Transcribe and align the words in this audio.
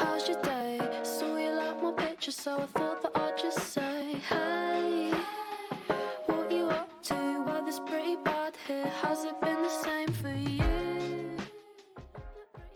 How's 0.00 0.26
your 0.28 0.40
day? 0.40 0.78
You 1.20 1.50
like 1.56 1.82
my 1.82 1.92
picture, 1.92 2.32
so 2.32 2.56
I 2.56 2.66
thought 2.66 3.02
that 3.02 3.12
I'd 3.14 3.36
just 3.36 3.58
say, 3.58 4.14
Hey, 4.30 5.12
what 6.24 6.50
you 6.50 6.70
up 6.70 6.90
to? 7.02 7.14
Pretty 7.86 8.16
bad 8.24 8.54
here. 8.66 8.90
Has 9.02 9.24
it 9.24 9.38
been 9.42 9.62
the 9.62 9.68
same 9.68 10.08
for 10.08 10.30
you? 10.30 10.64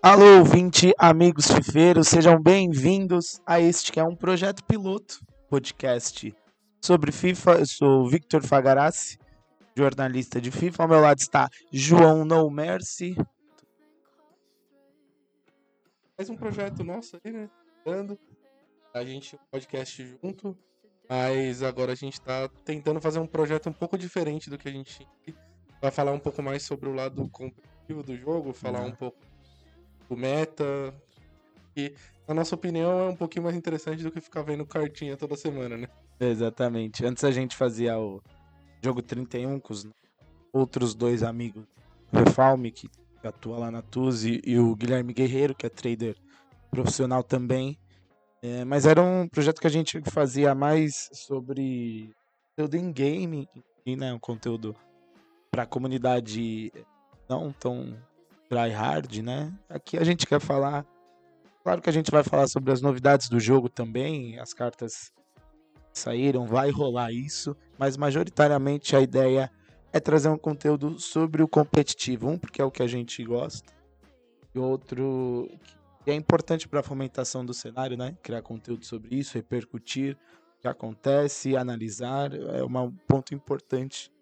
Alô, 0.02 0.40
ouvinte, 0.40 0.92
amigos 0.98 1.47
fifeiros, 1.51 2.08
sejam 2.08 2.38
bem-vindos 2.38 3.41
a 3.47 3.59
este 3.59 3.91
que 3.91 3.99
é 3.99 4.04
um 4.04 4.15
projeto 4.15 4.63
piloto, 4.65 5.21
podcast 5.49 6.35
sobre 6.85 7.11
FIFA. 7.11 7.53
Eu 7.61 7.67
sou 7.67 8.06
Victor 8.06 8.43
Fagarassi, 8.43 9.17
jornalista 9.75 10.43
de 10.43 10.51
FIFA. 10.51 10.83
Ao 10.83 10.88
meu 10.91 11.01
lado 11.01 11.21
está 11.21 11.49
João 11.72 12.22
No 12.27 12.51
Mercy. 12.51 13.17
Mais 16.16 16.30
um 16.30 16.37
projeto 16.37 16.84
nosso 16.84 17.18
aí, 17.24 17.32
né? 17.32 17.50
Dando. 17.84 18.18
A 18.92 19.04
gente 19.04 19.38
podcast 19.50 20.16
junto. 20.23 20.56
Mas 21.09 21.62
agora 21.62 21.92
a 21.92 21.95
gente 21.95 22.20
tá 22.20 22.48
tentando 22.64 23.00
fazer 23.00 23.18
um 23.18 23.27
projeto 23.27 23.68
um 23.68 23.73
pouco 23.73 23.98
diferente 23.98 24.48
do 24.48 24.56
que 24.56 24.68
a 24.68 24.73
gente 24.73 25.06
tinha. 25.23 25.37
Vai 25.82 25.90
falar 25.90 26.12
um 26.12 26.18
pouco 26.18 26.42
mais 26.42 26.62
sobre 26.62 26.88
o 26.88 26.95
lado 26.95 27.28
competitivo 27.28 28.02
do 28.02 28.16
jogo, 28.16 28.54
falar 28.54 28.80
Uhum. 28.82 28.88
um 28.88 28.92
pouco 28.95 29.18
do 30.09 30.16
meta. 30.16 30.64
E, 31.77 31.95
na 32.26 32.32
nossa 32.34 32.54
opinião, 32.54 33.01
é 33.01 33.10
um 33.10 33.16
pouquinho 33.16 33.42
mais 33.45 33.54
interessante 33.56 34.02
do 34.02 34.10
que 34.10 34.20
ficar 34.20 34.42
vendo 34.42 34.65
cartinha 34.65 35.15
toda 35.16 35.37
semana, 35.37 35.76
né? 35.76 35.88
Exatamente. 36.18 37.04
Antes 37.04 37.23
a 37.24 37.30
gente 37.30 37.54
fazia 37.54 37.98
o 37.98 38.23
jogo 38.82 39.02
31 39.02 39.60
com 39.60 39.74
os 39.74 39.87
outros 40.52 40.95
dois 40.95 41.23
amigos, 41.23 41.66
o 42.12 42.16
Refalme, 42.18 42.70
que 42.70 42.88
atua 43.28 43.59
lá 43.59 43.70
na 43.70 43.83
Tuzi, 43.83 44.41
e 44.45 44.59
o 44.59 44.74
Guilherme 44.74 45.12
Guerreiro, 45.12 45.55
que 45.55 45.66
é 45.66 45.69
trader 45.69 46.16
profissional 46.70 47.23
também. 47.23 47.78
É, 48.42 48.65
mas 48.65 48.84
era 48.87 49.02
um 49.02 49.26
projeto 49.26 49.60
que 49.60 49.66
a 49.66 49.71
gente 49.71 50.01
fazia 50.10 50.54
mais 50.54 51.09
sobre 51.12 52.15
conteúdo 52.51 52.76
em 52.76 52.93
game, 52.93 53.48
e, 53.87 53.96
né, 53.96 54.13
um 54.13 54.18
conteúdo 54.18 54.74
para 55.51 55.63
a 55.63 55.66
comunidade 55.66 56.73
não 57.29 57.52
tão 57.52 57.96
tryhard, 58.48 59.23
né? 59.23 59.52
Aqui 59.68 59.96
a 59.96 60.04
gente 60.04 60.26
quer 60.26 60.41
falar, 60.41 60.85
claro 61.63 61.80
que 61.80 61.88
a 61.88 61.93
gente 61.93 62.10
vai 62.10 62.23
falar 62.23 62.46
sobre 62.48 62.73
as 62.73 62.80
novidades 62.80 63.29
do 63.29 63.38
jogo 63.38 63.68
também, 63.68 64.39
as 64.39 64.53
cartas 64.53 65.13
saíram, 65.93 66.47
vai 66.47 66.70
rolar 66.70 67.13
isso, 67.13 67.57
mas 67.79 67.97
majoritariamente 67.97 68.97
a 68.97 69.01
ideia 69.01 69.51
é 69.64 69.64
trazer 70.00 70.28
um 70.28 70.39
conteúdo 70.39 70.98
sobre 70.98 71.42
o 71.42 71.48
competitivo, 71.48 72.28
um 72.28 72.39
porque 72.39 72.61
é 72.61 72.64
o 72.64 72.70
que 72.70 72.83
a 72.83 72.87
gente 72.87 73.23
gosta, 73.25 73.73
e 74.55 74.59
outro 74.59 75.48
que 76.05 76.11
é 76.11 76.14
importante 76.14 76.69
para 76.69 76.81
a 76.81 76.83
fomentação 76.83 77.45
do 77.45 77.55
cenário, 77.55 77.97
né? 77.97 78.17
Criar 78.23 78.42
conteúdo 78.42 78.84
sobre 78.84 79.17
isso, 79.17 79.34
repercutir 79.34 80.19
o 80.59 80.61
que 80.61 80.69
acontece, 80.69 81.56
analisar, 81.56 82.34
é 82.34 82.62
um 82.62 82.92
ponto 83.09 83.34
importante 83.34 84.12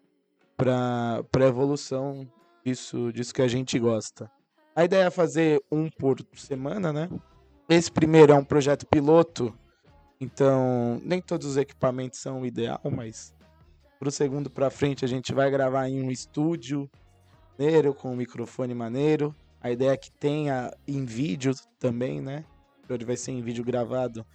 para 0.55 1.19
a 1.19 1.45
evolução 1.45 2.25
disso, 2.65 3.11
disso 3.11 3.33
que 3.33 3.41
a 3.41 3.47
gente 3.47 3.77
gosta. 3.77 4.31
A 4.75 4.85
ideia 4.85 5.03
é 5.03 5.09
fazer 5.09 5.61
um 5.71 5.89
por 5.89 6.17
semana, 6.35 6.93
né? 6.93 7.09
Esse 7.67 7.91
primeiro 7.91 8.31
é 8.31 8.35
um 8.35 8.45
projeto 8.45 8.85
piloto, 8.85 9.53
então, 10.19 11.01
nem 11.03 11.21
todos 11.21 11.45
os 11.45 11.57
equipamentos 11.57 12.19
são 12.19 12.41
o 12.41 12.45
ideal, 12.45 12.79
mas 12.89 13.33
pro 14.03 14.11
segundo 14.11 14.49
pra 14.49 14.69
frente 14.69 15.05
a 15.05 15.07
gente 15.07 15.33
vai 15.33 15.49
gravar 15.49 15.87
em 15.87 16.03
um 16.03 16.11
estúdio 16.11 16.91
maneiro, 17.57 17.93
com 17.93 18.11
um 18.11 18.17
microfone 18.17 18.73
maneiro. 18.75 19.33
A 19.61 19.71
ideia 19.71 19.91
é 19.91 19.97
que 19.97 20.11
tenha 20.11 20.75
em 20.85 21.05
vídeo 21.05 21.53
também, 21.79 22.21
né? 22.21 22.43
Ele 22.89 23.05
vai 23.05 23.15
ser 23.15 23.31
em 23.31 23.41
vídeo 23.41 23.63
gravado, 23.63 24.25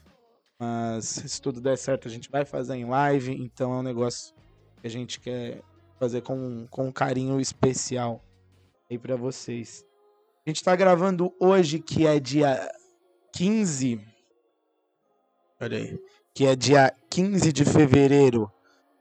mas 0.58 1.04
se 1.04 1.42
tudo 1.42 1.60
der 1.60 1.76
certo 1.76 2.08
a 2.08 2.10
gente 2.10 2.30
vai 2.30 2.46
fazer 2.46 2.76
em 2.76 2.86
live, 2.86 3.34
então 3.34 3.74
é 3.74 3.76
um 3.76 3.82
negócio 3.82 4.34
que 4.80 4.86
a 4.86 4.90
gente 4.90 5.20
quer 5.20 5.60
fazer 5.98 6.22
com, 6.22 6.66
com 6.70 6.88
um 6.88 6.92
carinho 6.92 7.38
especial 7.38 8.24
aí 8.90 8.98
pra 8.98 9.16
vocês. 9.16 9.84
A 10.46 10.48
gente 10.48 10.64
tá 10.64 10.74
gravando 10.74 11.30
hoje, 11.38 11.78
que 11.78 12.06
é 12.06 12.18
dia 12.18 12.72
15 13.34 14.00
Olha 15.60 15.76
aí. 15.76 16.00
Que 16.34 16.46
é 16.46 16.56
dia 16.56 16.94
15 17.10 17.52
de 17.52 17.66
fevereiro. 17.66 18.50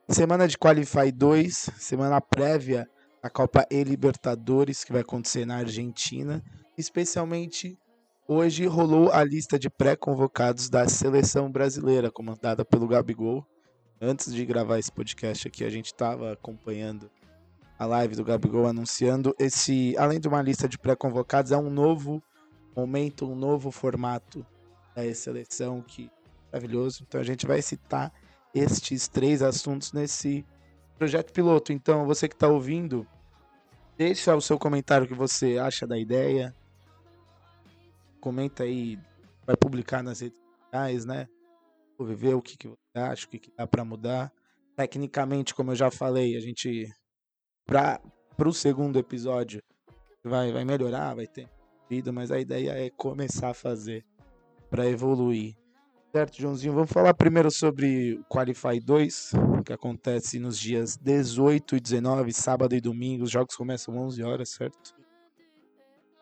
Semana 0.10 0.48
de 0.48 0.58
Qualify 0.58 1.12
2, 1.12 1.72
semana 1.78 2.22
prévia 2.22 2.90
à 3.22 3.30
Copa 3.30 3.68
E 3.70 3.84
Libertadores, 3.84 4.86
que 4.86 4.94
vai 4.94 5.02
acontecer 5.02 5.46
na 5.46 5.58
Argentina. 5.58 6.42
Especialmente 6.78 7.78
hoje 8.26 8.66
rolou 8.68 9.12
a 9.12 9.22
lista 9.22 9.60
de 9.60 9.70
pré-convocados 9.70 10.70
da 10.70 10.88
seleção 10.88 11.52
brasileira, 11.52 12.10
comandada 12.10 12.64
pelo 12.64 12.88
Gabigol. 12.88 13.46
Antes 14.00 14.34
de 14.34 14.46
gravar 14.46 14.80
esse 14.80 14.90
podcast 14.90 15.46
aqui, 15.46 15.66
a 15.66 15.70
gente 15.70 15.88
estava 15.88 16.32
acompanhando 16.32 17.12
a 17.78 17.86
live 17.86 18.16
do 18.16 18.24
Gabigol 18.24 18.66
anunciando 18.66 19.36
esse, 19.38 19.94
além 19.98 20.22
de 20.22 20.28
uma 20.30 20.42
lista 20.42 20.70
de 20.70 20.80
pré-convocados, 20.80 21.52
é 21.52 21.58
um 21.58 21.70
novo 21.70 22.24
momento, 22.74 23.30
um 23.30 23.36
novo 23.36 23.72
formato 23.72 24.46
da 24.96 25.14
seleção 25.14 25.82
que 25.82 26.10
maravilhoso. 26.50 27.04
Então 27.06 27.20
a 27.20 27.26
gente 27.26 27.46
vai 27.46 27.62
citar 27.62 28.10
estes 28.54 29.08
três 29.08 29.42
assuntos 29.42 29.92
nesse 29.94 30.46
projeto 30.98 31.32
piloto. 31.32 31.72
Então 31.72 32.06
você 32.06 32.28
que 32.28 32.36
está 32.36 32.48
ouvindo, 32.48 33.08
deixa 33.98 34.36
o 34.36 34.42
seu 34.42 34.58
comentário 34.58 35.06
o 35.06 35.08
que 35.08 35.14
você 35.14 35.58
acha 35.58 35.86
da 35.86 35.98
ideia. 35.98 36.56
Comenta 38.20 38.64
aí, 38.64 39.00
vai 39.46 39.56
publicar 39.56 40.04
nas 40.04 40.20
redes 40.20 40.38
sociais, 40.64 41.06
né? 41.06 41.28
Vou 41.98 42.08
ver 42.08 42.36
o 42.36 42.42
que, 42.42 42.58
que 42.58 42.68
você 42.68 43.00
acha, 43.00 43.26
o 43.26 43.30
que, 43.30 43.40
que 43.40 43.52
dá 43.56 43.66
para 43.66 43.86
mudar. 43.86 44.32
Tecnicamente, 44.76 45.56
como 45.56 45.72
eu 45.72 45.76
já 45.76 45.90
falei, 45.90 46.36
a 46.36 46.40
gente 46.40 46.88
para 47.66 48.00
o 48.46 48.54
segundo 48.54 49.00
episódio 49.00 49.62
vai, 50.24 50.52
vai 50.52 50.64
melhorar, 50.64 51.16
vai 51.16 51.28
ter 51.28 51.50
vida, 51.90 52.12
mas 52.12 52.32
a 52.32 52.40
ideia 52.40 52.72
é 52.72 52.90
começar 52.90 53.50
a 53.50 53.54
fazer 53.54 54.06
para 54.70 54.88
evoluir. 54.88 55.56
Certo, 56.18 56.42
Joãozinho? 56.42 56.74
Vamos 56.74 56.92
falar 56.92 57.14
primeiro 57.14 57.52
sobre 57.52 58.16
o 58.16 58.24
Qualify 58.24 58.80
2, 58.80 59.34
que 59.64 59.72
acontece 59.72 60.40
nos 60.40 60.58
dias 60.58 60.98
18 60.98 61.76
e 61.76 61.80
19, 61.80 62.34
sábado 62.34 62.74
e 62.74 62.82
domingo. 62.82 63.24
Os 63.24 63.30
jogos 63.30 63.56
começam 63.56 63.96
11 63.96 64.24
horas, 64.24 64.50
certo? 64.50 64.96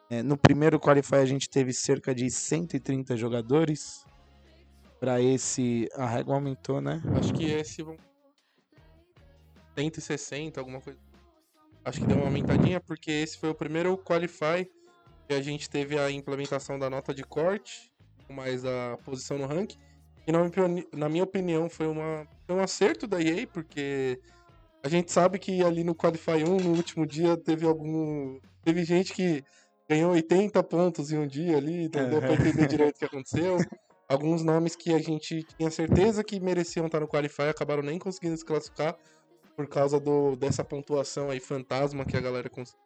É, 0.09 0.21
no 0.21 0.37
primeiro 0.37 0.81
Qualify 0.81 1.15
a 1.15 1.25
gente 1.25 1.49
teve 1.49 1.71
cerca 1.71 2.13
de 2.13 2.29
130 2.29 3.15
jogadores. 3.15 4.05
Para 4.99 5.21
esse, 5.21 5.87
a 5.93 6.05
régua 6.05 6.35
aumentou, 6.35 6.81
né? 6.81 7.01
Acho 7.17 7.33
que 7.33 7.45
esse 7.45 7.81
vão. 7.81 7.95
160, 9.77 10.59
alguma 10.59 10.81
coisa. 10.81 10.99
Acho 11.85 12.01
que 12.01 12.05
deu 12.05 12.17
uma 12.17 12.25
aumentadinha, 12.25 12.81
porque 12.81 13.11
esse 13.11 13.37
foi 13.37 13.47
o 13.47 13.55
primeiro 13.55 13.97
Qualify 13.97 14.69
que 15.25 15.33
a 15.33 15.41
gente 15.41 15.69
teve 15.69 15.97
a 15.97 16.11
implementação 16.11 16.77
da 16.77 16.89
nota 16.89 17.13
de 17.13 17.23
corte, 17.23 17.93
mais 18.29 18.65
a 18.65 18.97
posição 19.05 19.37
no 19.37 19.45
ranking. 19.45 19.84
E 20.27 20.31
na 20.31 20.39
minha 20.39 20.85
na 20.93 21.09
minha 21.09 21.23
opinião 21.23 21.69
foi, 21.69 21.87
uma, 21.87 22.27
foi 22.45 22.55
um 22.55 22.61
acerto 22.61 23.05
da 23.07 23.21
EA, 23.21 23.45
porque 23.47 24.19
a 24.83 24.89
gente 24.89 25.11
sabe 25.11 25.39
que 25.39 25.63
ali 25.63 25.83
no 25.83 25.95
Qualify 25.95 26.43
1, 26.43 26.57
no 26.57 26.75
último 26.75 27.05
dia, 27.05 27.37
teve 27.37 27.65
algum. 27.65 28.39
Teve 28.63 28.83
gente 28.83 29.13
que 29.13 29.43
ganhou 29.87 30.11
80 30.11 30.61
pontos 30.63 31.11
em 31.11 31.17
um 31.17 31.27
dia 31.27 31.57
ali, 31.57 31.89
não 31.93 32.09
deu 32.09 32.19
pra 32.19 32.33
entender 32.33 32.67
direito 32.67 32.95
o 32.95 32.99
que 32.99 33.05
aconteceu. 33.05 33.57
Alguns 34.07 34.43
nomes 34.43 34.75
que 34.75 34.93
a 34.93 34.99
gente 34.99 35.43
tinha 35.43 35.71
certeza 35.71 36.23
que 36.23 36.39
mereciam 36.39 36.85
estar 36.85 36.99
no 36.99 37.07
Qualify 37.07 37.49
acabaram 37.49 37.81
nem 37.81 37.97
conseguindo 37.97 38.37
se 38.37 38.45
classificar 38.45 38.95
por 39.55 39.67
causa 39.67 39.99
do, 39.99 40.35
dessa 40.35 40.63
pontuação 40.63 41.31
aí 41.31 41.39
fantasma 41.39 42.05
que 42.05 42.15
a 42.15 42.21
galera 42.21 42.49
conseguiu. 42.49 42.77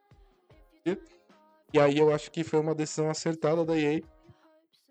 E 1.73 1.79
aí 1.79 1.97
eu 1.97 2.13
acho 2.13 2.31
que 2.31 2.43
foi 2.43 2.59
uma 2.59 2.73
decisão 2.73 3.09
acertada 3.09 3.65
da 3.65 3.77
EA 3.77 4.01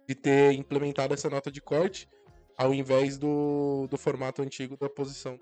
de 0.06 0.14
ter 0.14 0.52
implementado 0.52 1.14
essa 1.14 1.30
nota 1.30 1.50
de 1.50 1.60
corte 1.60 2.08
ao 2.58 2.74
invés 2.74 3.16
do, 3.16 3.86
do 3.88 3.96
formato 3.96 4.42
antigo 4.42 4.76
da 4.76 4.88
posição. 4.90 5.38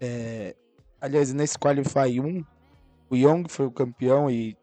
É, 0.00 0.54
aliás, 1.00 1.32
nesse 1.32 1.58
Qualify 1.58 2.20
1, 2.20 2.44
o 3.10 3.16
Young 3.16 3.48
foi 3.48 3.66
o 3.66 3.70
campeão 3.72 4.30
e 4.30 4.56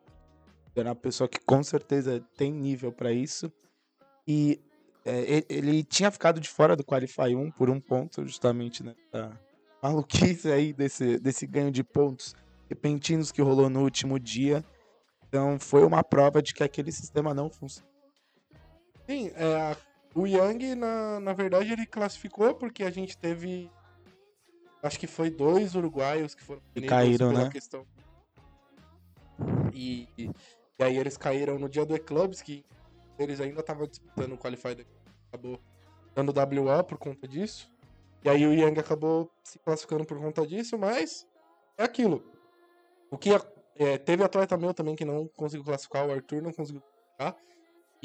era 0.76 0.90
uma 0.90 0.96
pessoa 0.96 1.28
que 1.28 1.40
com 1.40 1.62
certeza 1.62 2.24
tem 2.38 2.52
nível 2.54 2.92
para 2.92 3.12
isso. 3.12 3.52
E 4.26 4.62
é, 5.04 5.44
ele 5.50 5.84
tinha 5.84 6.10
ficado 6.10 6.40
de 6.40 6.50
fora 6.50 6.76
do 6.76 6.84
Qualify 6.86 7.36
1 7.36 7.52
por 7.52 7.70
um 7.70 7.80
ponto, 7.80 8.26
justamente 8.26 8.82
nessa 8.82 9.38
maluquice 9.84 10.50
aí 10.52 10.72
desse, 10.74 11.20
desse 11.20 11.46
ganho 11.46 11.72
de 11.72 11.84
pontos 11.84 12.34
repentinos 12.70 13.32
que 13.32 13.42
rolou 13.42 13.70
no 13.70 13.84
último 13.84 14.18
dia. 14.18 14.64
Então 15.28 15.60
foi 15.60 15.84
uma 15.84 16.04
prova 16.04 16.42
de 16.42 16.54
que 16.54 16.64
aquele 16.64 16.92
sistema 16.92 17.34
não 17.34 17.50
funciona. 17.50 17.90
Sim, 19.06 19.32
é, 19.36 19.56
a- 19.56 19.78
o 20.16 20.26
Young, 20.26 20.76
na, 20.76 21.20
na 21.20 21.34
verdade, 21.34 21.74
ele 21.74 21.86
classificou 21.86 22.56
porque 22.56 22.84
a 22.84 22.90
gente 22.90 23.18
teve. 23.18 23.70
Acho 24.82 24.98
que 24.98 25.08
foi 25.08 25.30
dois 25.30 25.76
uruguaios 25.76 26.34
que 26.34 26.42
foram 26.42 26.62
E 26.74 26.82
caíram, 26.84 27.30
pela 27.30 27.44
né? 27.44 27.50
questão. 27.50 27.86
E, 29.74 30.08
e 30.18 30.32
aí 30.80 30.96
eles 30.96 31.18
caíram 31.18 31.60
no 31.60 31.68
dia 31.68 31.86
do 31.86 31.96
Eclubs, 31.96 32.42
que 32.42 32.64
deles 33.18 33.42
ainda 33.42 33.62
tava 33.62 33.86
disputando 33.88 34.34
o 34.34 34.38
Qualify 34.38 34.74
daqui. 34.76 34.96
Acabou 35.28 35.60
dando 36.14 36.32
WO 36.32 36.84
por 36.86 36.98
conta 36.98 37.28
disso. 37.28 37.70
E 38.24 38.30
aí 38.30 38.46
o 38.46 38.54
Yang 38.54 38.80
acabou 38.80 39.30
se 39.44 39.60
classificando 39.60 40.06
por 40.06 40.18
conta 40.18 40.48
disso, 40.48 40.78
mas 40.78 41.28
é 41.78 41.84
aquilo. 41.84 42.24
O 43.12 43.18
que 43.18 43.32
é, 43.76 43.98
teve 43.98 44.24
atleta 44.24 44.56
meu 44.58 44.74
também 44.74 44.96
que 44.96 45.04
não 45.04 45.28
conseguiu 45.28 45.66
classificar, 45.66 46.08
o 46.08 46.12
Arthur 46.12 46.42
não 46.42 46.54
conseguiu 46.54 46.82
classificar. 47.18 47.46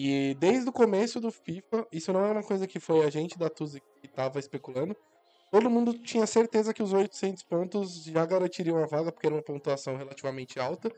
E 0.03 0.35
desde 0.37 0.67
o 0.67 0.73
começo 0.73 1.21
do 1.21 1.31
FIFA, 1.31 1.87
isso 1.93 2.11
não 2.11 2.25
é 2.25 2.33
uma 2.33 2.43
coisa 2.43 2.67
que 2.67 2.81
foi 2.81 3.05
a 3.05 3.11
gente 3.11 3.39
da 3.39 3.51
Tuzi 3.51 3.83
que 4.01 4.07
estava 4.07 4.39
especulando. 4.39 4.97
Todo 5.51 5.69
mundo 5.69 5.93
tinha 5.93 6.27
certeza 6.27 6.73
que 6.73 6.83
os 6.83 6.95
800 6.95 7.43
pontos 7.43 8.05
já 8.05 8.25
garantiriam 8.25 8.83
a 8.83 8.87
vaga, 8.87 9.13
porque 9.13 9.27
era 9.27 9.37
uma 9.37 9.43
pontuação 9.43 9.99
relativamente 9.99 10.59
alta. 10.59 10.91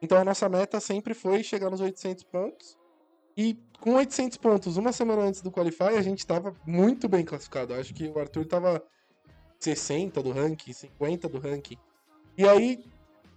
Então 0.00 0.16
a 0.16 0.24
nossa 0.24 0.48
meta 0.48 0.80
sempre 0.80 1.12
foi 1.12 1.42
chegar 1.42 1.68
nos 1.68 1.82
800 1.82 2.24
pontos. 2.24 2.78
E 3.36 3.54
com 3.80 3.96
800 3.96 4.38
pontos, 4.38 4.78
uma 4.78 4.92
semana 4.92 5.24
antes 5.24 5.42
do 5.42 5.52
Qualify, 5.52 5.98
a 5.98 6.02
gente 6.02 6.20
estava 6.20 6.56
muito 6.66 7.06
bem 7.06 7.26
classificado. 7.26 7.74
Acho 7.74 7.92
que 7.92 8.08
o 8.08 8.18
Arthur 8.18 8.44
estava 8.44 8.82
60 9.60 10.22
do 10.22 10.32
ranking, 10.32 10.72
50 10.72 11.28
do 11.28 11.38
ranking. 11.38 11.76
E 12.38 12.48
aí 12.48 12.82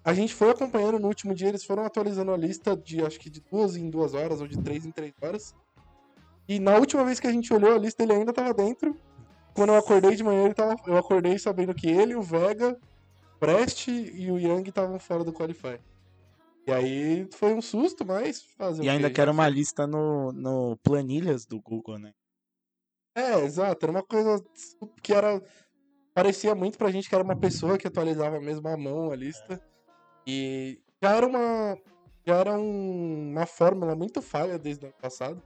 a 0.04 0.14
gente 0.14 0.34
foi 0.34 0.50
acompanhando 0.50 1.00
no 1.00 1.08
último 1.08 1.34
dia, 1.34 1.50
eles 1.50 1.64
foram 1.64 1.86
atualizando 1.86 2.32
a 2.32 2.38
lista 2.38 2.76
de 2.76 3.04
acho 3.04 3.20
que 3.20 3.30
de 3.30 3.42
duas 3.42 3.76
em 3.76 3.90
duas 3.90 4.14
horas 4.14 4.42
ou 4.42 4.48
de 4.48 4.58
três 4.62 4.86
em 4.86 4.92
três 4.92 5.14
horas. 5.22 5.56
E 6.48 6.60
na 6.60 6.76
última 6.76 7.06
vez 7.06 7.20
que 7.20 7.28
a 7.28 7.32
gente 7.32 7.54
olhou 7.54 7.74
a 7.74 7.78
lista, 7.78 8.04
ele 8.04 8.14
ainda 8.14 8.32
estava 8.32 8.54
dentro. 8.54 8.96
Quando 9.54 9.70
eu 9.70 9.78
acordei 9.78 10.16
de 10.16 10.24
manhã, 10.24 10.52
tava, 10.52 10.76
eu 10.88 10.98
acordei 10.98 11.38
sabendo 11.38 11.74
que 11.74 11.88
ele, 11.88 12.16
o 12.16 12.22
Vega, 12.22 12.80
Prest 13.40 13.88
e 13.90 14.32
o 14.32 14.40
Yang 14.40 14.70
estavam 14.70 15.00
fora 15.00 15.24
do 15.24 15.34
Qualify. 15.34 15.80
E 16.68 16.72
aí 16.72 17.28
foi 17.32 17.54
um 17.54 17.62
susto, 17.62 18.06
mas 18.06 18.42
fazer 18.58 18.84
E 18.84 18.90
ainda 18.90 19.10
que 19.10 19.20
era 19.20 19.32
uma 19.32 19.50
lista 19.50 19.88
no, 19.88 20.32
no 20.32 20.78
planilhas 20.84 21.46
do 21.46 21.60
Google, 21.60 21.98
né? 21.98 22.12
É, 23.16 23.40
exato. 23.44 23.86
Era 23.86 23.92
uma 23.92 24.04
coisa 24.04 24.44
que 25.02 25.14
era. 25.14 25.42
Parecia 26.14 26.54
muito 26.54 26.78
pra 26.78 26.92
gente 26.92 27.10
que 27.10 27.16
era 27.16 27.24
uma 27.24 27.36
pessoa 27.36 27.78
que 27.78 27.88
atualizava 27.88 28.40
mesmo 28.40 28.68
à 28.68 28.78
mão 28.78 29.12
a 29.12 29.16
lista. 29.16 29.62
E 30.26 30.80
já 31.02 31.16
era 31.16 31.26
uma. 31.28 31.78
Já 32.26 32.36
era 32.38 32.54
um, 32.54 33.32
uma 33.32 33.46
fórmula 33.46 33.96
muito 33.96 34.22
falha 34.22 34.58
desde 34.60 34.86
o 34.86 34.88
ano 34.88 34.96
passado. 35.02 35.42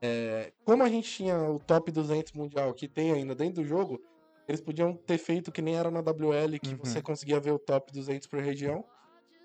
É, 0.00 0.52
como 0.64 0.82
a 0.82 0.88
gente 0.88 1.10
tinha 1.10 1.36
o 1.50 1.58
top 1.58 1.90
200 1.90 2.32
mundial 2.32 2.72
que 2.72 2.88
tem 2.88 3.12
ainda 3.12 3.34
dentro 3.34 3.62
do 3.62 3.68
jogo, 3.68 4.00
eles 4.46 4.60
podiam 4.60 4.94
ter 4.94 5.18
feito 5.18 5.52
que 5.52 5.60
nem 5.60 5.76
era 5.76 5.90
na 5.90 6.00
WL, 6.00 6.58
que 6.58 6.70
Uhum. 6.74 6.78
você 6.78 7.02
conseguia 7.02 7.38
ver 7.40 7.50
o 7.52 7.58
top 7.58 7.92
200 7.92 8.26
por 8.28 8.40
região, 8.40 8.84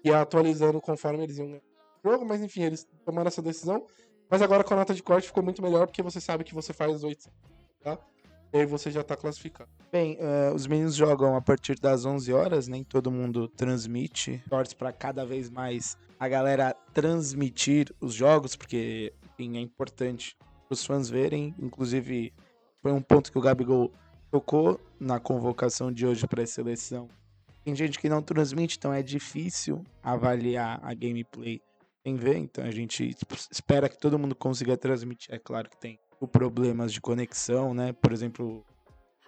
e 0.03 0.13
atualizando 0.13 0.79
conforme 0.79 1.23
eles 1.23 1.37
iam 1.37 1.47
ganhando 1.47 1.63
o 2.03 2.09
jogo, 2.11 2.25
mas 2.25 2.41
enfim, 2.41 2.63
eles 2.63 2.87
tomaram 3.03 3.27
essa 3.27 3.41
decisão. 3.41 3.85
Mas 4.29 4.41
agora 4.41 4.63
com 4.63 4.73
a 4.73 4.77
nota 4.77 4.93
de 4.93 5.03
corte 5.03 5.27
ficou 5.27 5.43
muito 5.43 5.61
melhor, 5.61 5.85
porque 5.87 6.01
você 6.01 6.21
sabe 6.21 6.43
que 6.43 6.53
você 6.53 6.71
faz 6.71 6.95
os 6.95 7.03
800, 7.03 7.31
tá? 7.81 7.99
E 8.53 8.59
aí 8.59 8.65
você 8.67 8.91
já 8.91 9.03
tá 9.03 9.17
classificado. 9.17 9.69
Bem, 9.91 10.15
eh, 10.19 10.51
os 10.53 10.67
meninos 10.67 10.93
jogam 10.93 11.35
a 11.35 11.41
partir 11.41 11.79
das 11.79 12.05
11 12.05 12.31
horas, 12.31 12.67
nem 12.67 12.83
todo 12.83 13.09
mundo 13.09 13.47
transmite. 13.47 14.43
Torce 14.47 14.75
para 14.75 14.93
cada 14.93 15.25
vez 15.25 15.49
mais 15.49 15.97
a 16.19 16.27
galera 16.27 16.75
transmitir 16.93 17.91
os 17.99 18.13
jogos, 18.13 18.55
porque 18.55 19.11
enfim, 19.33 19.57
é 19.57 19.59
importante 19.59 20.37
os 20.69 20.85
fãs 20.85 21.09
verem. 21.09 21.55
Inclusive, 21.59 22.31
foi 22.79 22.91
um 22.91 23.01
ponto 23.01 23.31
que 23.31 23.37
o 23.39 23.41
Gabigol 23.41 23.91
tocou 24.29 24.79
na 24.99 25.19
convocação 25.19 25.91
de 25.91 26.05
hoje 26.05 26.27
para 26.27 26.43
a 26.43 26.47
seleção. 26.47 27.07
Tem 27.65 27.75
gente 27.75 27.97
que 27.97 28.07
não 28.07 28.21
transmite, 28.21 28.77
então 28.77 28.93
é 28.93 29.01
difícil 29.01 29.83
avaliar 30.03 30.79
a 30.83 30.93
gameplay 30.93 31.59
sem 32.05 32.15
ver. 32.15 32.37
Então 32.37 32.63
a 32.63 32.71
gente 32.71 33.15
espera 33.49 33.89
que 33.89 33.97
todo 33.97 34.19
mundo 34.19 34.35
consiga 34.35 34.77
transmitir. 34.77 35.33
É 35.33 35.39
claro 35.39 35.69
que 35.69 35.77
tem 35.77 35.97
problemas 36.27 36.91
de 36.91 37.01
conexão, 37.01 37.73
né? 37.73 37.93
Por 37.93 38.11
exemplo, 38.11 38.63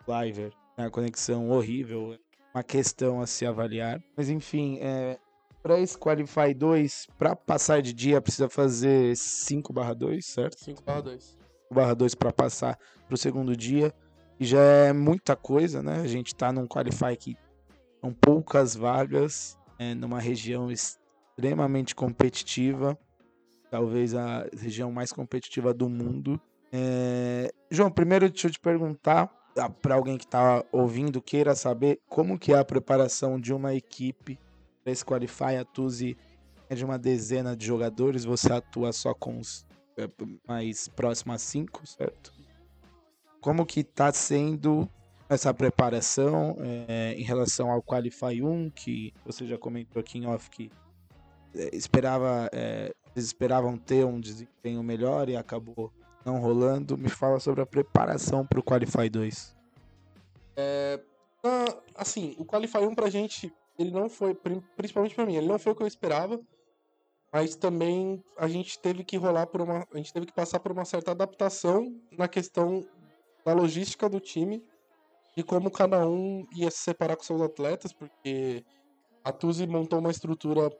Liver, 0.08 0.52
né? 0.78 0.86
a 0.86 0.90
conexão 0.90 1.50
horrível, 1.50 2.18
uma 2.54 2.64
questão 2.64 3.22
a 3.22 3.28
se 3.28 3.46
avaliar. 3.46 4.02
Mas 4.16 4.30
enfim, 4.30 4.78
é, 4.82 5.18
para 5.62 5.80
esse 5.80 5.98
Qualify 5.98 6.54
2, 6.54 7.08
para 7.18 7.36
passar 7.36 7.82
de 7.82 7.92
dia 7.92 8.22
precisa 8.22 8.48
fazer 8.48 9.16
5/2, 9.16 10.26
certo? 10.26 10.58
5/2. 10.60 11.38
5/2 11.72 12.16
para 12.16 12.32
passar 12.32 12.78
para 13.08 13.16
o 13.16 13.18
segundo 13.18 13.56
dia. 13.56 13.94
E 14.40 14.46
já 14.46 14.62
é 14.62 14.94
muita 14.94 15.36
coisa, 15.36 15.82
né? 15.82 16.02
A 16.02 16.08
gente 16.08 16.36
tá 16.36 16.52
num 16.52 16.68
Qualify 16.68 17.16
que 17.18 17.38
são 18.00 18.14
poucas 18.14 18.76
vagas, 18.76 19.58
é, 19.80 19.96
numa 19.96 20.20
região 20.20 20.70
extremamente 20.72 21.96
competitiva, 21.96 22.98
talvez 23.72 24.14
a 24.14 24.48
região 24.58 24.92
mais 24.92 25.12
competitiva 25.12 25.74
do 25.74 25.90
mundo. 25.90 26.40
É... 26.72 27.52
João, 27.70 27.92
primeiro 27.92 28.30
deixa 28.30 28.48
eu 28.48 28.52
te 28.52 28.60
perguntar, 28.60 29.28
para 29.82 29.96
alguém 29.96 30.18
que 30.18 30.26
está 30.26 30.64
ouvindo, 30.72 31.22
queira 31.22 31.56
saber 31.56 32.00
como 32.08 32.38
que 32.38 32.52
é 32.52 32.58
a 32.58 32.66
preparação 32.66 33.40
de 33.40 33.54
uma 33.54 33.74
equipe 33.74 34.40
para 34.84 34.92
esse 34.92 35.06
Qualify. 35.06 35.56
A 35.60 35.66
Tuzi 35.66 36.18
é 36.70 36.76
de 36.76 36.84
uma 36.84 36.98
dezena 36.98 37.56
de 37.56 37.66
jogadores, 37.66 38.26
você 38.26 38.52
atua 38.52 38.92
só 38.92 39.14
com 39.14 39.40
os 39.40 39.66
é, 39.98 40.10
mais 40.48 40.88
próximos 40.88 41.36
a 41.36 41.40
cinco, 41.40 41.86
certo? 41.88 42.34
Como 43.40 43.66
que 43.66 43.82
está 43.82 44.12
sendo 44.12 44.90
essa 45.30 45.54
preparação 45.54 46.58
é, 46.60 47.14
em 47.14 47.24
relação 47.24 47.72
ao 47.72 47.82
Qualify 47.82 48.42
1, 48.42 48.70
que 48.72 49.14
você 49.26 49.46
já 49.46 49.58
comentou 49.58 50.00
aqui 50.00 50.20
em 50.20 50.28
off 50.28 50.50
que 50.50 50.70
é, 51.56 51.76
esperava, 51.76 52.50
é, 52.52 52.94
eles 53.16 53.28
esperavam 53.28 53.78
ter 53.78 54.06
um 54.06 54.20
desempenho 54.20 54.84
melhor 54.84 55.30
e 55.30 55.36
acabou 55.36 55.92
não 56.26 56.40
rolando. 56.40 56.98
Me 56.98 57.10
fala 57.10 57.40
sobre 57.40 57.62
a 57.62 57.66
preparação 57.66 58.46
para 58.46 58.60
o 58.60 58.64
Qualify 58.64 59.10
2. 59.10 59.56
É, 60.58 61.00
ah, 61.44 61.78
assim, 61.96 62.36
o 62.40 62.46
Qualify 62.46 62.80
1 62.80 62.96
pra 62.96 63.10
gente, 63.10 63.54
ele 63.78 63.92
não 63.92 64.10
foi, 64.10 64.34
principalmente 64.76 65.14
pra 65.14 65.26
mim, 65.26 65.36
ele 65.36 65.48
não 65.48 65.60
foi 65.60 65.74
o 65.74 65.76
que 65.76 65.84
eu 65.84 65.88
esperava, 65.88 66.40
mas 67.32 67.56
também 67.56 68.24
a 68.38 68.48
gente 68.48 68.80
teve 68.80 69.04
que 69.04 69.18
rolar 69.18 69.46
por 69.48 69.62
uma, 69.62 69.86
a 69.94 69.98
gente 69.98 70.12
teve 70.12 70.26
que 70.26 70.34
passar 70.34 70.60
por 70.60 70.72
uma 70.72 70.86
certa 70.86 71.12
adaptação 71.12 71.96
na 72.18 72.28
questão 72.28 72.84
da 73.46 73.54
logística 73.54 74.10
do 74.10 74.20
time 74.20 74.64
e 75.38 75.44
como 75.44 75.70
cada 75.70 76.08
um 76.08 76.48
ia 76.56 76.72
se 76.72 76.78
separar 76.78 77.18
com 77.18 77.24
seus 77.24 77.42
atletas, 77.42 77.92
porque 77.92 78.64
a 79.24 79.32
Tuzi 79.32 79.68
montou 79.68 80.00
uma 80.00 80.12
estrutura 80.12 80.72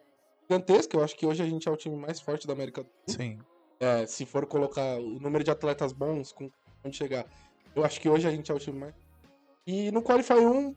gigantesca, 0.44 0.96
eu 0.96 1.04
acho 1.04 1.16
que 1.16 1.26
hoje 1.26 1.44
a 1.44 1.46
gente 1.46 1.68
é 1.68 1.72
o 1.72 1.76
time 1.76 1.98
mais 1.98 2.22
forte 2.22 2.48
da 2.48 2.54
América 2.54 2.84
do 2.84 2.90
Sul. 3.06 3.18
Sim. 3.18 3.40
É, 3.80 4.06
se 4.06 4.26
for 4.26 4.46
colocar 4.46 4.98
o 5.00 5.20
número 5.20 5.44
de 5.44 5.52
atletas 5.52 5.92
bons 5.92 6.32
com 6.32 6.50
onde 6.84 6.96
chegar, 6.96 7.26
eu 7.76 7.84
acho 7.84 8.00
que 8.00 8.08
hoje 8.08 8.28
a 8.28 8.32
gente 8.32 8.52
é 8.52 8.56
o 8.56 8.60
time 8.60 8.80
mais. 8.80 8.96
E 9.68 9.92
no 9.92 10.02
Qualify 10.02 10.36
1, 10.36 10.76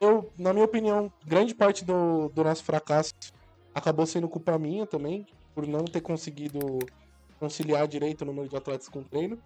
eu, 0.00 0.32
na 0.38 0.52
minha 0.52 0.64
opinião, 0.64 1.12
grande 1.26 1.54
parte 1.54 1.84
do, 1.84 2.28
do 2.28 2.44
nosso 2.44 2.62
fracasso 2.62 3.14
acabou 3.74 4.06
sendo 4.06 4.28
culpa 4.28 4.58
minha 4.58 4.86
também, 4.86 5.26
por 5.54 5.66
não 5.66 5.84
ter 5.84 6.00
conseguido 6.00 6.60
conciliar 7.40 7.86
direito 7.88 8.22
o 8.22 8.24
número 8.24 8.48
de 8.48 8.56
atletas 8.56 8.88
com 8.88 9.00
o 9.00 9.04
treino. 9.04 9.40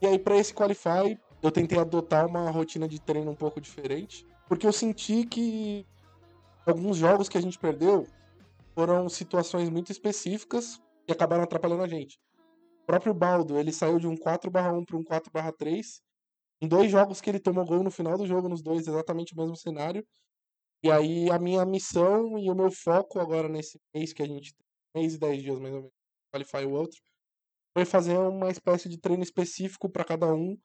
E 0.00 0.06
aí, 0.06 0.18
para 0.18 0.36
esse 0.36 0.54
Qualify, 0.54 1.18
eu 1.42 1.50
tentei 1.50 1.78
adotar 1.78 2.26
uma 2.26 2.50
rotina 2.50 2.88
de 2.88 3.00
treino 3.00 3.30
um 3.30 3.34
pouco 3.34 3.60
diferente, 3.60 4.26
porque 4.48 4.66
eu 4.66 4.72
senti 4.72 5.24
que 5.24 5.86
alguns 6.66 6.96
jogos 6.96 7.28
que 7.28 7.36
a 7.36 7.42
gente 7.42 7.58
perdeu 7.58 8.06
foram 8.74 9.08
situações 9.08 9.68
muito 9.68 9.90
específicas 9.90 10.80
e 11.06 11.12
acabaram 11.12 11.42
atrapalhando 11.42 11.82
a 11.82 11.88
gente. 11.88 12.20
Próprio 12.88 13.12
Baldo, 13.12 13.58
ele 13.58 13.70
saiu 13.70 13.98
de 13.98 14.06
um 14.06 14.16
4/1 14.16 14.82
para 14.82 14.96
um 14.96 15.04
4/3 15.04 16.00
em 16.62 16.68
dois 16.68 16.90
jogos 16.90 17.20
que 17.20 17.30
ele 17.30 17.40
tomou 17.40 17.64
gol 17.66 17.82
no 17.84 17.90
final 17.90 18.18
do 18.18 18.26
jogo, 18.26 18.48
nos 18.48 18.62
dois, 18.62 18.86
exatamente 18.88 19.34
o 19.34 19.36
mesmo 19.38 19.56
cenário. 19.56 20.06
E 20.84 20.90
aí 20.90 21.30
a 21.30 21.38
minha 21.38 21.64
missão 21.66 22.38
e 22.38 22.50
o 22.50 22.54
meu 22.56 22.70
foco 22.70 23.20
agora 23.20 23.48
nesse 23.48 23.80
mês 23.94 24.12
que 24.12 24.22
a 24.22 24.26
gente 24.26 24.54
tem, 24.54 25.02
mês 25.02 25.14
e 25.14 25.18
dez 25.18 25.42
dias 25.42 25.58
mais 25.60 25.74
ou 25.74 25.80
menos, 25.82 25.94
qualify 26.32 26.64
o 26.66 26.72
outro, 26.72 26.98
foi 27.76 27.84
fazer 27.86 28.18
uma 28.18 28.50
espécie 28.50 28.88
de 28.88 28.98
treino 28.98 29.22
específico 29.24 29.90
para 29.90 30.04
cada 30.04 30.32
um, 30.34 30.56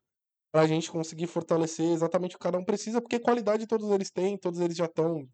pra 0.52 0.68
gente 0.68 0.92
conseguir 0.92 1.28
fortalecer 1.28 1.92
exatamente 1.92 2.36
o 2.36 2.40
que 2.40 2.44
cada 2.46 2.60
um 2.60 2.66
precisa, 2.66 3.02
porque 3.02 3.20
qualidade 3.20 3.68
todos 3.68 3.90
eles 3.92 4.12
têm, 4.12 4.38
todos 4.38 4.60
eles 4.62 4.78
já 4.78 4.86
estão 4.86 5.28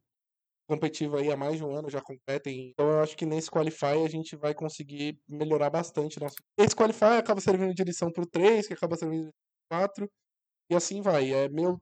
competitivo 0.69 1.17
aí 1.17 1.31
há 1.31 1.35
mais 1.35 1.57
de 1.57 1.65
um 1.65 1.75
ano, 1.75 1.89
já 1.89 1.99
competem. 1.99 2.69
Então 2.69 2.87
eu 2.87 3.01
acho 3.01 3.17
que 3.17 3.25
nesse 3.25 3.49
Qualify 3.49 4.05
a 4.05 4.07
gente 4.07 4.35
vai 4.35 4.53
conseguir 4.53 5.19
melhorar 5.27 5.69
bastante. 5.69 6.19
Nosso... 6.19 6.35
Esse 6.57 6.75
Qualify 6.75 7.17
acaba 7.17 7.41
servindo 7.41 7.73
de 7.73 7.83
lição 7.83 8.11
pro 8.11 8.25
3, 8.25 8.67
que 8.67 8.73
acaba 8.73 8.95
servindo 8.95 9.21
de 9.21 9.25
lição 9.25 9.33
pro 9.69 9.77
4, 9.79 10.09
e 10.71 10.75
assim 10.75 11.01
vai. 11.01 11.33
É 11.33 11.49
meu 11.49 11.79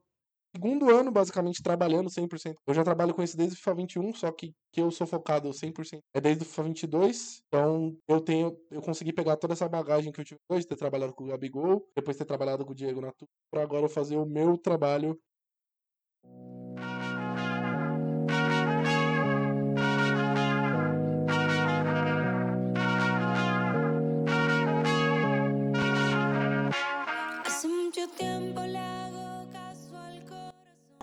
segundo 0.56 0.90
ano, 0.90 1.12
basicamente, 1.12 1.62
trabalhando 1.62 2.08
100%. 2.08 2.54
Eu 2.66 2.74
já 2.74 2.82
trabalho 2.82 3.14
com 3.14 3.22
isso 3.22 3.36
desde 3.36 3.54
o 3.54 3.58
FIFA 3.58 3.74
21, 3.74 4.14
só 4.14 4.32
que, 4.32 4.52
que 4.72 4.80
eu 4.80 4.90
sou 4.90 5.06
focado 5.06 5.50
100% 5.50 6.00
é 6.14 6.20
desde 6.20 6.42
o 6.42 6.46
FIFA 6.46 6.62
22. 6.64 7.42
Então, 7.46 7.96
eu 8.08 8.20
tenho 8.20 8.58
eu 8.70 8.80
consegui 8.80 9.12
pegar 9.12 9.36
toda 9.36 9.52
essa 9.52 9.68
bagagem 9.68 10.10
que 10.10 10.20
eu 10.20 10.24
tive 10.24 10.40
hoje, 10.50 10.66
ter 10.66 10.76
trabalhado 10.76 11.14
com 11.14 11.24
o 11.24 11.28
Gabigol, 11.28 11.86
depois 11.94 12.16
ter 12.16 12.24
trabalhado 12.24 12.64
com 12.64 12.72
o 12.72 12.74
Diego 12.74 13.00
Natu, 13.00 13.26
para 13.52 13.62
agora 13.62 13.84
eu 13.84 13.90
fazer 13.90 14.16
o 14.16 14.24
meu 14.24 14.56
trabalho 14.56 15.18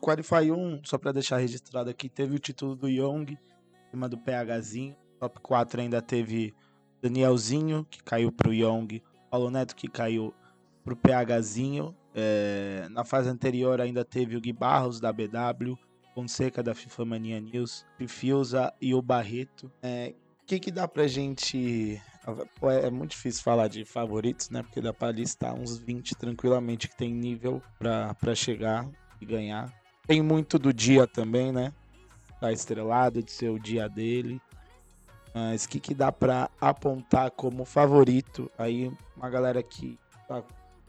Qualify 0.05 0.51
1, 0.51 0.81
só 0.83 0.99
pra 0.99 1.11
deixar 1.11 1.37
registrado 1.37 1.89
aqui, 1.89 2.07
teve 2.07 2.35
o 2.35 2.39
título 2.39 2.75
do 2.75 2.87
Young, 2.87 3.35
cima 3.89 4.07
do 4.07 4.19
PHzinho. 4.19 4.95
Top 5.19 5.39
4 5.39 5.81
ainda 5.81 5.99
teve 5.99 6.53
Danielzinho, 7.01 7.87
que 7.89 8.03
caiu 8.03 8.31
pro 8.31 8.53
Young. 8.53 9.01
Paulo 9.31 9.49
Neto, 9.49 9.75
que 9.75 9.87
caiu 9.87 10.31
pro 10.83 10.95
PHzinho. 10.95 11.95
É, 12.13 12.87
na 12.91 13.03
fase 13.03 13.29
anterior 13.29 13.81
ainda 13.81 14.05
teve 14.05 14.37
o 14.37 14.41
Gui 14.41 14.53
Barros, 14.53 14.99
da 14.99 15.11
BW. 15.11 15.73
Fonseca, 16.13 16.61
da 16.61 16.75
FIFA 16.75 17.03
Mania 17.05 17.41
News. 17.41 17.83
Fifiusa 17.97 18.71
e 18.79 18.93
o 18.93 19.01
Barreto. 19.01 19.71
É, 19.81 20.13
o 20.43 20.45
que, 20.45 20.59
que 20.59 20.71
dá 20.71 20.87
pra 20.87 21.07
gente. 21.07 21.99
É 22.61 22.89
muito 22.91 23.11
difícil 23.11 23.41
falar 23.43 23.67
de 23.69 23.83
favoritos, 23.83 24.51
né? 24.51 24.61
Porque 24.61 24.81
dá 24.81 24.93
pra 24.93 25.11
listar 25.11 25.55
uns 25.55 25.79
20 25.79 26.15
tranquilamente 26.15 26.87
que 26.87 26.95
tem 26.95 27.11
nível 27.11 27.59
pra, 27.79 28.13
pra 28.13 28.35
chegar 28.35 28.87
e 29.19 29.25
ganhar. 29.25 29.73
Tem 30.07 30.21
muito 30.21 30.59
do 30.59 30.73
dia 30.73 31.07
também, 31.07 31.51
né? 31.51 31.73
Tá 32.39 32.51
estrelado, 32.51 33.23
de 33.23 33.31
ser 33.31 33.49
o 33.49 33.59
dia 33.59 33.89
dele. 33.89 34.41
Mas 35.33 35.65
o 35.65 35.69
que, 35.69 35.79
que 35.79 35.93
dá 35.93 36.11
pra 36.11 36.49
apontar 36.61 37.31
como 37.31 37.65
favorito? 37.65 38.49
Aí, 38.57 38.91
uma 39.17 39.29
galera 39.29 39.61
que 39.61 39.99
tá, 40.27 40.43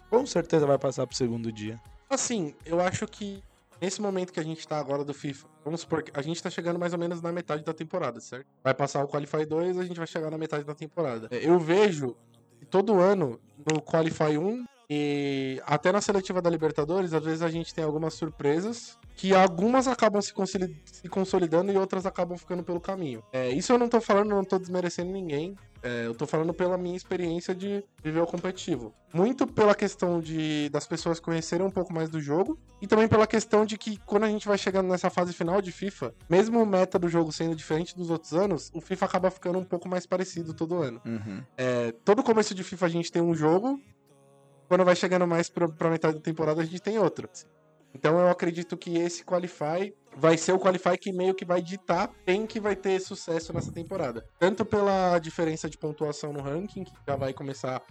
com 0.09 0.25
certeza 0.25 0.67
vai 0.67 0.79
passar 0.79 1.07
pro 1.07 1.17
segundo 1.17 1.51
dia. 1.51 1.81
Assim, 2.09 2.55
eu 2.65 2.81
acho 2.81 3.07
que 3.07 3.43
nesse 3.81 4.01
momento 4.01 4.33
que 4.33 4.39
a 4.39 4.45
gente 4.45 4.67
tá 4.67 4.79
agora 4.79 5.05
do 5.05 5.13
FIFA, 5.13 5.49
vamos 5.65 5.81
supor 5.81 6.03
que 6.03 6.13
a 6.15 6.23
gente 6.23 6.41
tá 6.41 6.49
chegando 6.49 6.79
mais 6.79 6.93
ou 6.93 6.99
menos 6.99 7.21
na 7.21 7.33
metade 7.33 7.65
da 7.65 7.75
temporada, 7.75 8.21
certo? 8.21 8.47
Vai 8.63 8.73
passar 8.73 9.03
o 9.03 9.09
Qualify 9.09 9.45
2, 9.45 9.79
a 9.79 9.85
gente 9.85 9.97
vai 9.97 10.07
chegar 10.07 10.31
na 10.31 10.39
metade 10.39 10.65
da 10.65 10.75
temporada. 10.75 11.29
É, 11.31 11.45
Eu 11.45 11.59
vejo 11.59 12.17
todo 12.71 13.01
ano, 13.01 13.41
no 13.59 13.83
Qualify 13.83 14.39
1 14.39 14.65
e 14.89 15.61
até 15.67 15.91
na 15.93 16.01
seletiva 16.01 16.41
da 16.41 16.49
Libertadores, 16.51 17.13
às 17.13 17.25
vezes 17.25 17.43
a 17.43 17.49
gente 17.51 17.75
tem 17.75 17.85
algumas 17.85 18.15
surpresas 18.15 18.99
que 19.17 19.35
algumas 19.35 19.89
acabam 19.89 20.21
se, 20.21 20.33
consoli- 20.33 20.77
se 20.85 21.09
consolidando 21.09 21.73
e 21.73 21.77
outras 21.77 22.05
acabam 22.07 22.37
ficando 22.37 22.63
pelo 22.63 22.81
caminho. 22.81 23.23
É, 23.33 23.49
isso 23.51 23.73
eu 23.73 23.79
não 23.79 23.89
tô 23.89 24.01
falando, 24.01 24.29
não 24.29 24.45
tô 24.45 24.59
desmerecendo 24.59 25.11
ninguém. 25.11 25.57
É, 25.83 26.07
eu 26.07 26.15
tô 26.15 26.27
falando 26.27 26.53
pela 26.53 26.77
minha 26.77 26.97
experiência 26.97 27.55
de 27.55 27.83
viver 28.03 28.21
o 28.21 28.27
competitivo. 28.27 28.93
Muito 29.15 29.47
pela 29.47 29.75
questão 29.75 30.21
de 30.21 30.69
das 30.71 30.87
pessoas 30.87 31.21
conhecerem 31.21 31.65
um 31.65 31.71
pouco 31.71 31.93
mais 31.93 32.09
do 32.11 32.21
jogo 32.21 32.59
e 32.83 32.87
também 32.87 33.07
pela 33.07 33.27
questão 33.27 33.65
de 33.65 33.79
que 33.79 33.97
quando 33.99 34.25
a 34.25 34.29
gente 34.29 34.49
vai 34.49 34.59
chegando 34.59 34.89
nessa 34.89 35.09
fase 35.11 35.33
final 35.33 35.63
de 35.63 35.71
FIFA, 35.71 36.13
mesmo 36.29 36.61
o 36.61 36.67
meta 36.67 36.99
do 36.99 37.09
jogo 37.09 37.31
sendo 37.33 37.55
diferente 37.55 37.97
dos 37.97 38.11
outros 38.11 38.33
anos, 38.35 38.71
o 38.75 38.81
FIFA 38.81 39.05
acaba 39.07 39.31
ficando 39.31 39.59
um 39.59 39.65
pouco 39.65 39.89
mais 39.89 40.07
parecido 40.07 40.53
todo 40.53 40.83
ano. 40.83 41.01
É, 41.57 41.93
todo 42.05 42.23
começo 42.23 42.55
de 42.55 42.65
FIFA 42.65 42.87
a 42.87 42.91
gente 42.91 43.13
tem 43.13 43.23
um 43.23 43.35
jogo, 43.35 43.81
quando 44.69 44.85
vai 44.85 44.97
chegando 44.97 45.27
mais 45.27 45.49
pra, 45.49 45.69
pra 45.69 45.91
metade 45.91 46.17
da 46.17 46.23
temporada 46.23 46.61
a 46.61 46.65
gente 46.65 46.81
tem 46.81 46.99
outro. 46.99 47.29
Então 47.95 48.19
eu 48.19 48.29
acredito 48.29 48.77
que 48.77 48.99
esse 48.99 49.25
Qualify 49.25 49.95
vai 50.15 50.37
ser 50.37 50.53
o 50.53 50.59
Qualify 50.59 50.99
que 50.99 51.13
meio 51.13 51.35
que 51.35 51.45
vai 51.45 51.63
ditar 51.63 52.11
quem 52.27 52.47
que 52.47 52.61
vai 52.61 52.77
ter 52.77 53.01
sucesso 53.01 53.53
nessa 53.55 53.73
temporada. 53.73 54.27
Tanto 54.39 54.65
pela 54.65 55.19
diferença 55.19 55.69
de 55.69 55.79
pontuação 55.79 56.33
no 56.33 56.43
ranking, 56.43 56.85
que 56.85 56.93
já 57.07 57.17
vai 57.17 57.33
começar 57.33 57.83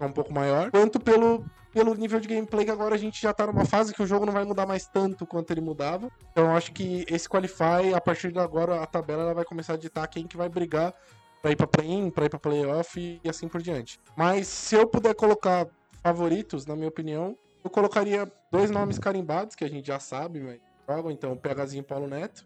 um 0.00 0.12
pouco 0.12 0.32
maior, 0.32 0.70
quanto 0.70 1.00
pelo, 1.00 1.44
pelo 1.72 1.92
nível 1.94 2.20
de 2.20 2.28
gameplay 2.28 2.64
que 2.64 2.70
agora 2.70 2.94
a 2.94 2.98
gente 2.98 3.20
já 3.20 3.32
tá 3.32 3.48
numa 3.48 3.64
fase 3.64 3.92
que 3.92 4.00
o 4.00 4.06
jogo 4.06 4.24
não 4.24 4.32
vai 4.32 4.44
mudar 4.44 4.64
mais 4.64 4.86
tanto 4.86 5.26
quanto 5.26 5.50
ele 5.50 5.60
mudava. 5.60 6.08
Então 6.30 6.44
eu 6.44 6.56
acho 6.56 6.72
que 6.72 7.04
esse 7.08 7.28
Qualify, 7.28 7.92
a 7.94 8.00
partir 8.00 8.30
de 8.30 8.38
agora, 8.38 8.80
a 8.80 8.86
tabela 8.86 9.22
ela 9.22 9.34
vai 9.34 9.44
começar 9.44 9.74
a 9.74 9.76
ditar 9.76 10.06
quem 10.06 10.24
que 10.24 10.36
vai 10.36 10.48
brigar 10.48 10.94
pra 11.42 11.50
ir 11.50 11.56
pra 11.56 11.66
play-in, 11.66 12.10
pra 12.10 12.26
ir 12.26 12.28
pra 12.28 12.38
playoff 12.38 13.20
e 13.22 13.28
assim 13.28 13.48
por 13.48 13.60
diante. 13.60 13.98
Mas 14.16 14.46
se 14.46 14.76
eu 14.76 14.86
puder 14.86 15.14
colocar 15.14 15.66
favoritos, 16.02 16.66
na 16.66 16.74
minha 16.74 16.88
opinião, 16.88 17.36
eu 17.64 17.70
colocaria 17.70 18.30
dois 18.50 18.70
nomes 18.70 18.98
carimbados, 18.98 19.54
que 19.54 19.64
a 19.64 19.68
gente 19.68 19.86
já 19.86 20.00
sabe, 20.00 20.40
mas 20.40 20.60
jogam, 20.88 21.10
então 21.10 21.32
o 21.32 21.36
PHzinho 21.36 21.80
e 21.80 21.84
Paulo 21.84 22.06
Neto. 22.06 22.44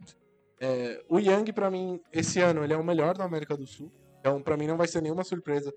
É, 0.60 1.02
o 1.08 1.18
Young, 1.18 1.52
pra 1.52 1.70
mim, 1.70 2.00
esse 2.12 2.40
ano, 2.40 2.62
ele 2.62 2.72
é 2.72 2.76
o 2.76 2.84
melhor 2.84 3.16
da 3.16 3.24
América 3.24 3.56
do 3.56 3.66
Sul. 3.66 3.90
Então, 4.20 4.40
pra 4.40 4.56
mim, 4.56 4.66
não 4.66 4.76
vai 4.76 4.86
ser 4.86 5.00
nenhuma 5.00 5.24
surpresa 5.24 5.72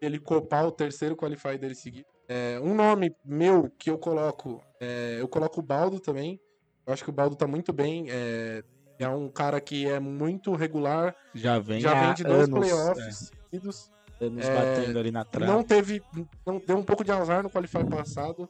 ele 0.00 0.18
copar 0.18 0.66
o 0.66 0.72
terceiro 0.72 1.16
qualify 1.16 1.56
dele 1.56 1.74
seguido. 1.74 2.06
É, 2.28 2.58
um 2.62 2.74
nome 2.74 3.14
meu 3.24 3.70
que 3.78 3.90
eu 3.90 3.98
coloco, 3.98 4.62
é, 4.80 5.18
eu 5.20 5.28
coloco 5.28 5.60
o 5.60 5.62
Baldo 5.62 6.00
também. 6.00 6.40
Eu 6.86 6.92
acho 6.92 7.04
que 7.04 7.10
o 7.10 7.12
Baldo 7.12 7.36
tá 7.36 7.46
muito 7.46 7.72
bem. 7.72 8.06
É, 8.10 8.62
é 8.98 9.08
um 9.08 9.28
cara 9.28 9.60
que 9.60 9.86
é 9.88 9.98
muito 9.98 10.54
regular, 10.54 11.14
Já 11.34 11.58
vem, 11.58 11.80
já 11.80 11.94
vem 11.94 12.14
de 12.14 12.24
dois 12.24 12.48
anos, 12.48 12.58
playoffs 12.58 13.30
seguidos. 13.50 13.90
É, 14.20 14.24
anos 14.26 14.44
É, 14.44 14.54
batendo 14.54 14.98
ali 14.98 15.10
na 15.10 15.24
trave. 15.24 15.50
Não 15.50 15.62
teve. 15.62 16.02
Não, 16.46 16.58
deu 16.58 16.76
um 16.76 16.82
pouco 16.82 17.04
de 17.04 17.12
azar 17.12 17.42
no 17.42 17.50
Qualify 17.50 17.84
passado. 17.84 18.48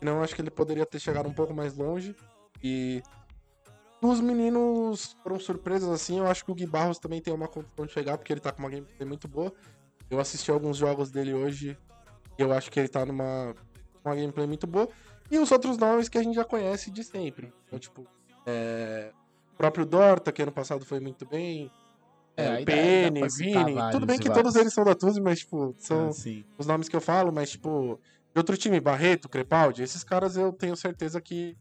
Não 0.00 0.22
acho 0.22 0.34
que 0.34 0.42
ele 0.42 0.50
poderia 0.50 0.84
ter 0.84 0.98
chegado 0.98 1.28
um 1.28 1.32
pouco 1.32 1.54
mais 1.54 1.76
longe. 1.76 2.14
E. 2.62 3.02
Os 4.02 4.20
meninos 4.20 5.16
foram 5.22 5.38
surpresas 5.40 5.88
assim. 5.88 6.18
Eu 6.18 6.26
acho 6.26 6.44
que 6.44 6.50
o 6.50 6.54
Gui 6.54 6.66
Barros 6.66 6.98
também 6.98 7.22
tem 7.22 7.32
uma 7.32 7.48
condição 7.48 7.86
de 7.86 7.92
chegar, 7.92 8.18
porque 8.18 8.32
ele 8.32 8.40
tá 8.40 8.52
com 8.52 8.62
uma 8.62 8.68
gameplay 8.68 9.08
muito 9.08 9.26
boa. 9.26 9.50
Eu 10.10 10.20
assisti 10.20 10.50
alguns 10.50 10.76
jogos 10.76 11.10
dele 11.10 11.32
hoje. 11.32 11.78
E 12.38 12.42
eu 12.42 12.52
acho 12.52 12.70
que 12.70 12.78
ele 12.78 12.88
tá 12.88 13.06
numa 13.06 13.54
uma 14.04 14.14
gameplay 14.14 14.46
muito 14.46 14.66
boa. 14.66 14.88
E 15.30 15.38
os 15.38 15.50
outros 15.50 15.78
nomes 15.78 16.08
que 16.08 16.18
a 16.18 16.22
gente 16.22 16.34
já 16.34 16.44
conhece 16.44 16.90
de 16.90 17.02
sempre. 17.02 17.52
Então, 17.66 17.78
tipo, 17.78 18.06
é, 18.46 19.10
o 19.52 19.56
próprio 19.56 19.86
Dorta, 19.86 20.30
que 20.30 20.42
ano 20.42 20.52
passado 20.52 20.84
foi 20.84 21.00
muito 21.00 21.24
bem. 21.26 21.70
É, 22.36 22.62
É, 22.66 23.28
citar 23.28 23.64
Vini. 23.66 23.80
Tudo 23.92 24.06
bem 24.06 24.18
que 24.18 24.28
vários. 24.28 24.42
todos 24.42 24.56
eles 24.56 24.72
são 24.74 24.84
da 24.84 24.94
Tuzi, 24.94 25.20
mas, 25.20 25.40
tipo, 25.40 25.74
são 25.78 26.08
Assim, 26.08 26.44
os 26.58 26.66
nomes 26.66 26.88
que 26.88 26.96
eu 26.96 27.00
falo, 27.00 27.32
mas, 27.32 27.50
tipo, 27.52 28.00
de 28.34 28.38
outro 28.38 28.56
time, 28.56 28.80
Barreto, 28.80 29.28
Crepaldi, 29.28 29.82
esses 29.82 30.02
caras 30.02 30.36
eu 30.36 30.52
tenho 30.52 30.74
certeza 30.76 31.20
que 31.20 31.56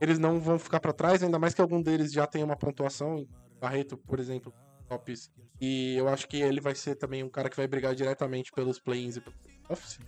eles 0.00 0.18
não 0.18 0.38
vão 0.40 0.58
ficar 0.58 0.78
pra 0.80 0.92
trás, 0.92 1.22
ainda 1.22 1.38
mais 1.38 1.54
que 1.54 1.60
algum 1.60 1.82
deles 1.82 2.12
já 2.12 2.26
tenha 2.26 2.44
uma 2.44 2.56
pontuação. 2.56 3.26
Barreto, 3.60 3.96
por 3.96 4.18
exemplo, 4.20 4.52
tops. 4.88 5.30
E 5.60 5.94
eu 5.96 6.08
acho 6.08 6.26
que 6.28 6.36
ele 6.40 6.60
vai 6.60 6.74
ser 6.74 6.96
também 6.96 7.22
um 7.22 7.28
cara 7.28 7.48
que 7.48 7.56
vai 7.56 7.66
brigar 7.66 7.94
diretamente 7.94 8.50
pelos 8.52 8.78
play-ins 8.80 9.16
e 9.16 9.20
pelos 9.20 9.38
playoffs. 9.66 9.98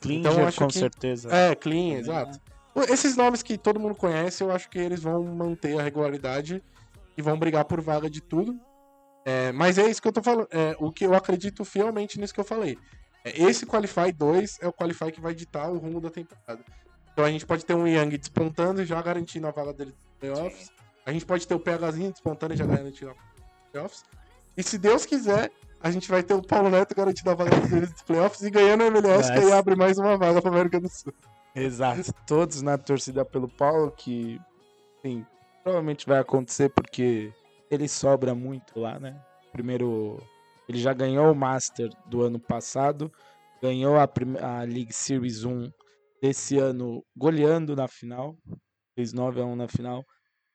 Klinger, 0.00 0.32
Então, 0.32 0.46
acho 0.46 0.58
com 0.58 0.68
que- 0.68 0.78
certeza. 0.78 1.28
É, 1.34 1.54
clean, 1.54 1.88
Também, 1.88 1.96
exato. 1.98 2.40
Esses 2.88 3.16
nomes 3.16 3.42
que 3.42 3.58
todo 3.58 3.80
mundo 3.80 3.94
conhece, 3.96 4.42
eu 4.42 4.50
acho 4.52 4.70
que 4.70 4.78
eles 4.78 5.00
vão 5.02 5.24
manter 5.24 5.78
a 5.78 5.82
regularidade 5.82 6.62
e 7.16 7.20
vão 7.22 7.36
brigar 7.38 7.64
por 7.64 7.80
vaga 7.80 8.08
de 8.08 8.20
tudo. 8.20 8.58
É, 9.24 9.52
mas 9.52 9.78
é 9.78 9.88
isso 9.88 10.00
que 10.00 10.08
eu 10.08 10.12
tô 10.12 10.22
falando. 10.22 10.48
É, 10.50 10.74
o 10.78 10.90
que 10.90 11.04
eu 11.04 11.14
acredito 11.14 11.64
fielmente 11.64 12.18
nisso 12.18 12.32
que 12.34 12.40
eu 12.40 12.44
falei. 12.44 12.78
É, 13.24 13.42
esse 13.42 13.66
Qualify 13.66 14.10
2 14.12 14.58
é 14.62 14.68
o 14.68 14.72
Qualify 14.72 15.12
que 15.12 15.20
vai 15.20 15.34
ditar 15.34 15.70
o 15.70 15.78
rumo 15.78 16.00
da 16.00 16.10
temporada. 16.10 16.64
Então 17.12 17.24
a 17.24 17.30
gente 17.30 17.44
pode 17.44 17.64
ter 17.64 17.74
um 17.74 17.86
Young 17.86 18.16
despontando 18.16 18.80
e 18.82 18.86
já 18.86 19.00
garantindo 19.02 19.46
a 19.46 19.50
vaga 19.50 19.72
dele 19.74 19.90
nos 19.92 20.18
playoffs. 20.18 20.70
A 21.04 21.12
gente 21.12 21.26
pode 21.26 21.46
ter 21.46 21.54
o 21.54 21.60
PHzinho 21.60 22.10
despontando 22.12 22.54
e 22.54 22.56
já 22.56 22.64
garantindo 22.64 23.10
a 23.10 23.14
vaga 23.14 23.26
dos 23.36 23.70
playoffs. 23.72 24.04
E 24.56 24.62
se 24.62 24.78
Deus 24.78 25.04
quiser, 25.04 25.50
a 25.82 25.90
gente 25.90 26.08
vai 26.08 26.22
ter 26.22 26.34
o 26.34 26.42
Paulo 26.42 26.70
Neto 26.70 26.94
garantindo 26.94 27.30
a 27.30 27.34
vaga 27.34 27.56
dele 27.60 27.86
dos 27.86 28.02
playoffs 28.02 28.42
e 28.42 28.50
ganhando 28.50 28.84
a 28.84 28.86
MLS, 28.86 29.30
que 29.32 29.38
aí 29.38 29.44
Mas- 29.44 29.52
abre 29.52 29.76
mais 29.76 29.98
uma 29.98 30.16
vaga 30.16 30.40
pra 30.40 30.50
América 30.50 30.80
do 30.80 30.88
Sul. 30.88 31.12
Exato. 31.54 32.12
Todos 32.26 32.62
na 32.62 32.78
torcida 32.78 33.24
pelo 33.24 33.48
Paulo, 33.48 33.90
que 33.90 34.40
sim, 35.02 35.26
provavelmente 35.62 36.06
vai 36.06 36.18
acontecer 36.20 36.68
porque 36.70 37.32
ele 37.70 37.88
sobra 37.88 38.34
muito 38.34 38.78
lá, 38.78 38.98
né? 38.98 39.20
Primeiro, 39.52 40.18
ele 40.68 40.78
já 40.78 40.92
ganhou 40.92 41.32
o 41.32 41.34
Master 41.34 41.88
do 42.06 42.22
ano 42.22 42.38
passado, 42.38 43.10
ganhou 43.62 43.96
a, 43.96 44.08
a 44.42 44.62
League 44.62 44.92
Series 44.92 45.44
1 45.44 45.70
desse 46.20 46.58
ano 46.58 47.04
goleando 47.16 47.74
na 47.74 47.88
final, 47.88 48.36
fez 48.94 49.12
9 49.12 49.40
a 49.40 49.44
1 49.44 49.56
na 49.56 49.68
final. 49.68 50.04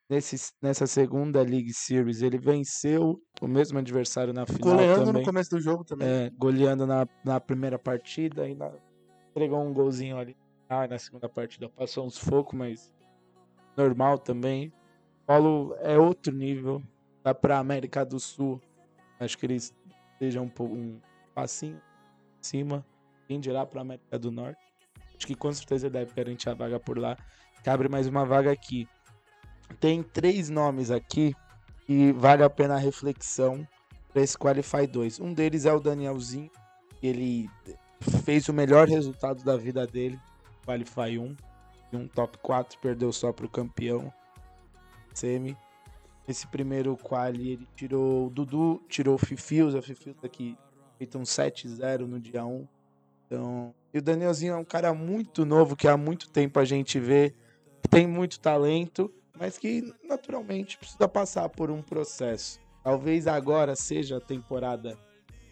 Nesse, 0.07 0.53
nessa 0.62 0.86
segunda 0.86 1.41
League 1.41 1.74
Series 1.74 2.22
ele 2.22 2.38
venceu 2.38 3.19
o 3.41 3.48
mesmo 3.48 3.79
adversário 3.79 4.31
na 4.31 4.45
final 4.45 4.75
Goleando 4.75 5.05
também. 5.05 5.22
no 5.22 5.25
começo 5.27 5.50
do 5.50 5.60
jogo 5.60 5.84
também. 5.84 6.07
É, 6.07 6.29
goleando 6.38 6.86
na, 6.86 7.07
na 7.25 7.39
primeira 7.39 7.79
partida, 7.79 8.43
ainda 8.43 8.72
entregou 9.31 9.60
um 9.63 9.74
golzinho 9.74 10.19
ali 10.19 10.38
ah, 10.69 10.88
na 10.88 11.00
segunda 11.00 11.27
partida. 11.27 11.69
Passou 11.69 12.05
uns 12.05 12.17
focos, 12.19 12.57
mas 12.57 12.93
normal 13.75 14.19
também. 14.19 14.72
Paulo 15.25 15.75
é 15.79 15.98
outro 15.98 16.31
nível. 16.31 16.84
Dá 17.25 17.34
pra 17.34 17.58
América 17.58 18.05
do 18.05 18.20
Sul. 18.20 18.62
Acho 19.20 19.36
que 19.36 19.48
eles 19.48 19.74
estejam 20.13 20.46
um, 20.60 20.63
um 20.63 21.01
passinho 21.34 21.82
acima. 22.39 22.86
Quem 23.27 23.39
dirá 23.39 23.65
pra 23.65 23.82
América 23.82 24.20
do 24.20 24.32
Norte. 24.32 24.62
Acho 25.17 25.25
que 25.25 25.34
com 25.34 25.51
certeza 25.51 25.89
deve 25.89 26.13
garantir 26.13 26.50
a 26.50 26.53
vaga 26.53 26.79
por 26.79 27.00
lá. 27.00 27.17
Abre 27.65 27.89
mais 27.89 28.05
uma 28.05 28.24
vaga 28.24 28.51
aqui. 28.51 28.88
Tem 29.79 30.03
três 30.03 30.51
nomes 30.51 30.91
aqui 30.91 31.36
que 31.88 32.12
vale 32.12 32.44
a 32.44 32.50
pena 32.50 32.75
a 32.75 32.77
reflexão 32.77 33.67
para 34.13 34.22
esse 34.22 34.38
Qualify 34.38 34.86
2. 34.86 35.20
Um 35.20 35.34
deles 35.34 35.65
é 35.65 35.74
o 35.74 35.79
Danielzinho, 35.79 36.51
ele 37.01 37.50
fez 38.24 38.48
o 38.48 38.53
melhor 38.53 38.88
resultado 38.88 39.44
da 39.44 39.58
vida 39.58 39.88
dele, 39.88 40.20
Qualify 40.63 41.17
1, 41.17 41.36
e 41.91 41.98
um 41.98 42.08
top 42.08 42.38
4, 42.38 42.77
perdeu 42.79 43.12
só 43.12 43.34
pro 43.34 43.50
campeão 43.50 44.13
semi. 45.12 45.58
Esse 46.27 46.48
primeiro 46.48 46.98
quali 46.98 47.51
ele 47.51 47.67
tirou 47.75 48.27
o 48.27 48.29
Dudu, 48.29 48.82
tirou 48.89 49.15
o 49.15 49.17
Fifius, 49.17 49.75
a 49.75 49.82
Fifius 49.82 50.15
aqui 50.24 50.58
feito 50.98 51.17
um 51.17 51.24
7-0 51.24 52.00
no 52.01 52.20
dia 52.20 52.46
1. 52.46 52.67
Então, 53.25 53.74
e 53.94 54.00
o 54.00 54.01
Danielzinho 54.01 54.53
é 54.53 54.58
um 54.58 54.65
cara 54.65 54.94
muito 54.94 55.46
novo 55.46 55.75
que 55.75 55.88
há 55.88 55.98
muito 55.98 56.29
tempo 56.29 56.60
a 56.60 56.65
gente 56.65 57.00
vê, 57.00 57.34
tem 57.89 58.08
muito 58.08 58.39
talento, 58.39 59.12
mas 59.38 59.58
que 59.58 59.94
naturalmente 60.03 60.77
precisa 60.77 61.08
passar 61.08 61.50
por 61.50 61.70
um 61.70 61.82
processo. 61.82 62.60
Talvez 62.84 63.27
agora 63.27 63.75
seja 63.75 64.17
a 64.17 64.22
temporada 64.22 64.98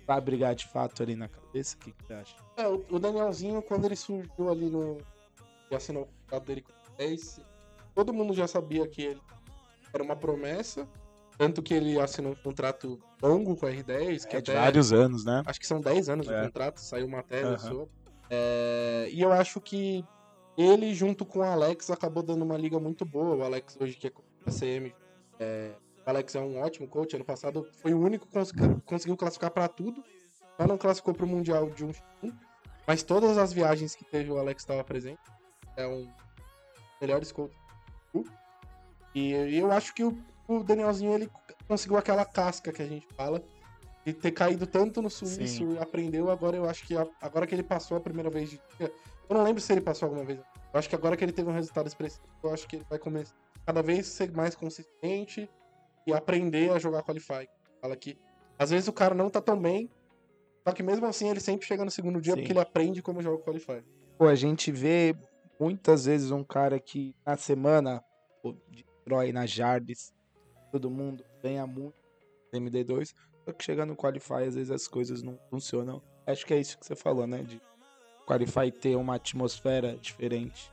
pra 0.05 0.19
brigar 0.19 0.55
de 0.55 0.67
fato 0.67 1.01
ali 1.01 1.15
na 1.15 1.27
cabeça. 1.27 1.75
O 1.75 1.79
que, 1.79 1.91
que 1.91 2.05
você 2.05 2.13
acha? 2.13 2.35
É, 2.57 2.67
o 2.67 2.99
Danielzinho, 2.99 3.61
quando 3.61 3.85
ele 3.85 3.95
surgiu 3.95 4.49
ali 4.49 4.69
no. 4.69 4.97
e 5.71 5.75
assinou 5.75 6.03
o 6.03 6.05
contrato 6.05 6.45
dele 6.45 6.61
com 6.61 6.71
o 6.71 6.97
10, 6.97 7.41
todo 7.95 8.13
mundo 8.13 8.33
já 8.33 8.47
sabia 8.47 8.87
que 8.87 9.01
ele 9.01 9.21
era 9.93 10.03
uma 10.03 10.15
promessa. 10.15 10.87
Tanto 11.37 11.63
que 11.63 11.73
ele 11.73 11.99
assinou 11.99 12.33
um 12.33 12.35
contrato 12.35 12.99
longo 13.21 13.55
com 13.55 13.65
a 13.65 13.69
R10, 13.71 14.25
que 14.27 14.35
É 14.35 14.41
de 14.41 14.51
até- 14.51 14.59
vários 14.59 14.93
anos, 14.93 15.25
né? 15.25 15.41
Acho 15.45 15.59
que 15.59 15.65
são 15.67 15.79
10 15.81 16.07
anos 16.09 16.27
de 16.27 16.33
É. 16.33 16.43
contrato, 16.43 16.77
saiu 16.79 17.07
matéria 17.07 17.49
Aham. 17.49 17.57
sobre. 17.57 17.91
É, 18.29 19.07
e 19.11 19.19
eu 19.21 19.31
acho 19.31 19.59
que 19.59 20.05
ele, 20.57 20.93
junto 20.93 21.25
com 21.25 21.39
o 21.39 21.43
Alex, 21.43 21.89
acabou 21.89 22.21
dando 22.21 22.43
uma 22.43 22.55
liga 22.57 22.79
muito 22.79 23.03
boa. 23.03 23.35
O 23.35 23.43
Alex 23.43 23.75
hoje 23.79 23.95
que 23.95 24.07
é 24.07 24.51
CM. 24.51 24.93
é, 25.39 25.71
o 26.05 26.09
Alex 26.09 26.35
é 26.35 26.39
um 26.39 26.59
ótimo 26.59 26.87
coach. 26.87 27.15
Ano 27.15 27.25
passado 27.25 27.67
foi 27.81 27.93
o 27.93 27.99
único 27.99 28.27
que 28.27 28.33
consegui- 28.33 28.81
conseguiu 28.85 29.17
classificar 29.17 29.49
para 29.49 29.67
tudo. 29.67 30.03
Só 30.55 30.67
não 30.67 30.77
classificou 30.77 31.15
para 31.15 31.25
o 31.25 31.27
Mundial 31.27 31.67
de 31.71 31.83
1 31.83 31.91
Mas 32.85 33.01
todas 33.01 33.37
as 33.39 33.51
viagens 33.51 33.95
que 33.95 34.05
teve 34.05 34.29
o 34.29 34.37
Alex 34.37 34.61
estava 34.61 34.83
presente. 34.83 35.19
É 35.75 35.87
um 35.87 36.03
dos 36.03 36.13
melhores 37.01 37.31
coaches. 37.31 37.57
do. 38.13 38.23
E 39.15 39.31
eu 39.57 39.71
acho 39.71 39.93
que 39.93 40.03
o, 40.03 40.17
o 40.47 40.63
Danielzinho 40.63 41.13
ele 41.13 41.29
conseguiu 41.67 41.97
aquela 41.97 42.25
casca 42.25 42.71
que 42.71 42.81
a 42.81 42.85
gente 42.87 43.07
fala 43.15 43.43
de 44.05 44.13
ter 44.13 44.31
caído 44.31 44.67
tanto 44.67 45.01
no 45.01 45.09
suíço 45.09 45.71
e 45.73 45.77
aprendeu, 45.77 46.29
agora 46.29 46.57
eu 46.57 46.65
acho 46.69 46.85
que 46.85 46.95
a- 46.97 47.07
agora 47.21 47.47
que 47.47 47.55
ele 47.55 47.63
passou 47.63 47.95
a 47.95 48.01
primeira 48.01 48.29
vez 48.29 48.49
de 48.49 48.59
eu 48.79 48.91
não 49.29 49.43
lembro 49.43 49.61
se 49.61 49.71
ele 49.71 49.79
passou 49.81 50.07
alguma 50.07 50.25
vez. 50.25 50.39
Eu 50.39 50.79
acho 50.79 50.89
que 50.89 50.95
agora 50.95 51.15
que 51.15 51.23
ele 51.23 51.31
teve 51.31 51.49
um 51.49 51.53
resultado 51.53 51.87
expressivo, 51.87 52.23
eu 52.43 52.53
acho 52.53 52.67
que 52.67 52.75
ele 52.77 52.85
vai 52.89 52.99
começar 52.99 53.33
cada 53.65 53.81
vez 53.81 54.07
ser 54.07 54.31
mais 54.33 54.55
consistente 54.55 55.49
e 56.05 56.11
aprender 56.13 56.69
a 56.71 56.79
jogar 56.79 57.01
qualify. 57.03 57.47
Fala 57.81 57.95
que 57.95 58.17
às 58.59 58.71
vezes 58.71 58.87
o 58.89 58.93
cara 58.93 59.15
não 59.15 59.29
tá 59.29 59.39
tão 59.41 59.57
bem, 59.57 59.89
só 60.67 60.73
que 60.73 60.83
mesmo 60.83 61.05
assim 61.05 61.29
ele 61.29 61.39
sempre 61.39 61.65
chega 61.65 61.85
no 61.85 61.91
segundo 61.91 62.19
dia 62.19 62.33
Sim. 62.33 62.39
porque 62.41 62.51
ele 62.51 62.59
aprende 62.59 63.01
como 63.01 63.21
joga 63.21 63.37
o 63.37 63.43
qualify. 63.43 63.81
Pô, 64.17 64.27
a 64.27 64.35
gente 64.35 64.69
vê 64.71 65.15
muitas 65.57 66.03
vezes 66.05 66.29
um 66.31 66.43
cara 66.43 66.77
que 66.79 67.15
na 67.25 67.37
semana 67.37 68.03
destrói 69.03 69.31
na 69.33 69.45
Jardes, 69.45 70.13
todo 70.71 70.89
mundo 70.89 71.23
ganha 71.41 71.67
muito 71.67 71.95
no 72.51 72.59
MD2, 72.59 73.13
só 73.45 73.51
que 73.51 73.63
chega 73.63 73.85
no 73.85 73.95
Qualify, 73.95 74.45
às 74.47 74.55
vezes 74.55 74.71
as 74.71 74.87
coisas 74.87 75.21
não 75.21 75.37
funcionam. 75.49 76.01
Acho 76.25 76.45
que 76.45 76.53
é 76.53 76.59
isso 76.59 76.77
que 76.79 76.85
você 76.85 76.95
falou, 76.95 77.27
né? 77.27 77.43
De 77.43 77.61
Qualify 78.25 78.71
ter 78.71 78.95
uma 78.95 79.15
atmosfera 79.15 79.97
diferente. 79.97 80.71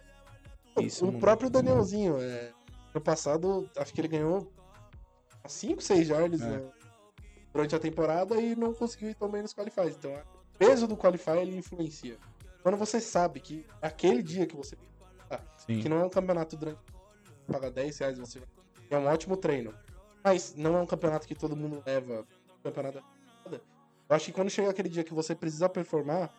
Isso 0.80 1.06
o 1.06 1.18
próprio 1.18 1.50
Danielzinho, 1.50 2.16
é, 2.20 2.52
no 2.94 3.00
passado, 3.00 3.68
acho 3.76 3.92
que 3.92 4.00
ele 4.00 4.08
ganhou 4.08 4.50
5, 5.46 5.82
6 5.82 6.08
yards 6.08 6.40
É. 6.40 6.46
né, 6.46 6.72
durante 7.52 7.74
a 7.74 7.78
temporada 7.78 8.40
e 8.40 8.54
não 8.54 8.72
conseguiu 8.72 9.10
ir 9.10 9.14
tão 9.14 9.28
bem 9.28 9.42
nos 9.42 9.52
qualifies. 9.52 9.96
Então, 9.96 10.12
o 10.14 10.58
peso 10.58 10.86
do 10.86 10.96
qualify 10.96 11.38
ele 11.38 11.56
influencia. 11.56 12.16
Quando 12.62 12.76
você 12.76 13.00
sabe 13.00 13.40
que 13.40 13.66
é 13.82 13.88
aquele 13.88 14.22
dia 14.22 14.46
que 14.46 14.54
você 14.54 14.76
Sim. 15.56 15.80
que 15.80 15.88
não 15.88 15.98
é 15.98 16.04
um 16.04 16.10
campeonato 16.10 16.56
durante 16.56 16.78
paga 17.50 17.70
10 17.70 17.98
reais, 17.98 18.18
você 18.18 18.40
é 18.90 18.98
um 18.98 19.06
ótimo 19.06 19.36
treino. 19.36 19.74
Mas 20.22 20.54
não 20.54 20.76
é 20.76 20.80
um 20.80 20.86
campeonato 20.86 21.26
que 21.26 21.34
todo 21.34 21.56
mundo 21.56 21.82
leva 21.84 22.26
campeonato 22.62 23.02
temporada. 23.42 23.60
Eu 24.08 24.16
acho 24.16 24.26
que 24.26 24.32
quando 24.32 24.50
chega 24.50 24.70
aquele 24.70 24.88
dia 24.88 25.04
que 25.04 25.14
você 25.14 25.34
precisa 25.34 25.68
performar, 25.68 26.34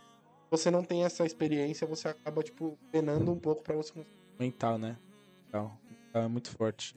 você 0.49 0.69
não 0.69 0.83
tem 0.83 1.05
essa 1.05 1.25
experiência, 1.25 1.87
você 1.87 2.09
acaba, 2.09 2.43
tipo, 2.43 2.77
penando 2.91 3.31
um 3.31 3.39
pouco 3.39 3.63
pra 3.63 3.75
você. 3.75 3.93
Mental, 4.37 4.77
né? 4.77 4.97
Mental. 5.45 5.77
Mental 5.89 6.21
é 6.23 6.27
muito 6.27 6.51
forte. 6.51 6.95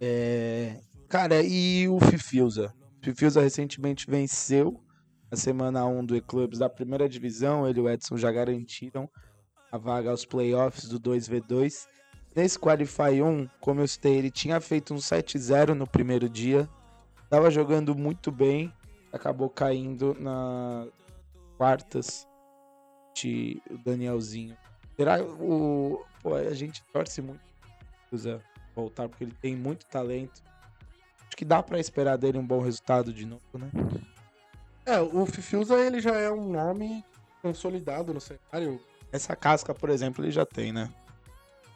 É... 0.00 0.80
Cara, 1.08 1.42
e 1.42 1.88
o 1.88 1.98
Fifiusa? 2.00 2.72
Fifiusa 3.02 3.40
recentemente 3.40 4.08
venceu 4.08 4.80
a 5.30 5.36
semana 5.36 5.84
1 5.84 6.06
do 6.06 6.16
E-Clubs 6.16 6.60
da 6.60 6.70
primeira 6.70 7.08
divisão. 7.08 7.68
Ele 7.68 7.80
e 7.80 7.82
o 7.82 7.90
Edson 7.90 8.16
já 8.16 8.30
garantiram 8.30 9.10
a 9.72 9.76
vaga 9.76 10.10
aos 10.10 10.24
playoffs 10.24 10.88
do 10.88 11.00
2v2. 11.00 11.88
Nesse 12.34 12.58
Qualify 12.58 13.22
1, 13.22 13.48
como 13.60 13.80
eu 13.80 13.88
citei, 13.88 14.16
ele 14.16 14.30
tinha 14.30 14.60
feito 14.60 14.94
um 14.94 14.96
7-0 14.96 15.74
no 15.74 15.86
primeiro 15.86 16.28
dia. 16.28 16.68
Tava 17.28 17.50
jogando 17.50 17.94
muito 17.94 18.30
bem. 18.30 18.72
Acabou 19.12 19.50
caindo 19.50 20.16
na 20.18 20.86
quartas 21.58 22.26
de 23.14 23.62
o 23.70 23.76
Danielzinho. 23.76 24.56
Será 24.96 25.22
o. 25.22 26.04
Pô, 26.22 26.34
a 26.34 26.54
gente 26.54 26.82
torce 26.92 27.20
muito 27.20 27.40
pro 28.08 28.18
Zé 28.18 28.40
voltar, 28.74 29.08
porque 29.08 29.24
ele 29.24 29.36
tem 29.40 29.54
muito 29.54 29.86
talento. 29.86 30.42
Acho 31.26 31.36
que 31.36 31.44
dá 31.44 31.62
pra 31.62 31.78
esperar 31.78 32.16
dele 32.16 32.38
um 32.38 32.46
bom 32.46 32.60
resultado 32.60 33.12
de 33.12 33.26
novo, 33.26 33.42
né? 33.54 33.70
É, 34.84 35.00
o 35.00 35.24
Fifiusa, 35.26 35.78
ele 35.78 36.00
já 36.00 36.16
é 36.16 36.30
um 36.30 36.50
nome 36.50 37.04
consolidado 37.40 38.12
no 38.12 38.20
cenário. 38.20 38.80
Essa 39.10 39.36
casca, 39.36 39.74
por 39.74 39.90
exemplo, 39.90 40.24
ele 40.24 40.32
já 40.32 40.46
tem, 40.46 40.72
né? 40.72 40.90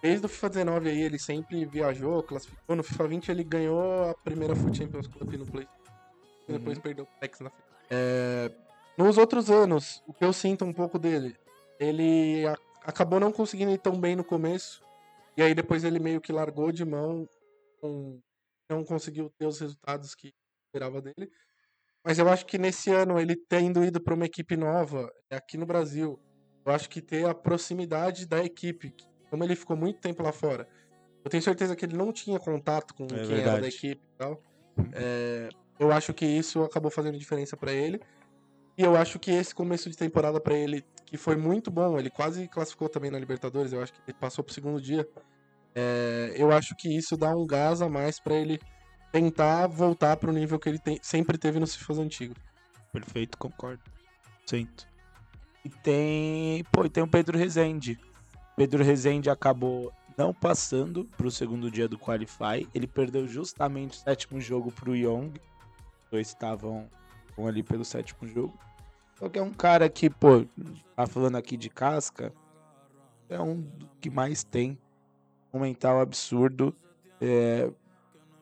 Desde 0.03 0.27
o 0.27 0.29
FIFA 0.29 0.49
19 0.51 0.89
aí, 0.91 1.01
ele 1.03 1.19
sempre 1.19 1.65
viajou, 1.65 2.23
classificou. 2.23 2.77
No 2.77 2.83
FIFA 2.83 3.09
20 3.09 3.29
ele 3.31 3.43
ganhou 3.45 4.11
a 4.11 4.15
primeira 4.15 4.55
Foot 4.55 4.77
Champions 4.77 5.07
Cup 5.07 5.33
no 5.33 5.47
Play. 5.47 5.67
E 6.49 6.53
depois 6.53 6.77
Uhum. 6.77 6.83
perdeu 6.83 7.05
o 7.05 7.21
Tex 7.21 7.41
na 7.41 7.51
frente. 7.51 7.67
É, 7.91 8.53
nos 8.97 9.19
outros 9.19 9.51
anos, 9.51 10.03
o 10.07 10.13
que 10.13 10.25
eu 10.25 10.33
sinto 10.33 10.65
um 10.65 10.73
pouco 10.73 10.99
dele, 10.99 11.37
ele 11.81 12.47
a- 12.47 12.57
acabou 12.85 13.19
não 13.19 13.33
conseguindo 13.33 13.73
ir 13.73 13.79
tão 13.79 13.99
bem 14.01 14.15
no 14.15 14.23
começo. 14.25 14.83
E 15.37 15.43
aí 15.43 15.55
depois 15.55 15.83
ele 15.85 15.99
meio 15.99 16.21
que 16.21 16.33
largou 16.33 16.71
de 16.71 16.85
mão, 16.85 17.29
com- 17.81 18.21
não 18.71 18.85
conseguiu 18.85 19.31
ter 19.39 19.47
os 19.47 19.59
resultados 19.61 20.15
que 20.15 20.33
esperava 20.67 21.01
dele. 21.03 21.31
Mas 22.05 22.19
eu 22.19 22.29
acho 22.29 22.47
que 22.47 22.59
nesse 22.59 22.91
ano, 22.91 23.19
ele 23.19 23.35
tendo 23.35 23.85
ido 23.85 24.01
para 24.01 24.15
uma 24.15 24.27
equipe 24.27 24.57
nova, 24.57 25.13
aqui 25.31 25.57
no 25.59 25.67
Brasil, 25.67 26.19
eu 26.65 26.73
acho 26.73 26.89
que 26.89 27.01
ter 27.03 27.27
a 27.27 27.35
proximidade 27.35 28.27
da 28.27 28.45
equipe, 28.45 28.91
que- 28.91 29.05
como 29.31 29.45
ele 29.45 29.57
ficou 29.57 29.77
muito 29.77 30.01
tempo 30.01 30.23
lá 30.23 30.33
fora, 30.33 30.69
eu 31.25 31.31
tenho 31.31 31.43
certeza 31.43 31.75
que 31.75 31.85
ele 31.85 31.97
não 31.97 32.13
tinha 32.13 32.39
contato 32.39 32.95
com 32.95 33.07
quem 33.07 33.19
era 33.19 33.27
da 33.27 33.35
verdade. 33.35 33.67
equipe 33.69 34.03
e 34.03 34.19
tal. 34.19 34.41
É, 34.93 35.49
eu 35.79 35.91
acho 35.93 36.15
que 36.15 36.25
isso 36.25 36.63
acabou 36.63 36.91
fazendo 36.91 37.19
diferença 37.19 37.57
para 37.57 37.73
ele. 37.73 38.01
E 38.79 38.83
eu 38.83 38.95
acho 38.97 39.19
que 39.19 39.31
esse 39.31 39.55
começo 39.55 39.89
de 39.91 39.97
temporada 39.97 40.41
para 40.41 40.55
ele, 40.55 40.85
que 41.07 41.17
foi 41.17 41.35
muito 41.35 41.71
bom, 41.71 41.99
ele 41.99 42.11
quase 42.11 42.47
classificou 42.47 42.89
também 42.89 43.11
na 43.11 43.19
Libertadores, 43.19 43.73
eu 43.73 43.83
acho 43.83 43.93
que 43.93 44.01
ele 44.07 44.17
passou 44.19 44.45
pro 44.45 44.53
segundo 44.53 44.81
dia. 44.81 45.09
É, 45.75 46.35
eu 46.37 46.53
acho 46.53 46.75
que 46.77 46.95
isso 46.95 47.17
dá 47.17 47.35
um 47.35 47.47
gás 47.47 47.81
a 47.83 47.89
mais 47.89 48.21
para 48.21 48.35
ele 48.35 48.61
tentar 49.11 49.67
voltar 49.67 50.17
pro 50.17 50.33
nível 50.33 50.59
que 50.59 50.69
ele 50.69 50.79
tem- 50.79 50.99
sempre 51.03 51.39
teve 51.39 51.59
nos 51.59 51.75
FIFAs 51.75 51.99
antigos. 51.99 52.37
Perfeito, 52.93 53.37
concordo. 53.39 53.83
Sinto. 54.47 54.87
E 55.65 55.69
tem. 55.69 56.65
Pô, 56.71 56.85
e 56.85 56.91
tem 56.91 57.03
o 57.03 57.09
Pedro 57.09 57.37
Rezende. 57.37 57.99
Pedro 58.57 58.83
Rezende 58.83 59.29
acabou 59.31 59.93
não 60.17 60.33
passando 60.33 61.05
pro 61.17 61.31
segundo 61.31 61.71
dia 61.71 61.87
do 61.87 61.99
Qualify. 61.99 62.67
Ele 62.75 62.87
perdeu 62.87 63.27
justamente 63.27 63.99
o 63.99 64.01
sétimo 64.01 64.41
jogo 64.41 64.73
pro 64.73 64.97
Young. 64.97 65.33
Os 66.05 66.11
dois 66.11 66.29
estavam 66.29 66.89
ali 67.47 67.63
pelo 67.63 67.85
sétimo 67.85 68.27
jogo. 68.27 68.59
Só 69.19 69.29
que 69.29 69.39
é 69.39 69.43
um 69.43 69.53
cara 69.53 69.89
que, 69.89 70.09
pô, 70.09 70.47
tá 70.95 71.07
falando 71.07 71.37
aqui 71.37 71.57
de 71.57 71.69
casca. 71.69 72.33
É 73.29 73.39
um 73.41 73.65
que 74.01 74.09
mais 74.09 74.43
tem. 74.43 74.79
Um 75.53 75.61
mental 75.61 76.01
absurdo. 76.01 76.75
É, 77.21 77.71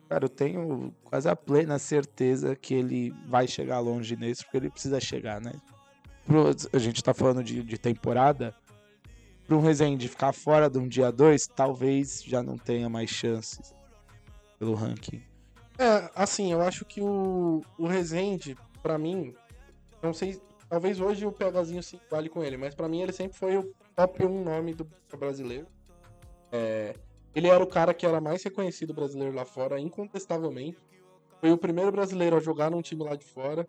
Cara, 0.09 0.27
eu 0.27 0.29
tenho 0.29 0.95
quase 1.03 1.29
a 1.29 1.35
plena 1.35 1.79
certeza 1.79 2.55
que 2.55 2.75
ele 2.75 3.13
vai 3.27 3.49
chegar 3.49 3.81
longe 3.81 4.17
nesse, 4.17 4.45
porque 4.45 4.59
ele 4.59 4.71
precisa 4.71 5.01
chegar, 5.01 5.41
né? 5.41 5.53
A 6.73 6.79
gente 6.79 7.03
tá 7.03 7.13
falando 7.13 7.43
de, 7.43 7.63
de 7.63 7.79
temporada. 7.79 8.55
Para 9.47 9.57
um 9.57 9.61
Rezende 9.61 10.09
ficar 10.09 10.33
fora 10.33 10.71
de 10.71 10.79
um 10.79 10.89
dia 10.89 11.13
2, 11.13 11.47
talvez 11.49 12.23
já 12.25 12.43
não 12.43 12.57
tenha 12.57 12.89
mais 12.89 13.11
chances 13.11 13.75
pelo 14.59 14.75
ranking. 14.75 15.23
É, 15.79 16.11
assim, 16.15 16.53
eu 16.53 16.63
acho 16.63 16.85
que 16.85 17.01
o, 17.01 17.61
o 17.79 17.87
Rezende, 17.87 18.57
pra 18.83 18.97
mim, 18.97 19.35
não 20.03 20.15
sei, 20.15 20.41
talvez 20.69 21.01
hoje 21.01 21.27
o 21.27 21.33
PHzinho 21.33 21.83
se 21.83 22.01
vale 22.11 22.29
com 22.29 22.43
ele, 22.43 22.57
mas 22.57 22.75
pra 22.75 22.89
mim 22.89 23.03
ele 23.03 23.13
sempre 23.13 23.37
foi 23.37 23.57
o 23.59 23.75
top 23.95 24.25
1 24.25 24.45
nome 24.45 24.75
do 24.75 24.89
brasileiro. 25.19 25.67
É, 26.51 26.95
ele 27.35 27.49
era 27.49 27.63
o 27.63 27.67
cara 27.67 27.93
que 27.93 28.07
era 28.07 28.21
mais 28.21 28.43
reconhecido 28.43 28.95
brasileiro 28.95 29.35
lá 29.35 29.45
fora, 29.45 29.81
incontestavelmente. 29.81 30.79
Foi 31.41 31.51
o 31.51 31.59
primeiro 31.59 31.91
brasileiro 31.91 32.37
a 32.37 32.41
jogar 32.41 32.71
num 32.71 32.81
time 32.81 33.03
lá 33.03 33.17
de 33.17 33.25
fora. 33.25 33.67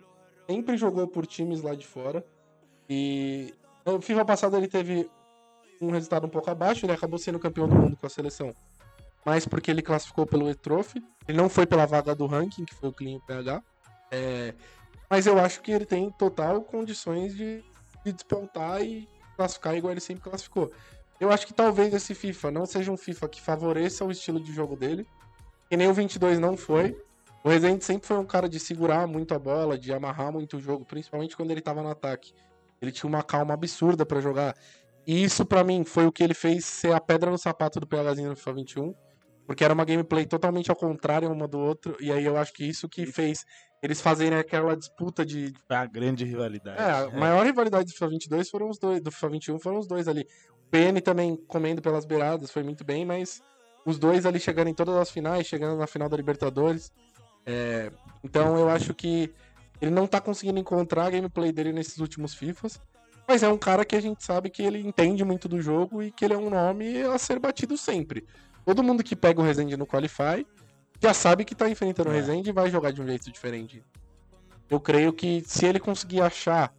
Sempre 0.48 0.78
jogou 0.78 1.08
por 1.08 1.26
times 1.26 1.62
lá 1.62 1.74
de 1.74 1.86
fora. 1.86 2.24
E 2.88 3.54
no 3.86 4.00
FIFA 4.00 4.24
passado 4.24 4.56
ele 4.56 4.68
teve 4.68 5.10
um 5.82 5.92
resultado 5.92 6.26
um 6.26 6.30
pouco 6.30 6.50
abaixo, 6.50 6.86
ele 6.86 6.94
acabou 6.94 7.20
sendo 7.20 7.40
campeão 7.40 7.68
do 7.68 7.76
mundo 7.76 7.98
com 7.98 8.06
a 8.06 8.10
seleção. 8.10 8.54
Mas 9.26 9.46
porque 9.46 9.72
ele 9.72 9.82
classificou 9.82 10.26
pelo 10.26 10.50
E-Trophy. 10.50 11.04
Ele 11.28 11.38
não 11.38 11.50
foi 11.50 11.66
pela 11.66 11.86
vaga 11.86 12.14
do 12.14 12.28
ranking, 12.28 12.64
que 12.64 12.76
foi 12.76 12.90
o 12.90 12.94
Clean 12.94 13.20
PH. 13.22 13.64
É, 14.12 14.54
mas 15.10 15.26
eu 15.26 15.40
acho 15.40 15.62
que 15.62 15.72
ele 15.72 15.86
tem 15.86 16.12
total 16.12 16.62
condições 16.62 17.36
de, 17.36 17.64
de 18.04 18.14
despontar 18.14 18.84
e 18.84 19.10
classificar 19.36 19.76
igual 19.76 19.92
ele 19.92 20.00
sempre 20.00 20.24
classificou. 20.24 20.72
Eu 21.20 21.32
acho 21.32 21.48
que 21.48 21.54
talvez 21.54 21.94
esse 21.94 22.14
FIFA 22.14 22.52
não 22.52 22.66
seja 22.66 22.92
um 22.92 22.98
FIFA 22.98 23.30
que 23.30 23.42
favoreça 23.42 24.04
o 24.04 24.12
estilo 24.12 24.40
de 24.40 24.54
jogo 24.54 24.76
dele. 24.76 25.08
que 25.70 25.78
nem 25.78 25.88
o 25.88 25.94
22 25.94 26.40
não 26.40 26.56
foi. 26.56 26.96
O 27.44 27.50
Rezende 27.50 27.86
sempre 27.86 28.08
foi 28.08 28.18
um 28.18 28.26
cara 28.26 28.50
de 28.50 28.60
segurar 28.60 29.08
muito 29.08 29.34
a 29.34 29.40
bola, 29.40 29.78
de 29.78 29.94
amarrar 29.94 30.32
muito 30.32 30.58
o 30.58 30.60
jogo, 30.60 30.84
principalmente 30.84 31.36
quando 31.36 31.52
ele 31.52 31.62
tava 31.62 31.82
no 31.82 31.90
ataque. 31.90 32.34
Ele 32.82 32.92
tinha 32.92 33.08
uma 33.08 33.24
calma 33.24 33.54
absurda 33.54 34.06
pra 34.06 34.20
jogar. 34.20 34.56
E 35.06 35.24
isso, 35.24 35.46
pra 35.46 35.64
mim, 35.64 35.84
foi 35.84 36.06
o 36.06 36.12
que 36.12 36.24
ele 36.24 36.34
fez 36.34 36.66
ser 36.66 36.94
a 36.94 37.00
pedra 37.00 37.30
no 37.30 37.38
sapato 37.38 37.80
do 37.80 37.88
PHzinho 37.88 38.30
no 38.30 38.36
FIFA 38.36 38.54
21. 38.54 38.96
Porque 39.46 39.64
era 39.64 39.74
uma 39.74 39.86
gameplay 39.86 40.26
totalmente 40.26 40.72
ao 40.72 40.76
contrário 40.76 41.32
uma 41.32 41.48
do 41.48 41.60
outro. 41.60 41.96
E 42.00 42.12
aí 42.12 42.26
eu 42.26 42.36
acho 42.36 42.52
que 42.52 42.66
isso 42.66 42.90
que 42.90 43.06
fez 43.06 43.46
eles 43.82 44.02
fazerem 44.02 44.38
aquela 44.38 44.76
disputa 44.76 45.24
de. 45.24 45.54
A 45.70 45.86
grande 45.86 46.26
rivalidade. 46.26 46.82
É, 46.82 46.92
a 46.92 47.12
maior 47.12 47.46
rivalidade 47.46 47.86
do 47.86 47.92
FIFA 47.92 48.10
22 48.10 48.50
foram 48.50 48.70
os 48.70 48.80
dois. 48.80 49.00
Do 49.02 49.12
FIFA 49.12 49.30
21 49.30 49.60
foram 49.60 49.78
os 49.78 49.88
dois 49.88 50.08
ali. 50.08 50.28
O 50.52 50.70
PN 50.72 51.00
também 51.04 51.36
comendo 51.48 51.82
pelas 51.82 52.06
beiradas, 52.06 52.50
foi 52.50 52.64
muito 52.64 52.84
bem, 52.84 53.06
mas 53.06 53.44
os 53.86 54.00
dois 54.00 54.26
ali 54.26 54.40
chegando 54.40 54.70
em 54.70 54.74
todas 54.74 54.96
as 54.96 55.12
finais, 55.12 55.46
chegando 55.46 55.78
na 55.78 55.86
final 55.86 56.10
da 56.10 56.18
Libertadores. 56.18 56.92
É, 57.46 57.92
então 58.24 58.58
eu 58.58 58.68
acho 58.68 58.94
que 58.96 59.32
ele 59.80 59.92
não 59.92 60.08
tá 60.08 60.20
conseguindo 60.20 60.60
encontrar 60.60 61.06
a 61.06 61.10
gameplay 61.12 61.52
dele 61.52 61.72
nesses 61.72 62.00
últimos 62.00 62.34
FIFAs. 62.34 62.82
Mas 63.28 63.42
é 63.44 63.50
um 63.50 63.58
cara 63.58 63.84
que 63.84 63.96
a 63.96 64.02
gente 64.02 64.24
sabe 64.24 64.50
que 64.50 64.62
ele 64.62 64.80
entende 64.80 65.24
muito 65.24 65.48
do 65.48 65.62
jogo 65.62 66.02
e 66.04 66.12
que 66.12 66.24
ele 66.26 66.34
é 66.34 66.38
um 66.38 66.50
nome 66.50 67.02
a 67.02 67.18
ser 67.18 67.40
batido 67.40 67.76
sempre. 67.78 68.26
Todo 68.64 68.84
mundo 68.84 69.04
que 69.04 69.16
pega 69.16 69.42
o 69.42 69.44
Resende 69.44 69.76
no 69.78 69.88
Qualify 69.88 70.46
já 71.02 71.14
sabe 71.14 71.44
que 71.44 71.56
tá 71.56 71.70
enfrentando 71.70 72.10
o 72.10 72.14
É. 72.14 72.18
Resende 72.18 72.50
e 72.50 72.54
vai 72.54 72.70
jogar 72.70 72.92
de 72.92 73.02
um 73.02 73.06
jeito 73.06 73.32
diferente. 73.32 73.84
Eu 74.70 74.80
creio 74.80 75.12
que 75.14 75.44
se 75.46 75.66
ele 75.66 75.80
conseguir 75.80 76.22
achar, 76.22 76.74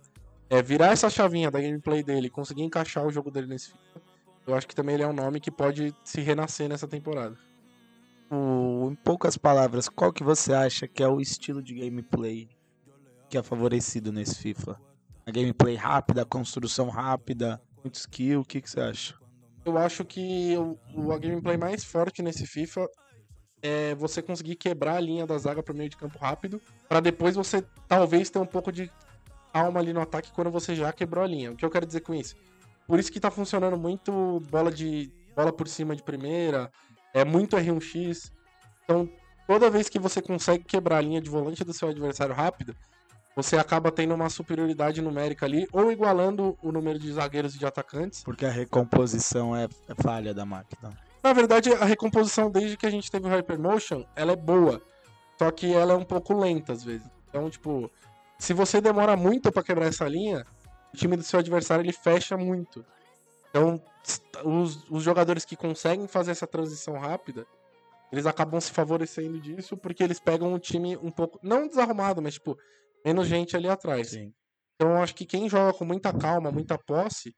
é, 0.48 0.62
virar 0.62 0.88
essa 0.92 1.10
chavinha 1.10 1.50
da 1.50 1.60
gameplay 1.60 2.02
dele, 2.02 2.30
conseguir 2.30 2.62
encaixar 2.62 3.04
o 3.06 3.10
jogo 3.12 3.30
dele 3.30 3.46
nesse 3.48 3.70
FIFA, 3.70 4.00
eu 4.46 4.54
acho 4.54 4.66
que 4.68 4.74
também 4.74 4.94
ele 4.94 5.02
é 5.04 5.08
um 5.08 5.12
nome 5.12 5.40
que 5.40 5.50
pode 5.50 5.94
se 6.04 6.20
renascer 6.20 6.68
nessa 6.68 6.86
temporada. 6.86 7.36
O- 8.30 8.88
em 8.90 8.94
poucas 8.96 9.36
palavras, 9.36 9.88
qual 9.88 10.12
que 10.12 10.24
você 10.24 10.52
acha 10.52 10.88
que 10.88 11.02
é 11.02 11.08
o 11.08 11.20
estilo 11.20 11.62
de 11.62 11.74
gameplay 11.74 12.48
que 13.28 13.36
é 13.38 13.42
favorecido 13.42 14.12
nesse 14.12 14.36
FIFA? 14.36 14.80
A 15.26 15.32
gameplay 15.32 15.74
rápida, 15.74 16.22
a 16.22 16.24
construção 16.24 16.88
rápida, 16.88 17.60
muito 17.82 17.96
skill, 17.96 18.42
o 18.42 18.44
que, 18.44 18.60
que 18.60 18.70
você 18.70 18.80
acha? 18.80 19.14
Eu 19.64 19.76
acho 19.76 20.04
que 20.04 20.54
o, 20.94 21.10
a 21.10 21.18
gameplay 21.18 21.56
mais 21.56 21.82
forte 21.82 22.22
nesse 22.22 22.46
FIFA 22.46 22.88
é 23.60 23.96
você 23.96 24.22
conseguir 24.22 24.54
quebrar 24.54 24.94
a 24.94 25.00
linha 25.00 25.26
da 25.26 25.36
zaga 25.36 25.64
pro 25.64 25.74
meio 25.74 25.90
de 25.90 25.96
campo 25.96 26.16
rápido, 26.16 26.62
pra 26.88 27.00
depois 27.00 27.34
você 27.34 27.64
talvez 27.88 28.30
ter 28.30 28.38
um 28.38 28.46
pouco 28.46 28.70
de 28.70 28.88
alma 29.52 29.80
ali 29.80 29.92
no 29.92 30.00
ataque 30.00 30.30
quando 30.30 30.48
você 30.48 30.76
já 30.76 30.92
quebrou 30.92 31.24
a 31.24 31.26
linha. 31.26 31.50
O 31.50 31.56
que 31.56 31.64
eu 31.64 31.70
quero 31.70 31.84
dizer 31.86 32.02
com 32.02 32.14
isso? 32.14 32.36
Por 32.86 33.00
isso 33.00 33.10
que 33.10 33.18
tá 33.18 33.30
funcionando 33.30 33.76
muito 33.76 34.40
bola 34.48 34.70
de 34.70 35.10
bola 35.34 35.52
por 35.52 35.66
cima 35.66 35.96
de 35.96 36.04
primeira, 36.04 36.70
é 37.12 37.24
muito 37.24 37.56
R1X. 37.56 38.30
Então, 38.84 39.10
toda 39.44 39.68
vez 39.70 39.88
que 39.88 39.98
você 39.98 40.22
consegue 40.22 40.62
quebrar 40.62 40.98
a 40.98 41.00
linha 41.00 41.20
de 41.20 41.28
volante 41.28 41.64
do 41.64 41.72
seu 41.72 41.88
adversário 41.88 42.32
rápido, 42.32 42.76
você 43.36 43.58
acaba 43.58 43.92
tendo 43.92 44.14
uma 44.14 44.30
superioridade 44.30 45.02
numérica 45.02 45.44
ali, 45.44 45.68
ou 45.70 45.92
igualando 45.92 46.56
o 46.62 46.72
número 46.72 46.98
de 46.98 47.12
zagueiros 47.12 47.54
e 47.54 47.58
de 47.58 47.66
atacantes, 47.66 48.24
Porque 48.24 48.46
a 48.46 48.50
recomposição 48.50 49.54
é, 49.54 49.68
é 49.86 50.02
falha 50.02 50.32
da 50.32 50.46
máquina. 50.46 50.96
na 51.22 51.32
verdade, 51.34 51.70
a 51.74 51.84
recomposição, 51.84 52.50
desde 52.50 52.78
que 52.78 52.86
a 52.86 52.90
gente 52.90 53.10
teve 53.10 53.28
o 53.28 53.30
Hypermotion, 53.30 54.04
ela 54.16 54.32
é 54.32 54.36
boa. 54.36 54.80
Só 55.38 55.50
que 55.50 55.70
ela 55.74 55.92
é 55.92 55.96
um 55.96 56.04
pouco 56.04 56.32
lenta, 56.32 56.72
às 56.72 56.82
vezes. 56.82 57.06
Então, 57.28 57.50
tipo, 57.50 57.90
se 58.38 58.54
você 58.54 58.80
demora 58.80 59.14
muito 59.16 59.52
pra 59.52 59.62
quebrar 59.62 59.86
essa 59.86 60.08
linha, 60.08 60.42
o 60.94 60.96
time 60.96 61.14
do 61.14 61.22
seu 61.22 61.38
adversário, 61.38 61.82
ele 61.84 61.92
fecha 61.92 62.38
muito. 62.38 62.82
Então, 63.50 63.78
os, 64.44 64.90
os 64.90 65.02
jogadores 65.02 65.44
que 65.44 65.54
conseguem 65.56 66.08
fazer 66.08 66.30
essa 66.30 66.46
transição 66.46 66.98
rápida, 66.98 67.46
eles 68.10 68.24
acabam 68.24 68.58
se 68.60 68.70
favorecendo 68.70 69.38
disso, 69.38 69.76
porque 69.76 70.02
eles 70.02 70.18
pegam 70.18 70.54
um 70.54 70.58
time 70.58 70.96
um 70.96 71.10
pouco, 71.10 71.38
não 71.42 71.68
desarrumado, 71.68 72.22
mas, 72.22 72.34
tipo, 72.34 72.56
menos 73.06 73.28
gente 73.28 73.56
ali 73.56 73.68
atrás. 73.68 74.08
Sim. 74.08 74.32
Então 74.74 74.90
eu 74.96 75.02
acho 75.02 75.14
que 75.14 75.24
quem 75.24 75.48
joga 75.48 75.72
com 75.72 75.84
muita 75.84 76.12
calma, 76.12 76.50
muita 76.50 76.76
posse, 76.76 77.34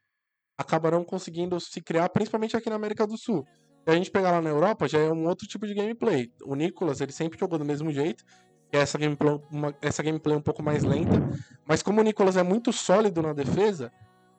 acabarão 0.57 1.05
conseguindo 1.05 1.61
se 1.61 1.81
criar, 1.83 2.09
principalmente 2.09 2.57
aqui 2.57 2.71
na 2.71 2.77
América 2.77 3.07
do 3.07 3.17
Sul. 3.19 3.45
Se 3.85 3.91
a 3.91 3.95
gente 3.95 4.11
pegar 4.11 4.33
lá 4.33 4.41
na 4.41 4.51
Europa, 4.51 4.89
já 4.89 4.99
é 4.99 5.13
um 5.13 5.27
outro 5.27 5.47
tipo 5.47 5.67
de 5.67 5.75
gameplay. 5.75 6.33
O 6.45 6.55
Nicolas, 6.55 7.01
ele 7.01 7.13
sempre 7.13 7.39
jogou 7.39 7.59
do 7.59 7.65
mesmo 7.65 7.93
jeito, 7.93 8.25
que 8.71 8.77
é 8.77 8.81
essa 8.81 8.99
gameplay, 8.99 9.41
uma- 9.51 9.75
essa 9.81 10.03
gameplay 10.03 10.37
um 10.37 10.43
pouco 10.43 10.63
mais 10.63 10.83
lenta, 10.85 11.23
mas 11.67 11.83
como 11.83 12.01
o 12.01 12.05
Nicolas 12.05 12.37
é 12.37 12.43
muito 12.43 12.73
sólido 12.73 13.23
na 13.23 13.33
defesa, 13.33 13.93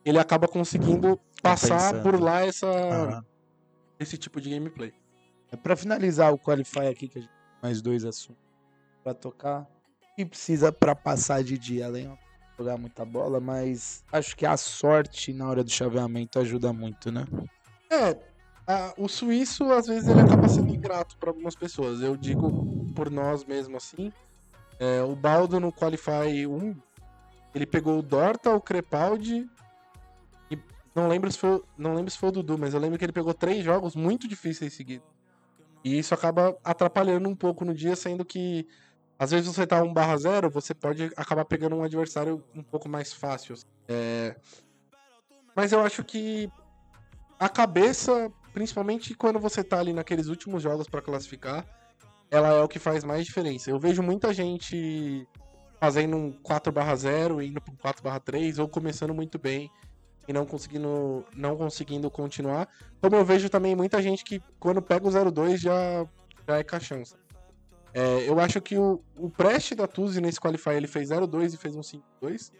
ele 0.04 0.18
acaba 0.18 0.46
conseguindo 0.48 1.18
passar 1.42 1.92
Compensando. 1.94 2.02
por 2.02 2.20
lá 2.20 2.44
essa, 2.44 3.22
esse 3.98 4.18
tipo 4.18 4.40
de 4.40 4.50
gameplay. 4.50 4.92
É 5.52 5.56
Pra 5.56 5.74
finalizar 5.74 6.32
o 6.32 6.38
Qualify 6.38 6.86
aqui, 6.88 7.08
que 7.08 7.18
a 7.18 7.22
gente 7.22 7.30
tem 7.30 7.40
mais 7.62 7.80
dois 7.82 8.04
assuntos 8.04 8.42
pra 9.02 9.14
tocar. 9.14 9.66
Que 10.20 10.26
precisa 10.26 10.70
pra 10.70 10.94
passar 10.94 11.42
de 11.42 11.56
dia, 11.56 11.86
além 11.86 12.06
de 12.06 12.18
jogar 12.58 12.76
muita 12.76 13.06
bola, 13.06 13.40
mas 13.40 14.04
acho 14.12 14.36
que 14.36 14.44
a 14.44 14.54
sorte 14.54 15.32
na 15.32 15.48
hora 15.48 15.64
do 15.64 15.70
chaveamento 15.70 16.38
ajuda 16.38 16.74
muito, 16.74 17.10
né? 17.10 17.24
É, 17.90 18.18
a- 18.66 18.92
o 18.98 19.08
suíço, 19.08 19.72
às 19.72 19.86
vezes, 19.86 20.08
ele 20.08 20.20
acaba 20.20 20.46
sendo 20.46 20.68
ingrato 20.74 21.16
para 21.16 21.30
algumas 21.30 21.54
pessoas. 21.54 22.02
Eu 22.02 22.18
digo 22.18 22.52
por 22.94 23.10
nós 23.10 23.46
mesmo 23.46 23.78
assim. 23.78 24.12
É, 24.78 25.00
o 25.02 25.16
Baldo 25.16 25.58
no 25.58 25.72
Qualify 25.72 26.46
1, 26.46 26.76
ele 27.54 27.64
pegou 27.64 27.98
o 27.98 28.02
Dorta, 28.02 28.54
o 28.54 28.60
Crepaldi. 28.60 29.48
E 30.50 30.58
não 30.94 31.08
lembro, 31.08 31.32
se 31.32 31.38
foi, 31.38 31.62
não 31.78 31.94
lembro 31.94 32.10
se 32.10 32.18
foi 32.18 32.28
o 32.28 32.32
Dudu, 32.32 32.58
mas 32.58 32.74
eu 32.74 32.80
lembro 32.80 32.98
que 32.98 33.04
ele 33.06 33.12
pegou 33.12 33.32
três 33.32 33.64
jogos 33.64 33.96
muito 33.96 34.28
difíceis 34.28 34.74
seguidos. 34.74 35.08
E 35.82 35.98
isso 35.98 36.12
acaba 36.12 36.54
atrapalhando 36.62 37.26
um 37.26 37.34
pouco 37.34 37.64
no 37.64 37.72
dia, 37.72 37.96
sendo 37.96 38.22
que 38.22 38.68
às 39.20 39.30
vezes 39.32 39.54
você 39.54 39.66
tá 39.66 39.82
1 39.82 39.92
barra 39.92 40.16
0, 40.16 40.48
você 40.48 40.72
pode 40.74 41.10
acabar 41.14 41.44
pegando 41.44 41.76
um 41.76 41.82
adversário 41.82 42.42
um 42.54 42.62
pouco 42.62 42.88
mais 42.88 43.12
fácil. 43.12 43.54
É, 43.86 44.34
Mas 45.54 45.72
eu 45.72 45.80
acho 45.80 46.02
que 46.02 46.50
a 47.38 47.46
cabeça, 47.46 48.32
principalmente 48.54 49.14
quando 49.14 49.38
você 49.38 49.62
tá 49.62 49.78
ali 49.78 49.92
naqueles 49.92 50.28
últimos 50.28 50.62
jogos 50.62 50.88
pra 50.88 51.02
classificar, 51.02 51.66
ela 52.30 52.48
é 52.48 52.62
o 52.62 52.68
que 52.68 52.78
faz 52.78 53.04
mais 53.04 53.26
diferença. 53.26 53.70
Eu 53.70 53.78
vejo 53.78 54.02
muita 54.02 54.32
gente 54.32 55.28
fazendo 55.78 56.16
um 56.16 56.32
4/0, 56.32 57.42
indo 57.42 57.60
para 57.60 57.74
um 57.74 57.76
4/3 57.76 58.58
ou 58.58 58.66
começando 58.68 59.12
muito 59.12 59.38
bem 59.38 59.70
e 60.26 60.32
não 60.32 60.46
conseguindo 60.46 61.26
não 61.36 61.58
conseguindo 61.58 62.10
continuar. 62.10 62.66
Como 63.02 63.16
eu 63.16 63.24
vejo 63.24 63.50
também 63.50 63.76
muita 63.76 64.00
gente 64.00 64.24
que 64.24 64.40
quando 64.58 64.80
pega 64.80 65.06
o 65.06 65.10
0-2 65.10 65.60
já 65.60 66.06
já 66.48 66.58
é 66.58 66.64
caixão. 66.64 67.04
sabe? 67.04 67.29
É, 67.92 68.28
eu 68.28 68.38
acho 68.38 68.60
que 68.60 68.76
o, 68.76 69.02
o 69.16 69.28
Prest 69.30 69.74
da 69.74 69.86
Tuzi 69.86 70.20
nesse 70.20 70.40
Qualify 70.40 70.70
ele 70.70 70.86
fez 70.86 71.10
0-2 71.10 71.54
e 71.54 71.56
fez 71.56 71.74
um 71.74 71.80
5-2, 71.80 72.52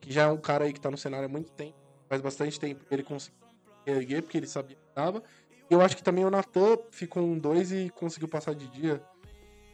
que 0.00 0.12
já 0.12 0.22
é 0.22 0.26
um 0.28 0.38
cara 0.38 0.64
aí 0.64 0.72
que 0.72 0.80
tá 0.80 0.90
no 0.90 0.96
cenário 0.96 1.26
há 1.26 1.28
muito 1.28 1.50
tempo, 1.52 1.76
faz 2.08 2.22
bastante 2.22 2.58
tempo 2.58 2.84
que 2.84 2.94
ele 2.94 3.02
conseguiu 3.02 3.38
erguer, 3.86 4.22
porque 4.22 4.38
ele 4.38 4.46
sabia 4.46 4.76
que 4.76 4.94
tava. 4.94 5.22
E 5.70 5.74
eu 5.74 5.80
acho 5.82 5.96
que 5.96 6.02
também 6.02 6.24
o 6.24 6.30
Natan 6.30 6.78
ficou 6.90 7.22
um 7.22 7.38
2 7.38 7.72
e 7.72 7.90
conseguiu 7.90 8.28
passar 8.28 8.54
de 8.54 8.66
dia. 8.68 9.02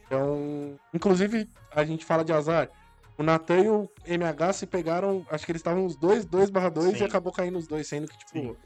Então, 0.06 0.78
inclusive, 0.92 1.48
a 1.72 1.84
gente 1.84 2.04
fala 2.04 2.24
de 2.24 2.32
azar. 2.32 2.68
O 3.16 3.22
Natan 3.22 3.60
e 3.60 3.68
o 3.68 3.88
MH 4.04 4.52
se 4.52 4.66
pegaram, 4.66 5.24
acho 5.30 5.46
que 5.46 5.52
eles 5.52 5.60
estavam 5.60 5.86
os 5.86 5.94
dois 5.96 6.24
2 6.24 6.50
barra 6.50 6.68
2 6.68 7.00
e 7.00 7.04
acabou 7.04 7.32
caindo 7.32 7.56
os 7.58 7.68
dois, 7.68 7.86
sendo 7.86 8.08
que, 8.08 8.18
tipo, 8.18 8.32
Sim. 8.32 8.56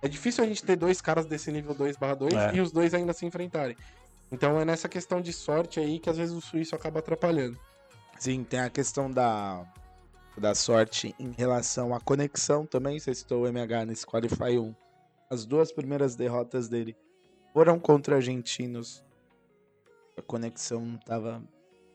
é 0.00 0.08
difícil 0.08 0.42
a 0.42 0.46
gente 0.46 0.64
ter 0.64 0.76
dois 0.76 1.02
caras 1.02 1.26
desse 1.26 1.52
nível 1.52 1.74
2 1.74 1.98
barra 1.98 2.14
2 2.14 2.32
É. 2.32 2.54
e 2.54 2.60
os 2.62 2.72
dois 2.72 2.94
ainda 2.94 3.12
se 3.12 3.26
enfrentarem. 3.26 3.76
Então 4.32 4.60
é 4.60 4.64
nessa 4.64 4.88
questão 4.88 5.20
de 5.20 5.32
sorte 5.32 5.80
aí 5.80 5.98
que 5.98 6.08
às 6.08 6.16
vezes 6.16 6.34
o 6.34 6.40
suíço 6.40 6.74
acaba 6.74 7.00
atrapalhando. 7.00 7.58
Sim, 8.18 8.44
tem 8.44 8.60
a 8.60 8.70
questão 8.70 9.10
da, 9.10 9.66
da 10.36 10.54
sorte 10.54 11.14
em 11.18 11.32
relação 11.32 11.94
à 11.94 12.00
conexão 12.00 12.64
também. 12.64 12.98
Você 12.98 13.14
citou 13.14 13.42
o 13.42 13.48
MH 13.48 13.86
nesse 13.86 14.06
Qualify 14.06 14.58
1. 14.58 14.74
As 15.30 15.44
duas 15.44 15.72
primeiras 15.72 16.14
derrotas 16.14 16.68
dele 16.68 16.96
foram 17.52 17.78
contra 17.78 18.16
argentinos. 18.16 19.04
A 20.16 20.22
conexão 20.22 20.84
não 20.84 20.96
estava 20.96 21.42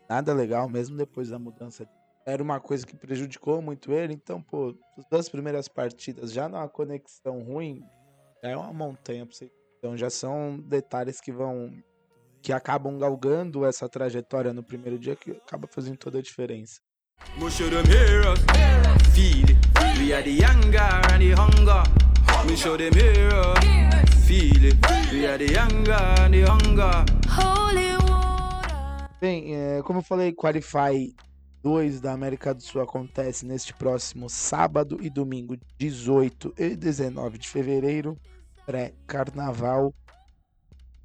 nada 0.09 0.33
legal, 0.33 0.67
mesmo 0.67 0.97
depois 0.97 1.29
da 1.29 1.39
mudança. 1.39 1.87
Era 2.25 2.41
uma 2.41 2.59
coisa 2.59 2.85
que 2.85 2.97
prejudicou 2.97 3.61
muito 3.61 3.91
ele. 3.93 4.13
Então, 4.13 4.41
pô, 4.41 4.75
as 4.97 5.05
duas 5.05 5.29
primeiras 5.29 5.67
partidas 5.67 6.33
já 6.33 6.49
numa 6.49 6.67
conexão 6.67 7.43
ruim, 7.43 7.83
já 8.43 8.49
é 8.49 8.57
uma 8.57 8.73
montanha 8.73 9.25
pra 9.25 9.35
você. 9.35 9.51
Então 9.77 9.95
já 9.95 10.09
são 10.09 10.59
detalhes 10.59 11.21
que 11.21 11.31
vão 11.31 11.71
que 12.45 12.53
acabam 12.53 12.95
galgando 12.99 13.65
essa 13.65 13.89
trajetória 13.89 14.53
no 14.53 14.61
primeiro 14.61 14.99
dia 14.99 15.15
que 15.15 15.31
acaba 15.31 15.67
fazendo 15.67 15.97
toda 15.97 16.19
a 16.19 16.21
diferença. 16.21 16.79
Bem, 29.19 29.55
é, 29.55 29.81
como 29.81 29.97
eu 29.97 30.03
falei, 30.03 30.31
Qualify 30.31 31.15
2 31.63 31.99
da 31.99 32.11
América 32.11 32.53
do 32.53 32.61
Sul 32.61 32.79
acontece 32.79 33.43
neste 33.43 33.73
próximo 33.73 34.29
sábado 34.29 34.99
e 35.01 35.09
domingo, 35.09 35.57
18 35.79 36.53
e 36.59 36.75
19 36.75 37.39
de 37.39 37.49
fevereiro, 37.49 38.15
pré-carnaval. 38.67 39.91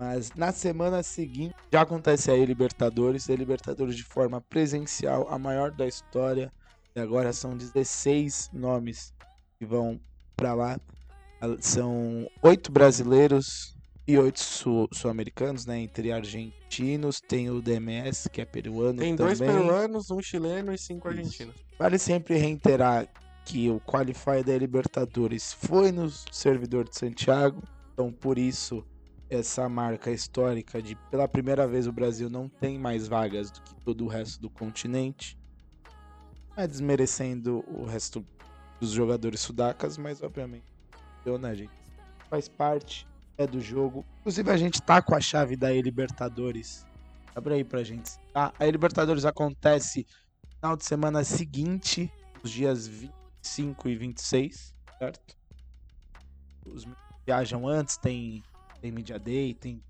Mas 0.01 0.33
na 0.35 0.51
semana 0.51 1.03
seguinte 1.03 1.55
já 1.71 1.83
acontece 1.83 2.31
aí 2.31 2.43
Libertadores, 2.47 3.29
a 3.29 3.35
Libertadores 3.37 3.95
de 3.95 4.03
forma 4.03 4.41
presencial, 4.41 5.29
a 5.29 5.39
maior 5.39 5.71
da 5.71 5.87
história. 5.87 6.51
E 6.97 7.01
agora 7.01 7.35
são 7.35 7.55
16 7.55 8.49
nomes 8.51 9.13
que 9.59 9.67
vão 9.67 10.01
pra 10.35 10.55
lá. 10.55 10.81
São 11.61 12.27
oito 12.43 12.73
brasileiros 12.73 13.77
e 14.09 14.17
oito 14.19 14.41
sul- 14.41 14.89
sul-americanos, 14.93 15.67
né? 15.67 15.79
Entre 15.79 16.11
argentinos, 16.11 17.21
tem 17.21 17.51
o 17.51 17.61
DMS, 17.61 18.29
que 18.31 18.41
é 18.41 18.45
peruano 18.47 18.99
Tem 19.01 19.15
também. 19.15 19.37
dois 19.37 19.39
peruanos, 19.39 20.11
um 20.11 20.21
chileno 20.23 20.73
e 20.73 20.79
cinco 20.79 21.09
argentinos. 21.09 21.55
Vale 21.79 21.99
sempre 21.99 22.37
reiterar 22.39 23.07
que 23.45 23.71
o 23.71 23.81
Qualify 23.81 24.43
da 24.45 24.57
Libertadores 24.57 25.53
foi 25.53 25.93
no 25.93 26.11
servidor 26.33 26.89
de 26.89 26.99
Santiago, 26.99 27.63
então 27.93 28.11
por 28.13 28.39
isso 28.39 28.85
essa 29.31 29.69
marca 29.69 30.11
histórica 30.11 30.83
de 30.83 30.97
pela 31.11 31.29
primeira 31.29 31.67
vez 31.67 31.87
o 31.87 31.93
Brasil 31.93 32.29
não 32.29 32.49
tem 32.49 32.79
mais 32.79 33.07
vagas 33.07 33.51
do 33.51 33.63
que 33.63 33.75
todo 33.77 34.05
o 34.05 34.09
resto 34.09 34.41
do 34.41 34.51
continente. 34.51 35.39
É 36.57 36.67
desmerecendo 36.67 37.65
o 37.69 37.85
resto 37.85 38.27
dos 38.81 38.91
jogadores 38.91 39.41
sudacas, 39.41 39.97
mas 39.97 40.21
obviamente, 40.21 40.65
eu, 41.25 41.39
né, 41.39 41.55
gente? 41.55 41.73
Faz 42.29 42.49
parte, 42.49 43.07
é 43.39 43.47
do 43.47 43.61
jogo. 43.61 44.05
Inclusive 44.21 44.51
a 44.51 44.57
gente 44.57 44.83
tá 44.83 45.01
com 45.01 45.15
a 45.15 45.21
chave 45.21 45.57
da 45.57 45.73
E-Libertadores. 45.73 46.85
Abre 47.35 47.55
aí 47.55 47.65
pra 47.65 47.85
gente. 47.85 48.11
Tá? 48.33 48.53
A 48.59 48.67
E-Libertadores 48.67 49.25
acontece 49.25 50.05
final 50.57 50.77
de 50.77 50.85
semana 50.85 51.23
seguinte, 51.23 52.13
os 52.43 52.51
dias 52.51 52.87
25 52.87 53.89
e 53.89 53.97
26, 53.97 54.75
certo? 54.99 55.37
Os 56.67 56.87
viajam 57.25 57.67
antes, 57.67 57.97
tem, 57.97 58.43
tem 58.81 58.91
Media 58.91 59.19
Day, 59.19 59.55
tem 59.55 59.83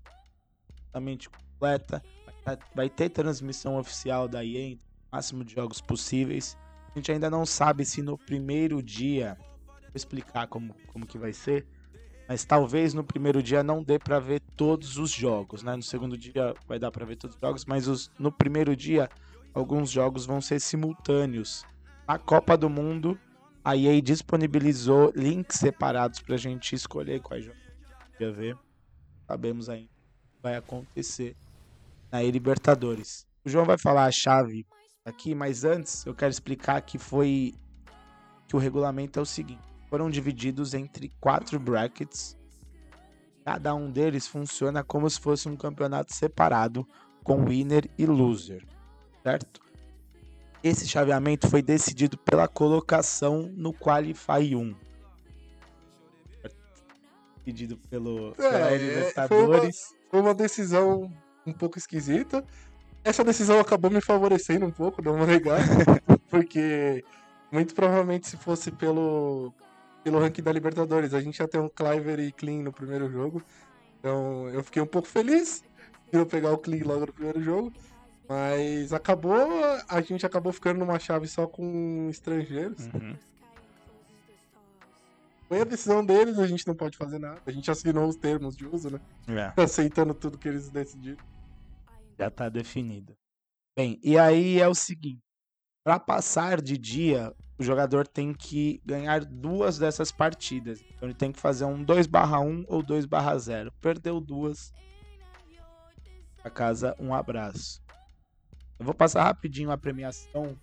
totalmente 0.85 1.29
completa. 1.29 2.03
Vai, 2.45 2.89
tá- 2.89 2.95
ter 2.95 3.09
transmissão 3.09 3.77
oficial 3.77 4.27
da 4.27 4.43
EA, 4.43 4.77
máximo 5.11 5.43
de 5.43 5.53
jogos 5.53 5.81
possíveis. 5.81 6.57
A 6.93 6.99
gente 6.99 7.11
ainda 7.11 7.29
não 7.29 7.45
sabe 7.45 7.85
se 7.85 8.01
no 8.01 8.17
primeiro 8.17 8.81
dia, 8.83 9.37
vou 9.69 9.91
explicar 9.95 10.47
como, 10.47 10.75
como 10.87 11.05
que 11.05 11.17
vai 11.17 11.31
ser, 11.31 11.65
mas 12.27 12.43
talvez 12.43 12.93
no 12.93 13.03
primeiro 13.03 13.41
dia 13.41 13.63
não 13.63 13.83
dê 13.83 13.97
pra 13.97 14.19
ver 14.19 14.41
todos 14.55 14.97
os 14.97 15.11
jogos, 15.11 15.63
né? 15.63 15.75
No 15.75 15.83
segundo 15.83 16.17
dia 16.17 16.53
vai 16.67 16.79
dar 16.79 16.91
pra 16.91 17.05
ver 17.05 17.15
todos 17.15 17.35
os 17.35 17.41
jogos, 17.41 17.65
mas 17.65 17.87
os, 17.87 18.11
no 18.19 18.31
primeiro 18.31 18.75
dia 18.75 19.09
alguns 19.53 19.89
jogos 19.89 20.25
vão 20.25 20.41
ser 20.41 20.59
simultâneos. 20.59 21.65
Na 22.07 22.17
Copa 22.17 22.57
do 22.57 22.69
Mundo, 22.69 23.17
a 23.63 23.75
EA 23.77 24.01
disponibilizou 24.01 25.13
links 25.15 25.59
separados 25.59 26.19
pra 26.19 26.35
gente 26.35 26.73
escolher 26.75 27.21
quais 27.21 27.45
jogos 27.45 27.61
a 27.99 28.17
quer 28.17 28.31
ver. 28.31 28.57
Sabemos 29.31 29.69
ainda 29.69 29.89
vai 30.43 30.57
acontecer 30.57 31.37
na 32.11 32.21
Libertadores. 32.21 33.25
O 33.45 33.49
João 33.49 33.65
vai 33.65 33.77
falar 33.77 34.05
a 34.05 34.11
chave 34.11 34.65
aqui, 35.05 35.33
mas 35.33 35.63
antes 35.63 36.05
eu 36.05 36.13
quero 36.13 36.31
explicar 36.31 36.81
que 36.81 36.97
foi 36.97 37.53
que 38.45 38.55
o 38.55 38.59
regulamento 38.59 39.19
é 39.19 39.21
o 39.21 39.25
seguinte: 39.25 39.63
foram 39.89 40.09
divididos 40.09 40.73
entre 40.73 41.09
quatro 41.21 41.57
brackets. 41.57 42.37
Cada 43.45 43.73
um 43.73 43.89
deles 43.89 44.27
funciona 44.27 44.83
como 44.83 45.09
se 45.09 45.19
fosse 45.19 45.47
um 45.47 45.55
campeonato 45.55 46.13
separado 46.13 46.85
com 47.23 47.45
winner 47.45 47.89
e 47.97 48.05
loser 48.05 48.65
certo? 49.23 49.61
Esse 50.63 50.87
chaveamento 50.87 51.47
foi 51.49 51.61
decidido 51.61 52.17
pela 52.17 52.47
colocação 52.47 53.49
no 53.55 53.73
Qualify 53.73 54.55
1. 54.55 54.75
Pedido 57.43 57.77
pelo 57.89 58.33
É, 58.37 58.77
Libertadores. 58.77 59.95
Foi 60.09 60.19
uma 60.19 60.33
decisão 60.33 61.11
um 61.45 61.53
pouco 61.53 61.77
esquisita. 61.77 62.43
Essa 63.03 63.23
decisão 63.23 63.59
acabou 63.59 63.89
me 63.89 64.01
favorecendo 64.01 64.65
um 64.65 64.71
pouco, 64.71 65.01
não 65.01 65.17
vou 65.17 65.25
negar. 65.25 65.59
porque 66.29 67.03
muito 67.51 67.75
provavelmente 67.75 68.27
se 68.27 68.37
fosse 68.37 68.71
pelo, 68.71 69.53
pelo 70.03 70.19
ranking 70.19 70.41
da 70.41 70.51
Libertadores, 70.51 71.13
a 71.13 71.21
gente 71.21 71.39
ia 71.39 71.47
ter 71.47 71.59
um 71.59 71.69
Cliver 71.69 72.19
e 72.19 72.31
Clean 72.31 72.63
no 72.63 72.71
primeiro 72.71 73.09
jogo. 73.09 73.43
Então 73.99 74.47
eu 74.49 74.63
fiquei 74.63 74.81
um 74.81 74.87
pouco 74.87 75.07
feliz 75.07 75.63
de 76.11 76.17
eu 76.17 76.25
pegar 76.25 76.51
o 76.51 76.57
Clean 76.57 76.83
logo 76.85 77.07
no 77.07 77.13
primeiro 77.13 77.41
jogo. 77.41 77.73
Mas 78.29 78.93
acabou, 78.93 79.35
a 79.89 80.01
gente 80.01 80.25
acabou 80.25 80.53
ficando 80.53 80.79
numa 80.79 80.97
chave 80.97 81.27
só 81.27 81.45
com 81.45 82.07
estrangeiros. 82.09 82.85
Uhum. 82.93 83.15
Foi 85.51 85.59
a 85.59 85.65
decisão 85.65 86.05
deles, 86.05 86.39
a 86.39 86.47
gente 86.47 86.65
não 86.65 86.73
pode 86.73 86.95
fazer 86.95 87.19
nada. 87.19 87.41
A 87.45 87.51
gente 87.51 87.69
assinou 87.69 88.07
os 88.07 88.15
termos 88.15 88.55
de 88.55 88.65
uso, 88.65 88.89
né? 88.89 89.01
É, 89.27 89.51
Aceitando 89.61 90.13
tudo 90.13 90.37
que 90.37 90.47
eles 90.47 90.69
decidiram. 90.69 91.17
já 92.17 92.31
tá 92.31 92.47
definido. 92.47 93.17
Bem, 93.77 93.99
e 94.01 94.17
aí 94.17 94.61
é 94.61 94.67
o 94.69 94.73
seguinte: 94.73 95.19
para 95.83 95.99
passar 95.99 96.61
de 96.61 96.77
dia, 96.77 97.35
o 97.59 97.63
jogador 97.63 98.07
tem 98.07 98.33
que 98.33 98.81
ganhar 98.85 99.25
duas 99.25 99.77
dessas 99.77 100.09
partidas. 100.09 100.81
Então 100.95 101.09
ele 101.09 101.17
tem 101.17 101.33
que 101.33 101.39
fazer 101.41 101.65
um 101.65 101.83
2/1 101.83 102.63
ou 102.69 102.81
2/0. 102.81 103.73
Perdeu 103.81 104.21
duas. 104.21 104.71
A 106.45 106.49
casa, 106.49 106.95
um 106.97 107.13
abraço. 107.13 107.81
Eu 108.79 108.85
vou 108.85 108.93
passar 108.93 109.25
rapidinho 109.25 109.69
a 109.69 109.77
premiação 109.77 110.57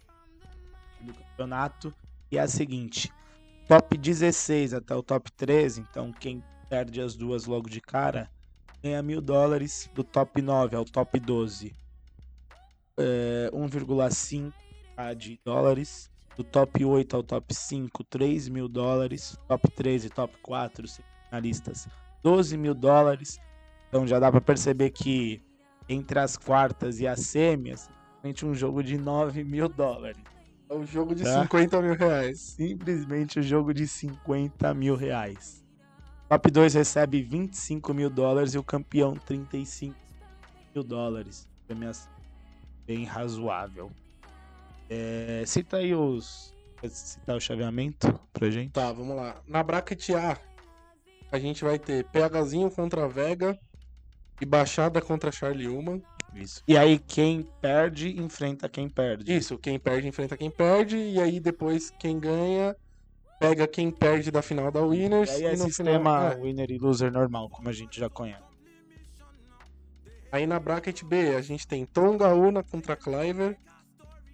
do 1.03 1.13
campeonato. 1.13 1.95
E 2.33 2.39
é 2.39 2.41
a 2.41 2.49
seguinte: 2.49 3.13
top 3.69 3.97
16 3.97 4.75
até 4.75 4.95
o 4.95 5.03
top 5.03 5.31
13. 5.33 5.83
Então, 5.83 6.11
quem 6.13 6.43
perde 6.69 7.01
as 7.01 7.15
duas 7.15 7.45
logo 7.45 7.69
de 7.69 7.81
cara 7.81 8.29
ganha 8.83 9.03
mil 9.03 9.21
dólares. 9.21 9.91
Do 9.95 10.03
top 10.03 10.41
9 10.41 10.75
ao 10.75 10.85
top 10.85 11.21
12, 11.21 11.75
é, 12.97 13.51
1,5 13.53 14.53
de 15.17 15.39
dólares. 15.45 16.11
Do 16.37 16.45
top 16.45 16.85
8 16.85 17.17
ao 17.17 17.23
top 17.23 17.53
5, 17.55 18.05
3 18.05 18.49
mil 18.49 18.69
dólares. 18.69 19.37
Top 19.47 19.71
13 19.71 20.07
e 20.07 20.11
top 20.11 20.37
4, 20.41 20.87
finalistas, 21.29 21.89
12 22.23 22.57
mil 22.57 22.75
dólares. 22.75 23.39
Então 23.89 24.07
já 24.07 24.19
dá 24.19 24.31
pra 24.31 24.41
perceber 24.41 24.91
que 24.91 25.43
entre 25.89 26.19
as 26.19 26.37
quartas 26.37 27.01
e 27.01 27.07
as 27.07 27.21
simplesmente 27.21 28.47
um 28.47 28.55
jogo 28.55 28.83
de 28.83 28.99
9 28.99 29.43
mil 29.45 29.69
dólares. 29.69 30.23
É 30.71 30.75
um 30.75 30.87
jogo 30.87 31.15
de 31.15 31.25
Tá. 31.25 31.43
50 31.43 31.81
mil 31.83 31.95
reais. 31.95 32.41
Simplesmente 32.41 33.39
um 33.39 33.43
jogo 33.43 33.73
de 33.73 33.87
50 33.89 34.75
mil 34.75 34.95
reais. 34.97 35.65
Top 36.29 36.51
2 36.51 36.75
recebe 36.75 37.23
25 37.23 37.95
mil 37.95 38.11
dólares 38.11 38.53
e 38.55 38.59
o 38.59 38.63
campeão 38.63 39.15
35 39.15 39.97
mil 40.75 40.85
dólares. 40.85 41.49
Premiação 41.67 42.13
bem 42.87 43.05
razoável. 43.05 43.91
É, 44.89 45.45
cita 45.47 45.79
aí 45.79 45.95
os. 45.95 46.55
Citar 46.89 47.37
o 47.37 47.41
chaveamento 47.41 48.19
pra 48.33 48.51
gente? 48.51 48.73
Tá, 48.73 48.93
vamos 48.93 49.17
lá. 49.17 49.43
Na 49.47 49.63
bracket 49.63 50.11
A, 50.11 50.39
a 51.33 51.39
gente 51.39 51.65
vai 51.65 51.79
ter 51.79 52.05
PHzinho 52.05 52.71
contra 52.71 53.05
a 53.05 53.09
Vega 53.09 53.59
e 54.41 54.47
Baixada 54.47 55.01
contra 55.03 55.33
Charlie 55.33 55.67
Human. 55.69 56.01
Isso. 56.35 56.63
E 56.69 56.77
aí, 56.77 56.99
quem 56.99 57.43
perde, 57.61 58.21
enfrenta 58.21 58.69
quem 58.69 58.89
perde. 58.89 59.35
Isso, 59.35 59.59
quem 59.59 59.79
perde 59.79 60.09
enfrenta 60.09 60.37
quem 60.37 60.51
perde, 60.51 60.97
e 60.97 61.21
aí 61.21 61.41
depois 61.41 61.91
quem 61.99 62.19
ganha 62.19 62.77
pega 63.39 63.67
quem 63.67 63.91
perde 63.91 64.31
da 64.31 64.43
final 64.43 64.71
da 64.71 64.81
Winners. 64.81 65.31
E 65.31 65.47
aí 65.47 65.55
é 65.55 65.57
no 65.57 65.65
sistema 65.65 65.99
final, 65.99 66.33
é. 66.33 66.37
winner 66.37 66.71
e 66.71 66.79
loser 66.79 67.13
normal, 67.13 67.49
como 67.49 67.69
a 67.69 67.73
gente 67.73 67.99
já 67.99 68.11
conhece. 68.11 68.43
Aí 70.31 70.47
na 70.47 70.59
bracket 70.59 71.05
B, 71.05 71.35
a 71.35 71.41
gente 71.41 71.67
tem 71.67 71.87
Tongaúna 71.87 72.63
contra 72.63 72.97
Cliver, 72.97 73.57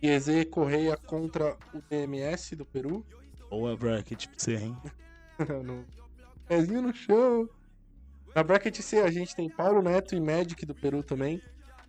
Ieze 0.03 0.45
Correia 0.47 0.97
contra 0.97 1.57
o 1.73 1.81
DMS 1.89 2.57
do 2.57 2.65
Peru. 2.65 3.07
Boa 3.49 3.77
bracket 3.77 4.27
pra 4.27 4.35
você, 4.37 4.57
hein? 4.57 4.77
no... 5.65 5.85
Pezinho 6.49 6.83
no 6.83 6.93
chão. 6.93 7.49
Na 8.35 8.43
bracket 8.43 8.81
C, 8.81 8.99
a 8.99 9.11
gente 9.11 9.37
tem 9.37 9.49
Paulo 9.49 9.81
Neto 9.81 10.17
e 10.17 10.21
Magic 10.21 10.67
do 10.67 10.75
Peru 10.75 11.03
também. 11.03 11.41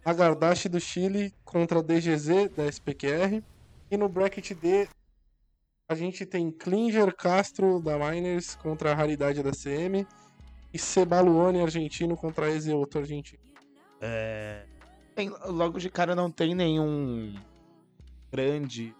Agardashi 0.06 0.70
do 0.70 0.80
Chile 0.80 1.34
contra 1.44 1.82
DGZ 1.82 2.50
da 2.56 2.68
SPQR. 2.68 3.44
E 3.90 3.98
no 3.98 4.08
bracket 4.08 4.54
D, 4.54 4.88
a 5.90 5.96
gente 5.96 6.26
tem 6.28 6.52
Klinger 6.52 7.16
Castro 7.16 7.82
da 7.82 7.98
Miners 7.98 8.56
contra 8.56 8.92
a 8.92 8.94
Raridade 8.94 9.42
da 9.42 9.52
CM. 9.52 10.08
E 10.72 10.78
Cebaluone 10.78 11.62
argentino 11.62 12.16
contra 12.16 12.52
Ezeuto 12.52 13.00
argentino. 13.00 13.42
É... 14.00 14.66
Tem- 15.16 15.34
logo 15.46 15.80
de 15.80 15.90
cara 15.90 16.14
não 16.14 16.30
tem 16.30 16.54
nenhum 16.54 17.34
grande 18.32 18.94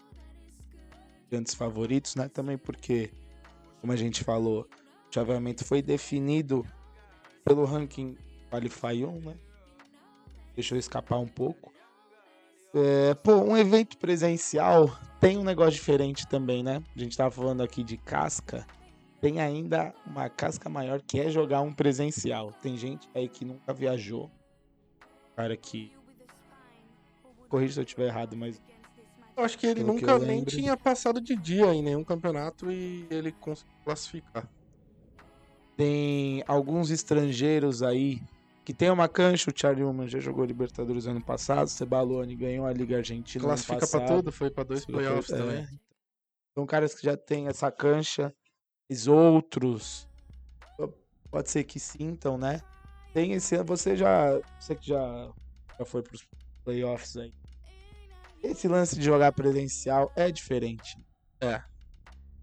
grandes 1.30 1.54
favoritos, 1.54 2.14
né? 2.16 2.28
Também 2.28 2.56
porque, 2.56 3.10
como 3.80 3.92
a 3.92 3.96
gente 3.96 4.24
falou, 4.24 4.62
o 4.62 5.14
chaveamento 5.14 5.64
foi 5.64 5.82
definido 5.82 6.66
pelo 7.44 7.64
ranking 7.64 8.16
Qualify 8.50 9.04
1, 9.04 9.20
né? 9.20 9.36
Deixou 10.56 10.76
escapar 10.76 11.18
um 11.18 11.28
pouco. 11.28 11.72
É, 12.74 13.14
pô, 13.14 13.36
um 13.36 13.56
evento 13.56 13.96
presencial 13.96 14.90
tem 15.20 15.38
um 15.38 15.44
negócio 15.44 15.72
diferente 15.72 16.26
também, 16.26 16.62
né? 16.62 16.82
A 16.94 16.98
gente 16.98 17.16
tava 17.16 17.30
falando 17.30 17.62
aqui 17.62 17.84
de 17.84 17.96
casca. 17.96 18.66
tem 19.20 19.40
ainda 19.40 19.94
uma 20.06 20.28
casca 20.28 20.68
maior 20.68 21.00
que 21.00 21.20
é 21.20 21.30
jogar 21.30 21.60
um 21.60 21.72
presencial. 21.72 22.52
Tem 22.62 22.76
gente 22.76 23.08
aí 23.14 23.28
que 23.28 23.44
nunca 23.44 23.72
viajou. 23.72 24.30
Cara 25.36 25.56
que. 25.56 25.92
Corrija 27.48 27.74
se 27.74 27.80
eu 27.80 27.84
estiver 27.84 28.06
errado, 28.08 28.36
mas 28.36 28.60
Eu 29.36 29.44
acho 29.44 29.56
que 29.56 29.66
ele 29.66 29.84
Pelo 29.84 29.94
que 29.94 30.00
nunca 30.00 30.12
eu 30.12 30.18
nem 30.18 30.38
lembro. 30.38 30.50
tinha 30.50 30.76
passado 30.76 31.20
de 31.20 31.36
dia 31.36 31.72
em 31.74 31.82
nenhum 31.82 32.02
campeonato 32.02 32.70
e 32.70 33.06
ele 33.10 33.30
conseguiu 33.32 33.72
classificar. 33.84 34.48
tem 35.76 36.42
alguns 36.46 36.90
estrangeiros 36.90 37.82
aí 37.82 38.20
que 38.66 38.74
tem 38.74 38.90
uma 38.90 39.08
cancha. 39.08 39.48
O 39.48 39.54
Charlie 39.56 39.84
Human 39.84 40.08
já 40.08 40.18
jogou 40.18 40.44
Libertadores 40.44 41.06
ano 41.06 41.22
passado. 41.24 41.68
Cebaloni 41.68 42.34
ganhou 42.34 42.66
a 42.66 42.72
Liga 42.72 42.96
Argentina 42.96 43.44
ano 43.44 43.48
Classifica 43.50 43.78
pra 43.78 43.86
passado. 44.00 44.16
tudo, 44.16 44.32
foi 44.32 44.50
pra 44.50 44.64
dois 44.64 44.84
playoffs 44.84 45.32
É. 45.32 45.36
também. 45.38 45.68
São 46.52 46.66
caras 46.66 46.92
que 46.92 47.04
já 47.06 47.16
têm 47.16 47.46
essa 47.46 47.70
cancha. 47.70 48.34
Os 48.90 49.06
outros. 49.06 50.08
Pode 51.30 51.48
ser 51.48 51.62
que 51.62 51.78
sintam, 51.78 52.36
né? 52.36 52.60
Tem 53.14 53.32
esse. 53.32 53.56
Você 53.62 53.96
já. 53.96 54.32
Você 54.58 54.74
que 54.74 54.88
já, 54.88 55.32
já 55.78 55.84
foi 55.84 56.02
pros 56.02 56.26
playoffs 56.64 57.16
aí. 57.16 57.32
Esse 58.42 58.66
lance 58.66 58.96
de 58.96 59.02
jogar 59.04 59.30
presencial 59.32 60.10
é 60.16 60.30
diferente. 60.30 60.98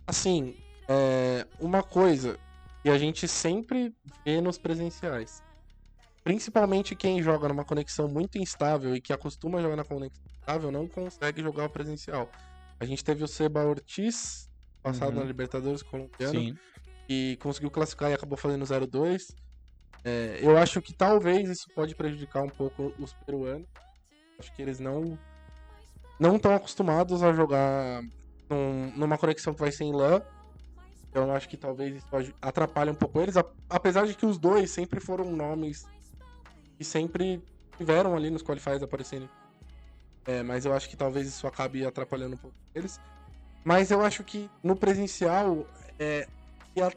Assim, 0.08 0.56
é, 0.88 1.46
uma 1.60 1.84
coisa 1.84 2.38
que 2.82 2.90
a 2.90 2.98
gente 2.98 3.28
sempre 3.28 3.94
vê 4.26 4.40
nos 4.42 4.58
presenciais. 4.58 5.42
Principalmente 6.24 6.96
quem 6.96 7.22
joga 7.22 7.48
numa 7.50 7.66
conexão 7.66 8.08
muito 8.08 8.38
instável 8.38 8.96
e 8.96 9.02
que 9.02 9.12
acostuma 9.12 9.62
jogar 9.62 9.76
na 9.76 9.84
conexão 9.84 10.24
instável 10.40 10.72
não 10.72 10.88
consegue 10.88 11.42
jogar 11.42 11.66
o 11.66 11.70
presencial. 11.70 12.30
A 12.80 12.86
gente 12.86 13.04
teve 13.04 13.24
o 13.24 13.28
Seba 13.28 13.64
Ortiz, 13.66 14.50
passado 14.82 15.14
Uhum. 15.14 15.20
na 15.20 15.26
Libertadores 15.26 15.82
colombiano, 15.84 16.34
Sim. 16.40 16.58
e 17.10 17.38
conseguiu 17.42 17.70
classificar 17.70 18.10
e 18.10 18.14
acabou 18.14 18.38
fazendo 18.38 18.66
0-2. 18.66 19.36
É, 20.06 20.40
eu 20.42 20.58
acho 20.58 20.82
que 20.82 20.94
talvez 20.94 21.50
isso 21.50 21.68
pode 21.76 21.96
prejudicar 21.96 22.44
um 22.44 22.50
pouco 22.50 22.94
os 23.00 23.14
peruanos. 23.14 23.68
Acho 24.40 24.54
que 24.56 24.62
eles 24.62 24.80
não 24.80 25.18
não 26.20 26.36
estão 26.38 26.54
acostumados 26.54 27.22
a 27.24 27.34
jogar 27.34 28.02
num- 28.50 28.92
numa 28.96 29.18
conexão 29.18 29.54
que 29.54 29.60
vai 29.60 29.72
ser 29.72 29.84
em 29.86 29.94
LAN. 29.94 30.22
Então 31.10 31.24
eu 31.28 31.32
acho 31.34 31.50
que 31.50 31.58
talvez 31.58 31.96
isso 31.98 32.08
atrapalhe 32.42 32.92
um 32.92 32.96
pouco 32.96 33.20
eles. 33.20 33.36
Apesar 33.70 34.06
de 34.06 34.14
que 34.14 34.26
os 34.26 34.38
dois 34.38 34.72
sempre 34.72 35.00
foram 35.00 35.32
nomes 35.36 35.86
que 36.84 36.90
sempre 36.90 37.42
tiveram 37.78 38.14
ali 38.14 38.30
nos 38.30 38.44
qualifiers 38.44 38.84
aparecendo. 38.84 39.30
É, 40.26 40.44
mas 40.44 40.66
eu 40.66 40.74
acho 40.74 40.90
que 40.90 40.98
talvez 40.98 41.28
isso 41.28 41.48
acabe 41.48 41.86
atrapalhando 41.86 42.36
um 42.36 42.38
pouco 42.38 42.56
eles. 42.76 43.00
Mas 43.64 43.90
eu 43.90 44.02
acho 44.02 44.24
que 44.24 44.52
no 44.62 44.76
presencial, 44.76 45.66
é, 45.98 46.28
que 46.74 46.82
a- 46.82 46.92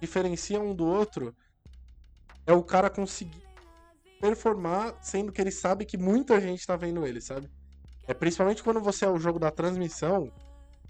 diferencia 0.00 0.58
um 0.60 0.74
do 0.74 0.86
outro 0.86 1.34
é 2.46 2.52
o 2.52 2.62
cara 2.62 2.88
conseguir 2.90 3.42
performar, 4.20 4.96
sendo 5.00 5.30
que 5.30 5.40
ele 5.40 5.50
sabe 5.50 5.84
que 5.84 5.98
muita 5.98 6.40
gente 6.40 6.66
tá 6.66 6.74
vendo 6.76 7.06
ele, 7.06 7.20
sabe? 7.20 7.48
É 8.08 8.14
principalmente 8.14 8.62
quando 8.62 8.80
você 8.80 9.04
é 9.04 9.08
o 9.08 9.18
jogo 9.18 9.38
da 9.38 9.50
transmissão, 9.50 10.32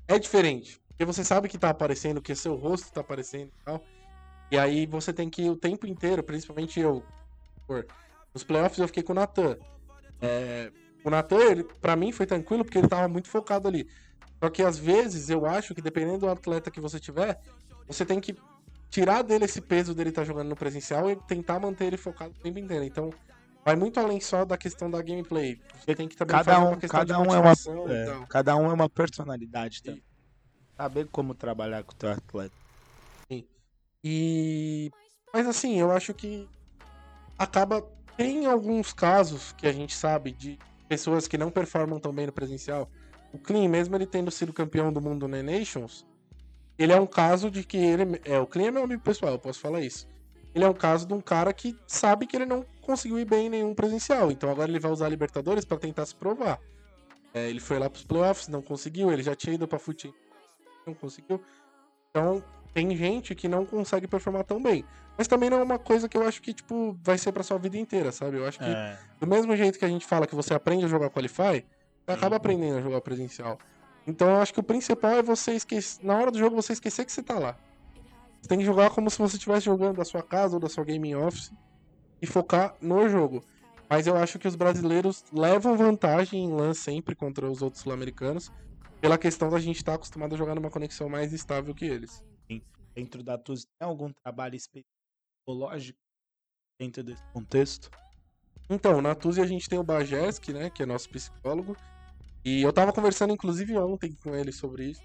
é 0.06 0.18
diferente. 0.18 0.80
Porque 0.88 1.04
você 1.04 1.24
sabe 1.24 1.48
que 1.48 1.58
tá 1.58 1.70
aparecendo, 1.70 2.22
que 2.22 2.34
seu 2.34 2.54
rosto 2.54 2.92
tá 2.92 3.00
aparecendo 3.00 3.48
e 3.48 3.64
tal. 3.64 3.82
E 4.50 4.58
aí 4.58 4.86
você 4.86 5.12
tem 5.12 5.28
que 5.28 5.48
o 5.50 5.56
tempo 5.56 5.86
inteiro, 5.86 6.22
principalmente 6.22 6.78
eu. 6.78 7.02
Por, 7.66 7.86
nos 8.34 8.44
playoffs 8.44 8.78
eu 8.78 8.86
fiquei 8.86 9.02
com 9.02 9.12
o 9.12 9.16
Natan. 9.16 9.56
É, 10.20 10.70
o 11.04 11.10
Natan, 11.10 11.40
ele, 11.40 11.64
pra 11.64 11.96
mim, 11.96 12.12
foi 12.12 12.26
tranquilo 12.26 12.64
porque 12.64 12.78
ele 12.78 12.88
tava 12.88 13.08
muito 13.08 13.28
focado 13.28 13.68
ali. 13.68 13.88
Só 14.42 14.50
que 14.50 14.62
às 14.62 14.78
vezes 14.78 15.30
eu 15.30 15.46
acho 15.46 15.74
que 15.74 15.82
dependendo 15.82 16.18
do 16.18 16.28
atleta 16.28 16.70
que 16.70 16.80
você 16.80 16.98
tiver, 16.98 17.40
você 17.86 18.04
tem 18.04 18.20
que 18.20 18.36
tirar 18.90 19.22
dele 19.22 19.44
esse 19.44 19.60
peso 19.60 19.94
dele 19.94 20.10
estar 20.10 20.24
jogando 20.24 20.48
no 20.48 20.56
presencial 20.56 21.10
e 21.10 21.16
tentar 21.16 21.58
manter 21.58 21.86
ele 21.86 21.96
focado 21.96 22.32
o 22.32 22.42
tempo 22.42 22.58
inteiro. 22.58 22.84
Então, 22.84 23.10
vai 23.64 23.76
muito 23.76 23.98
além 23.98 24.20
só 24.20 24.44
da 24.44 24.56
questão 24.56 24.90
da 24.90 25.00
gameplay. 25.00 25.60
Você 25.78 25.94
tem 25.94 26.08
que 26.08 26.16
também 26.16 26.36
Cada 26.36 26.60
um, 26.60 26.68
uma 26.68 26.76
questão 26.76 27.00
cada 27.00 27.14
de 27.14 27.20
um 27.20 27.34
é 27.34 27.38
uma, 27.38 27.52
é, 27.92 28.06
tal. 28.06 28.26
cada 28.26 28.56
um 28.56 28.70
é 28.70 28.72
uma 28.72 28.88
personalidade. 28.88 29.82
Tá? 29.82 29.94
Saber 30.76 31.08
como 31.08 31.34
trabalhar 31.34 31.82
com 31.84 31.92
o 31.92 31.96
teu 31.96 32.10
atleta. 32.10 32.54
E. 34.04 34.90
Mas 35.32 35.46
assim, 35.46 35.78
eu 35.78 35.90
acho 35.92 36.12
que 36.12 36.48
acaba. 37.38 37.82
Tem 38.16 38.46
alguns 38.46 38.92
casos 38.92 39.52
que 39.52 39.66
a 39.66 39.72
gente 39.72 39.96
sabe 39.96 40.32
de 40.32 40.58
pessoas 40.88 41.26
que 41.26 41.38
não 41.38 41.50
performam 41.50 41.98
tão 41.98 42.12
bem 42.12 42.26
no 42.26 42.32
presencial. 42.32 42.88
O 43.32 43.38
Clean, 43.38 43.68
mesmo 43.68 43.96
ele 43.96 44.06
tendo 44.06 44.30
sido 44.30 44.52
campeão 44.52 44.92
do 44.92 45.00
mundo 45.00 45.26
na 45.26 45.42
Nations, 45.42 46.06
ele 46.78 46.92
é 46.92 47.00
um 47.00 47.06
caso 47.06 47.50
de 47.50 47.64
que 47.64 47.76
ele. 47.76 48.20
É, 48.24 48.38
o 48.38 48.46
Clean 48.46 48.68
é 48.68 48.70
meu 48.70 48.84
amigo 48.84 49.02
pessoal, 49.02 49.32
eu 49.32 49.38
posso 49.38 49.60
falar 49.60 49.80
isso. 49.80 50.06
Ele 50.54 50.64
é 50.64 50.68
um 50.68 50.74
caso 50.74 51.06
de 51.06 51.14
um 51.14 51.20
cara 51.20 51.52
que 51.52 51.74
sabe 51.86 52.26
que 52.26 52.36
ele 52.36 52.44
não 52.44 52.64
conseguiu 52.82 53.18
ir 53.18 53.24
bem 53.24 53.46
em 53.46 53.50
nenhum 53.50 53.74
presencial. 53.74 54.30
Então 54.30 54.50
agora 54.50 54.70
ele 54.70 54.78
vai 54.78 54.90
usar 54.90 55.06
a 55.06 55.08
Libertadores 55.08 55.64
pra 55.64 55.78
tentar 55.78 56.04
se 56.04 56.14
provar. 56.14 56.60
É, 57.32 57.48
ele 57.48 57.60
foi 57.60 57.78
lá 57.78 57.88
pros 57.88 58.04
playoffs, 58.04 58.48
não 58.48 58.60
conseguiu. 58.60 59.10
Ele 59.10 59.22
já 59.22 59.34
tinha 59.34 59.54
ido 59.54 59.66
pra 59.66 59.78
fute, 59.78 60.12
não 60.86 60.92
conseguiu. 60.92 61.40
Então, 62.14 62.44
tem 62.74 62.94
gente 62.94 63.34
que 63.34 63.48
não 63.48 63.64
consegue 63.64 64.06
performar 64.06 64.44
tão 64.44 64.62
bem. 64.62 64.84
Mas 65.16 65.26
também 65.26 65.48
não 65.48 65.58
é 65.58 65.62
uma 65.62 65.78
coisa 65.78 66.08
que 66.08 66.16
eu 66.16 66.26
acho 66.26 66.42
que, 66.42 66.52
tipo, 66.52 66.96
vai 67.02 67.16
ser 67.16 67.32
pra 67.32 67.42
sua 67.42 67.58
vida 67.58 67.78
inteira, 67.78 68.12
sabe? 68.12 68.36
Eu 68.36 68.46
acho 68.46 68.58
que, 68.58 68.70
É, 68.70 68.98
do 69.18 69.26
mesmo 69.26 69.56
jeito 69.56 69.78
que 69.78 69.84
a 69.84 69.88
gente 69.88 70.06
fala 70.06 70.26
que 70.26 70.34
você 70.34 70.52
aprende 70.52 70.84
a 70.84 70.88
jogar 70.88 71.10
Qualify, 71.10 71.64
você 72.04 72.12
acaba 72.12 72.36
aprendendo 72.36 72.78
a 72.78 72.82
jogar 72.82 73.00
presencial. 73.00 73.58
Então, 74.06 74.28
eu 74.28 74.36
acho 74.36 74.52
que 74.52 74.60
o 74.60 74.62
principal 74.62 75.12
é 75.12 75.22
você 75.22 75.52
esquecer, 75.52 76.04
na 76.04 76.16
hora 76.16 76.30
do 76.30 76.38
jogo, 76.38 76.54
você 76.54 76.74
esquecer 76.74 77.04
que 77.06 77.12
você 77.12 77.22
tá 77.22 77.38
lá. 77.38 77.56
Você 78.40 78.48
tem 78.48 78.58
que 78.58 78.64
jogar 78.64 78.90
como 78.90 79.08
se 79.08 79.18
você 79.18 79.36
estivesse 79.36 79.64
jogando 79.64 79.96
da 79.96 80.04
sua 80.04 80.22
casa 80.22 80.54
ou 80.54 80.60
da 80.60 80.68
sua 80.68 80.84
gaming 80.84 81.14
office 81.14 81.50
e 82.20 82.26
focar 82.26 82.74
no 82.80 83.08
jogo. 83.08 83.42
Mas 83.88 84.06
eu 84.06 84.16
acho 84.16 84.38
que 84.38 84.48
os 84.48 84.56
brasileiros 84.56 85.24
levam 85.32 85.76
vantagem 85.76 86.44
em 86.44 86.52
LAN 86.52 86.74
sempre 86.74 87.14
contra 87.14 87.48
os 87.48 87.62
outros 87.62 87.82
sul-americanos, 87.82 88.50
pela 89.02 89.18
questão 89.18 89.50
da 89.50 89.58
gente 89.58 89.78
estar 89.78 89.94
acostumado 89.94 90.32
a 90.36 90.38
jogar 90.38 90.54
numa 90.54 90.70
conexão 90.70 91.08
mais 91.08 91.32
estável 91.32 91.74
que 91.74 91.84
eles. 91.84 92.24
dentro 92.94 93.20
da 93.20 93.36
TUS 93.36 93.64
tem 93.64 93.88
algum 93.88 94.12
trabalho 94.22 94.56
psicológico 95.44 95.98
dentro 96.78 97.02
desse 97.02 97.22
contexto? 97.32 97.90
Então, 98.70 99.02
na 99.02 99.14
Tuzi 99.16 99.40
a 99.40 99.46
gente 99.46 99.68
tem 99.68 99.76
o 99.76 99.82
Bajeski, 99.82 100.52
né, 100.52 100.70
que 100.70 100.84
é 100.84 100.86
nosso 100.86 101.10
psicólogo. 101.10 101.76
E 102.44 102.62
eu 102.62 102.72
tava 102.72 102.92
conversando, 102.92 103.32
inclusive, 103.32 103.76
ontem 103.76 104.14
com 104.22 104.36
ele 104.36 104.52
sobre 104.52 104.90
isso. 104.90 105.02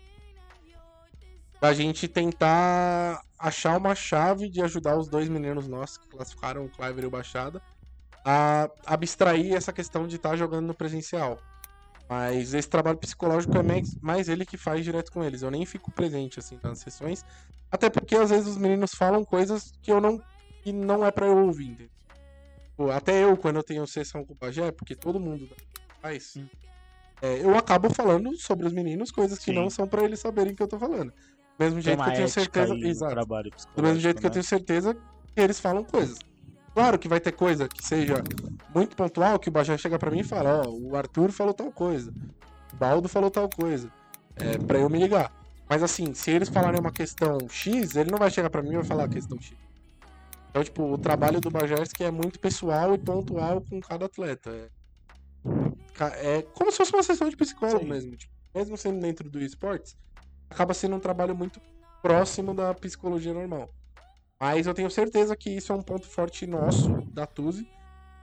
Pra 1.60 1.74
gente 1.74 2.08
tentar 2.08 3.20
achar 3.40 3.78
uma 3.78 3.96
chave 3.96 4.48
de 4.48 4.62
ajudar 4.62 4.96
os 4.96 5.10
dois 5.10 5.28
meninos 5.28 5.68
nossos 5.68 5.98
que 5.98 6.08
classificaram 6.08 6.66
o 6.66 6.70
Cliver 6.70 7.04
e 7.04 7.08
o 7.08 7.12
Baixada 7.12 7.60
a 8.24 8.70
abstrair 8.86 9.56
essa 9.56 9.74
questão 9.74 10.08
de 10.08 10.18
estar 10.18 10.36
jogando 10.36 10.68
no 10.68 10.76
presencial. 10.76 11.40
Mas 12.10 12.54
esse 12.54 12.70
trabalho 12.70 12.98
psicológico 12.98 13.58
é 13.58 13.64
mais, 13.64 13.96
mais 14.02 14.30
ele 14.30 14.46
que 14.46 14.58
faz 14.58 14.84
direto 14.84 15.12
com 15.12 15.24
eles. 15.24 15.42
Eu 15.42 15.52
nem 15.52 15.66
fico 15.66 15.92
presente, 15.92 16.40
assim, 16.40 16.58
nas 16.64 16.80
sessões. 16.80 17.26
Até 17.70 17.90
porque, 17.90 18.16
às 18.16 18.30
vezes, 18.30 18.48
os 18.48 18.58
meninos 18.58 18.92
falam 18.94 19.26
coisas 19.26 19.74
que 19.82 19.92
eu 19.92 20.00
não... 20.00 20.22
que 20.64 20.72
não 20.72 21.06
é 21.06 21.12
pra 21.12 21.28
eu 21.28 21.38
ouvir, 21.38 21.66
entendeu? 21.66 21.92
Até 22.94 23.24
eu, 23.24 23.36
quando 23.36 23.58
eu 23.58 23.64
tenho 23.64 23.86
sessão 23.88 24.24
com 24.24 24.34
o 24.34 24.36
Pajé, 24.36 24.72
porque 24.72 24.96
todo 24.96 25.20
mundo 25.20 25.50
faz, 26.02 26.36
Hum. 26.38 26.48
é, 27.22 27.42
eu 27.44 27.58
acabo 27.58 27.90
falando 27.94 28.38
sobre 28.38 28.68
os 28.68 28.72
meninos 28.72 29.12
coisas 29.12 29.40
que 29.40 29.46
Sim. 29.46 29.54
não 29.54 29.70
são 29.70 29.88
pra 29.88 30.04
eles 30.04 30.20
saberem 30.20 30.54
que 30.54 30.62
eu 30.62 30.68
tô 30.68 30.78
falando. 30.78 31.12
Do 31.12 31.64
mesmo 31.64 31.82
Tem 31.82 31.82
jeito 31.82 32.04
que 32.04 32.10
eu 32.10 32.14
tenho 32.14 32.30
certeza. 32.30 32.76
Exato. 32.76 33.26
Do 33.76 33.84
mesmo 33.84 34.00
jeito 34.00 34.20
que 34.20 34.26
eu 34.28 34.30
né? 34.30 34.34
tenho 34.34 34.44
certeza 34.44 34.94
que 34.94 35.42
eles 35.42 35.60
falam 35.60 35.84
coisas. 35.84 36.20
Claro 36.78 37.00
que 37.00 37.08
vai 37.08 37.20
ter 37.20 37.32
coisa 37.32 37.68
que 37.68 37.84
seja 37.84 38.24
muito 38.72 38.96
pontual, 38.96 39.40
que 39.40 39.50
o 39.50 39.52
Bajé 39.52 39.76
chega 39.80 39.98
pra 39.98 40.12
mim 40.12 40.20
e 40.20 40.24
fala, 40.24 40.62
ó, 40.62 40.70
o 40.70 40.96
Arthur 40.96 41.32
falou 41.32 41.52
tal 41.52 41.72
coisa, 41.72 42.14
o 42.72 42.76
Baldo 42.76 43.10
falou 43.10 43.32
tal 43.32 43.50
coisa, 43.50 43.92
é, 44.36 44.60
pra 44.60 44.78
eu 44.78 44.88
me 44.88 45.00
ligar. 45.00 45.34
Mas 45.68 45.82
assim, 45.82 46.14
se 46.14 46.30
eles 46.30 46.50
falarem 46.50 46.80
uma 46.80 46.92
questão 46.92 47.40
X, 47.50 47.96
ele 47.96 48.12
não 48.12 48.20
vai 48.20 48.30
chegar 48.30 48.52
pra 48.52 48.62
mim 48.62 48.74
e 48.74 48.76
vai 48.76 48.84
falar 48.84 49.06
a 49.06 49.08
questão 49.08 49.42
X. 49.42 49.58
Então, 50.52 50.64
tipo, 50.64 50.84
o 50.84 51.00
trabalho 51.00 51.42
do 51.42 51.50
Bajerski 51.50 52.04
é 52.04 52.12
muito 52.12 52.40
pessoal 52.40 52.94
e 52.94 53.00
pontual 53.00 53.60
com 53.60 53.82
cada 53.82 54.06
atleta. 54.06 54.52
É, 56.00 56.38
é 56.38 56.42
como 56.44 56.72
se 56.72 56.78
fosse 56.78 56.94
uma 56.94 57.02
sessão 57.02 57.28
de 57.28 57.36
psicólogo 57.36 57.86
Sim. 57.86 57.90
mesmo. 57.90 58.16
Tipo, 58.16 58.32
mesmo 58.54 58.78
sendo 58.78 59.00
dentro 59.02 59.28
do 59.28 59.40
esportes, 59.40 59.98
acaba 60.48 60.76
sendo 60.76 60.96
um 60.96 61.00
trabalho 61.00 61.36
muito 61.36 61.60
próximo 62.04 62.54
da 62.54 62.72
psicologia 62.76 63.34
normal. 63.34 63.68
Mas 64.40 64.68
eu 64.68 64.74
tenho 64.74 64.90
certeza 64.90 65.36
que 65.36 65.50
isso 65.50 65.72
é 65.72 65.76
um 65.76 65.82
ponto 65.82 66.08
forte 66.08 66.46
nosso, 66.46 66.96
da 67.12 67.26
Tuzi, 67.26 67.68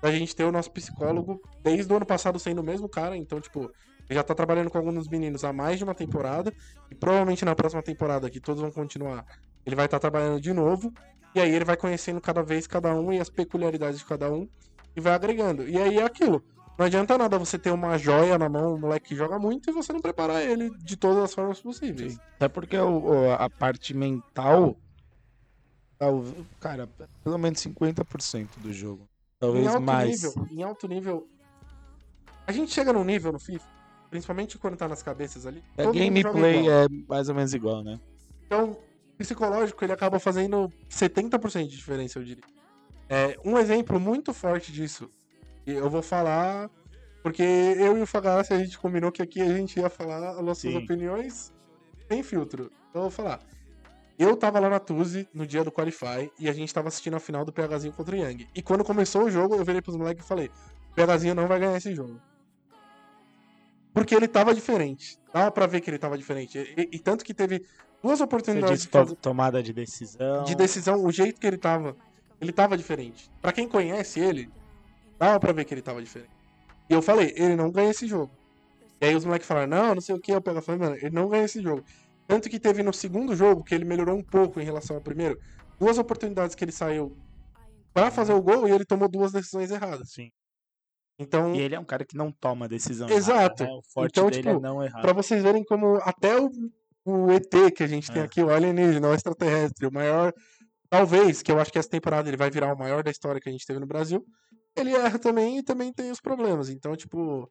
da 0.03 0.13
gente 0.13 0.35
ter 0.35 0.45
o 0.45 0.53
nosso 0.53 0.71
psicólogo 0.71 1.41
desde 1.63 1.93
o 1.93 1.97
ano 1.97 2.07
passado 2.07 2.39
sendo 2.39 2.61
o 2.61 2.65
mesmo 2.65 2.89
cara. 2.89 3.17
Então, 3.17 3.41
tipo, 3.41 3.71
já 4.11 4.23
tá 4.23 4.35
trabalhando 4.35 4.71
com 4.71 4.79
alguns 4.79 5.09
meninos 5.09 5.45
há 5.45 5.53
mais 5.53 5.79
de 5.79 5.85
uma 5.85 5.95
temporada. 5.95 6.53
E 6.91 6.95
provavelmente 6.95 7.45
na 7.45 7.55
próxima 7.55 7.83
temporada, 7.83 8.31
que 8.31 8.41
todos 8.41 8.61
vão 8.61 8.71
continuar, 8.71 9.25
ele 9.67 9.75
vai 9.75 9.87
estar 9.87 9.99
trabalhando 9.99 10.41
de 10.41 10.53
novo. 10.53 10.93
E 11.35 11.41
aí 11.41 11.53
ele 11.53 11.65
vai 11.65 11.77
conhecendo 11.77 12.21
cada 12.21 12.43
vez 12.43 12.67
cada 12.67 12.95
um 12.95 13.13
e 13.13 13.19
as 13.19 13.29
peculiaridades 13.29 13.99
de 13.99 14.05
cada 14.05 14.31
um 14.31 14.47
e 14.95 15.01
vai 15.01 15.15
agregando. 15.15 15.69
E 15.69 15.77
aí 15.77 15.99
é 15.99 16.05
aquilo. 16.05 16.45
Não 16.79 16.87
adianta 16.87 17.17
nada 17.17 17.39
você 17.39 17.59
ter 17.59 17.71
uma 17.71 17.97
joia 17.99 18.37
na 18.37 18.49
mão, 18.49 18.75
um 18.75 18.79
moleque 18.81 19.11
que 19.11 19.17
joga 19.17 19.39
muito, 19.39 19.71
e 19.71 19.73
você 19.73 19.93
não 19.93 20.01
preparar 20.01 20.43
ele 20.43 20.71
de 20.79 20.97
todas 20.97 21.23
as 21.25 21.35
formas 21.35 21.61
possíveis. 21.61 22.19
Até 22.37 22.49
porque 22.49 22.77
o- 22.77 23.31
a 23.33 23.49
parte 23.49 23.95
mental. 23.95 24.77
Cara, 26.61 26.89
pelo 27.23 27.39
menos 27.39 27.61
50% 27.61 28.49
do 28.59 28.73
jogo. 28.73 29.03
Em 29.03 29.39
Talvez 29.41 29.67
alto 29.67 29.83
mais. 29.83 30.11
nível, 30.11 30.49
em 30.51 30.63
alto 30.63 30.89
nível. 30.89 31.29
A 32.47 32.53
gente 32.53 32.73
chega 32.73 32.93
num 32.93 33.05
nível 33.05 33.33
no 33.33 33.39
FIFA, 33.39 33.67
principalmente 34.11 34.59
quando 34.59 34.77
tá 34.77 34.89
nas 34.89 35.03
cabeças 35.03 35.47
ali. 35.47 35.63
A 35.79 35.85
joga 35.85 35.99
gameplay 35.99 36.69
é 36.69 36.87
mais 37.09 37.29
ou 37.29 37.35
menos 37.35 37.55
igual, 37.55 37.83
né? 37.83 37.99
Então, 38.47 38.77
psicológico, 39.17 39.85
ele 39.85 39.93
acaba 39.93 40.19
fazendo 40.19 40.73
70% 40.91 41.69
de 41.69 41.77
diferença, 41.77 42.19
eu 42.19 42.25
diria. 42.25 42.45
É, 43.09 43.39
um 43.45 43.59
exemplo 43.59 44.01
muito 44.01 44.33
forte 44.33 44.73
disso, 44.73 45.11
eu 45.67 45.89
vou 45.89 46.03
falar, 46.03 46.71
porque 47.23 47.43
eu 47.43 47.97
e 47.97 48.03
o 48.03 48.07
Fagassi, 48.07 48.53
a 48.53 48.59
gente 48.59 48.79
combinou 48.79 49.11
que 49.11 49.23
aqui 49.23 49.41
a 49.41 49.57
gente 49.57 49.79
ia 49.79 49.89
falar 49.89 50.31
as 50.31 50.45
nossas 50.45 50.71
Sim. 50.71 50.77
opiniões 50.77 51.53
sem 52.09 52.23
filtro. 52.23 52.71
Então 52.91 53.03
eu 53.03 53.09
vou 53.09 53.11
falar. 53.11 53.41
Eu 54.19 54.37
tava 54.37 54.61
lá 54.61 54.69
na 54.71 54.79
Tuzi 54.79 55.29
no 55.35 55.47
dia 55.47 55.65
do 55.65 55.73
Qualify 55.73 56.31
e 56.39 56.49
a 56.49 56.53
gente 56.53 56.73
tava 56.73 56.89
assistindo 56.89 57.15
a 57.17 57.21
final 57.21 57.45
do 57.45 57.53
PHzinho 57.53 57.93
contra 57.93 58.15
o 58.15 58.19
Yang. 58.19 58.49
E 58.55 58.63
quando 58.63 58.85
começou 58.85 59.25
o 59.25 59.31
jogo, 59.31 59.57
eu 59.57 59.65
virei 59.65 59.83
pros 59.83 59.97
moleques 59.97 60.25
e 60.25 60.29
falei: 60.29 60.51
PHzinho 60.95 61.35
não 61.35 61.49
vai 61.49 61.59
ganhar 61.59 61.77
esse 61.77 61.93
jogo. 61.95 62.21
Porque 63.93 64.15
ele 64.15 64.27
tava 64.29 64.55
diferente. 64.55 65.19
Dava 65.33 65.51
pra 65.51 65.67
ver 65.67 65.81
que 65.81 65.91
ele 65.91 65.99
tava 65.99 66.19
diferente. 66.19 66.59
E, 66.59 66.89
e- 66.93 66.99
tanto 66.99 67.25
que 67.25 67.33
teve 67.35 67.65
duas 68.03 68.19
Você 68.19 68.25
oportunidades 68.25 68.79
diz 68.81 68.87
de 68.87 68.89
fazer- 68.89 69.15
to- 69.15 69.17
tomada 69.17 69.63
de 69.63 69.73
decisão. 69.73 70.45
de 70.45 70.55
decisão, 70.55 71.05
o 71.05 71.11
jeito 71.13 71.41
que 71.41 71.47
ele 71.47 71.57
tava, 71.59 71.97
ele 72.41 72.53
tava 72.53 72.77
diferente. 72.77 73.31
Pra 73.41 73.53
quem 73.53 73.69
conhece 73.69 74.19
ele, 74.21 74.51
dava 75.19 75.39
pra 75.39 75.53
ver 75.53 75.65
que 75.65 75.75
ele 75.75 75.83
tava 75.83 76.03
diferente. 76.03 76.31
E 76.91 76.93
eu 76.93 77.01
falei, 77.03 77.33
ele 77.37 77.55
não 77.57 77.71
ganha 77.71 77.91
esse 77.91 78.07
jogo. 78.07 78.31
E 79.01 79.07
aí 79.07 79.15
os 79.15 79.25
moleques 79.25 79.47
falaram, 79.47 79.69
não, 79.69 79.95
não 79.95 80.01
sei 80.01 80.15
o 80.15 80.21
que, 80.21 80.33
eu 80.33 80.41
pego 80.41 80.61
falei, 80.61 80.81
mano, 80.81 80.97
ele 80.97 81.11
não 81.11 81.29
ganha 81.29 81.45
esse 81.45 81.61
jogo. 81.63 81.85
Tanto 82.27 82.49
que 82.49 82.59
teve 82.59 82.83
no 82.83 82.93
segundo 82.93 83.35
jogo, 83.37 83.63
que 83.65 83.75
ele 83.75 83.85
melhorou 83.85 84.17
um 84.17 84.23
pouco 84.25 84.61
em 84.61 84.65
relação 84.65 84.97
ao 84.97 85.03
primeiro, 85.03 85.39
duas 85.79 85.99
oportunidades 85.99 86.55
que 86.55 86.65
ele 86.65 86.73
saiu 86.73 87.17
pra 87.93 88.11
fazer 88.11 88.33
o 88.33 88.43
gol 88.43 88.67
e 88.67 88.73
ele 88.73 88.85
tomou 88.85 89.09
duas 89.09 89.33
decisões 89.33 89.71
erradas. 89.71 90.11
Sim. 90.13 90.31
Então, 91.19 91.55
E 91.55 91.61
ele 91.61 91.75
é 91.75 91.79
um 91.81 91.85
cara 91.85 92.05
que 92.05 92.17
não 92.17 92.33
toma 92.33 92.67
decisão. 92.69 93.09
Exato. 93.09 93.63
errada, 93.63 93.65
né? 93.65 93.79
O 93.79 93.83
forte 93.93 94.11
Então, 94.13 94.31
dele 94.31 94.49
é 94.49 94.53
tipo, 94.53 94.61
não 94.61 94.83
errar. 94.83 95.01
Pra 95.01 95.13
vocês 95.13 95.43
verem 95.43 95.63
como 95.65 95.97
até 96.03 96.41
o, 96.41 96.51
o 97.05 97.31
ET 97.31 97.73
que 97.77 97.85
a 97.85 97.87
gente 97.87 98.11
tem 98.11 98.23
É. 98.23 98.25
aqui, 98.25 98.43
o 98.43 98.51
alienígena, 98.51 99.09
o 99.09 99.15
extraterrestre, 99.15 99.87
o 99.87 99.93
maior. 99.93 100.33
Talvez, 100.91 101.41
que 101.43 101.53
eu 101.53 101.61
acho 101.61 101.71
que 101.73 101.79
essa 101.79 101.89
temporada 101.89 102.29
ele 102.29 102.37
vai 102.37 102.51
virar 102.51 102.73
o 102.75 102.79
maior 102.79 103.03
da 103.05 103.11
história 103.11 103.41
que 103.41 103.49
a 103.49 103.53
gente 103.53 103.67
teve 103.67 103.79
no 103.79 103.87
Brasil. 103.87 104.25
Ele 104.77 104.93
erra 104.93 105.19
também 105.19 105.59
e 105.59 105.63
também 105.63 105.93
tem 105.93 106.11
os 106.11 106.21
problemas. 106.21 106.69
Então, 106.69 106.97
tipo, 106.97 107.49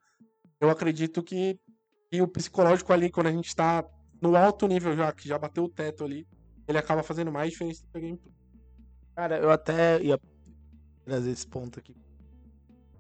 eu 0.60 0.70
acredito 0.70 1.24
que, 1.24 1.58
que 2.12 2.22
o 2.22 2.28
psicológico 2.28 2.92
ali, 2.92 3.10
quando 3.10 3.28
a 3.28 3.32
gente 3.32 3.56
tá 3.56 3.86
no 4.24 4.38
alto 4.38 4.68
nível 4.68 4.96
já, 4.96 5.12
que 5.12 5.28
já 5.28 5.38
bateu 5.38 5.66
o 5.66 5.70
teto 5.70 6.06
ali, 6.06 6.26
ele 6.66 6.78
acaba 6.78 7.04
fazendo 7.04 7.30
mais 7.30 7.52
diferença 7.52 7.84
do 7.84 7.92
que 7.92 7.98
a 7.98 8.00
gameplay. 8.00 8.34
Cara, 9.14 9.38
eu 9.38 9.52
até 9.52 10.02
ia 10.02 10.18
trazer 11.04 11.32
esse 11.32 11.46
ponto 11.46 11.78
aqui 11.78 11.94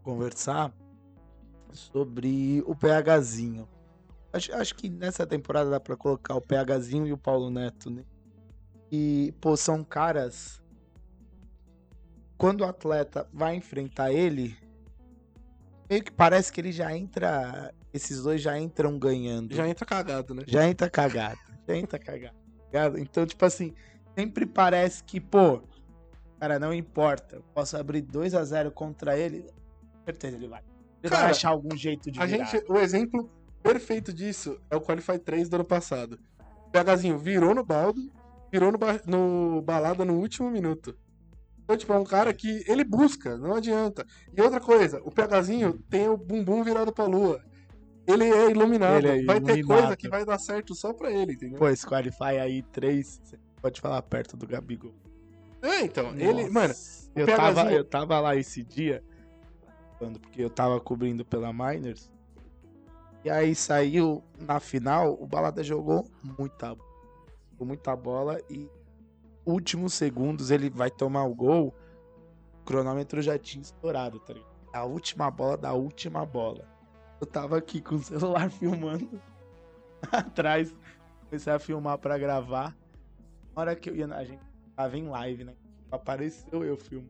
conversar 0.03 0.73
sobre 1.71 2.61
o 2.67 2.75
PHzinho. 2.75 3.69
Acho, 4.33 4.53
acho 4.53 4.75
que 4.75 4.89
nessa 4.89 5.25
temporada 5.25 5.69
dá 5.69 5.79
pra 5.79 5.95
colocar 5.95 6.35
o 6.35 6.41
PHzinho 6.41 7.07
e 7.07 7.13
o 7.13 7.17
Paulo 7.17 7.49
Neto, 7.49 7.89
né? 7.89 8.03
E, 8.91 9.33
pô, 9.39 9.55
são 9.55 9.81
caras. 9.81 10.61
Quando 12.37 12.61
o 12.61 12.65
atleta 12.65 13.29
vai 13.31 13.55
enfrentar 13.55 14.11
ele, 14.11 14.57
meio 15.89 16.03
que 16.03 16.11
parece 16.11 16.51
que 16.51 16.59
ele 16.59 16.73
já 16.73 16.93
entra. 16.93 17.73
Esses 17.93 18.23
dois 18.23 18.41
já 18.41 18.57
entram 18.59 18.97
ganhando. 18.97 19.53
Já 19.55 19.67
entra 19.67 19.85
cagado, 19.85 20.33
né? 20.33 20.43
Já 20.47 20.67
entra 20.67 20.89
cagado. 20.89 21.37
Já 21.67 21.75
entra 21.75 21.99
cagado. 21.99 22.97
Então, 22.97 23.25
tipo 23.25 23.45
assim, 23.45 23.73
sempre 24.17 24.45
parece 24.45 25.03
que, 25.03 25.19
pô, 25.19 25.61
cara, 26.39 26.57
não 26.59 26.73
importa. 26.73 27.35
Eu 27.37 27.43
posso 27.53 27.77
abrir 27.77 28.01
2 28.01 28.33
a 28.33 28.43
0 28.43 28.71
contra 28.71 29.17
ele. 29.17 29.43
Com 29.43 30.05
certeza 30.05 30.35
ele 30.37 30.47
vai. 30.47 30.61
Ele 31.03 31.09
Cara, 31.09 31.23
vai 31.23 31.31
achar 31.31 31.49
algum 31.49 31.75
jeito 31.77 32.09
de 32.09 32.19
A 32.19 32.25
virar. 32.25 32.45
gente, 32.45 32.65
o 32.71 32.77
exemplo 32.77 33.29
perfeito 33.61 34.11
disso 34.11 34.59
é 34.71 34.75
o 34.75 34.81
Qualify 34.81 35.19
3 35.19 35.47
do 35.49 35.55
ano 35.55 35.65
passado. 35.65 36.19
O 36.67 36.71
PHzinho 36.71 37.17
virou 37.19 37.53
no 37.53 37.63
baldo, 37.63 38.01
virou 38.51 38.71
no, 38.71 38.77
ba- 38.77 39.01
no 39.05 39.61
balada 39.61 40.03
no 40.03 40.15
último 40.15 40.49
minuto. 40.49 40.97
Então, 41.63 41.77
tipo, 41.77 41.93
é 41.93 41.97
um 41.99 42.03
cara 42.03 42.33
que 42.33 42.63
ele 42.67 42.83
busca, 42.83 43.37
não 43.37 43.53
adianta. 43.55 44.05
E 44.35 44.41
outra 44.41 44.59
coisa, 44.59 44.99
o 45.05 45.11
PHzinho 45.11 45.73
tem 45.89 46.09
o 46.09 46.17
bumbum 46.17 46.63
virado 46.63 46.91
pra 46.91 47.05
lua. 47.05 47.41
Ele 48.05 48.25
é 48.25 48.51
iluminado. 48.51 48.97
Ele 48.97 49.21
é 49.21 49.25
vai 49.25 49.39
ter 49.39 49.57
iluminado. 49.57 49.81
coisa 49.81 49.97
que 49.97 50.09
vai 50.09 50.25
dar 50.25 50.37
certo 50.37 50.75
só 50.75 50.93
pra 50.93 51.11
ele, 51.11 51.33
entendeu? 51.33 51.57
Pô, 51.57 51.69
esse 51.69 51.85
Qualify 51.85 52.39
aí 52.39 52.61
3, 52.63 53.21
você 53.23 53.39
pode 53.61 53.79
falar 53.79 54.01
perto 54.01 54.35
do 54.35 54.45
Gabigol. 54.45 54.93
É, 55.61 55.81
então, 55.81 56.13
ele, 56.17 56.43
Nossa, 56.43 56.51
mano, 56.51 56.73
o 56.73 57.19
eu 57.19 57.25
tava, 57.25 57.71
eu 57.71 57.85
tava 57.85 58.19
lá 58.19 58.35
esse 58.35 58.63
dia, 58.63 59.01
quando, 59.97 60.19
porque 60.19 60.41
eu 60.41 60.49
tava 60.49 60.79
cobrindo 60.79 61.23
pela 61.23 61.53
Miners. 61.53 62.11
E 63.23 63.29
aí 63.29 63.55
saiu 63.55 64.21
na 64.37 64.59
final, 64.59 65.17
o 65.17 65.25
Balada 65.25 65.63
jogou 65.63 66.05
muita, 66.37 66.75
muita 67.57 67.95
bola 67.95 68.37
e 68.49 68.69
últimos 69.45 69.93
segundos 69.93 70.51
ele 70.51 70.69
vai 70.69 70.91
tomar 70.91 71.23
o 71.23 71.33
gol, 71.33 71.73
o 72.59 72.63
cronômetro 72.65 73.21
já 73.21 73.39
tinha 73.39 73.61
estourado, 73.61 74.19
tá 74.19 74.33
ligado? 74.33 74.51
A 74.73 74.83
última 74.83 75.31
bola 75.31 75.55
da 75.55 75.71
última 75.71 76.25
bola. 76.25 76.72
Eu 77.21 77.27
tava 77.27 77.57
aqui 77.57 77.81
com 77.81 77.95
o 77.95 77.99
celular 78.03 78.49
filmando 78.51 79.21
atrás, 80.11 80.75
comecei 81.25 81.53
a 81.53 81.59
filmar 81.59 81.97
pra 81.97 82.17
gravar. 82.17 82.75
Na 83.55 83.61
hora 83.61 83.75
que 83.75 83.89
eu 83.89 83.95
ia, 83.95 84.05
a 84.13 84.23
gente 84.23 84.41
tava 84.75 84.97
em 84.97 85.07
live, 85.07 85.43
né? 85.45 85.53
Apareceu 85.91 86.63
eu 86.63 86.75
filmo. 86.75 87.07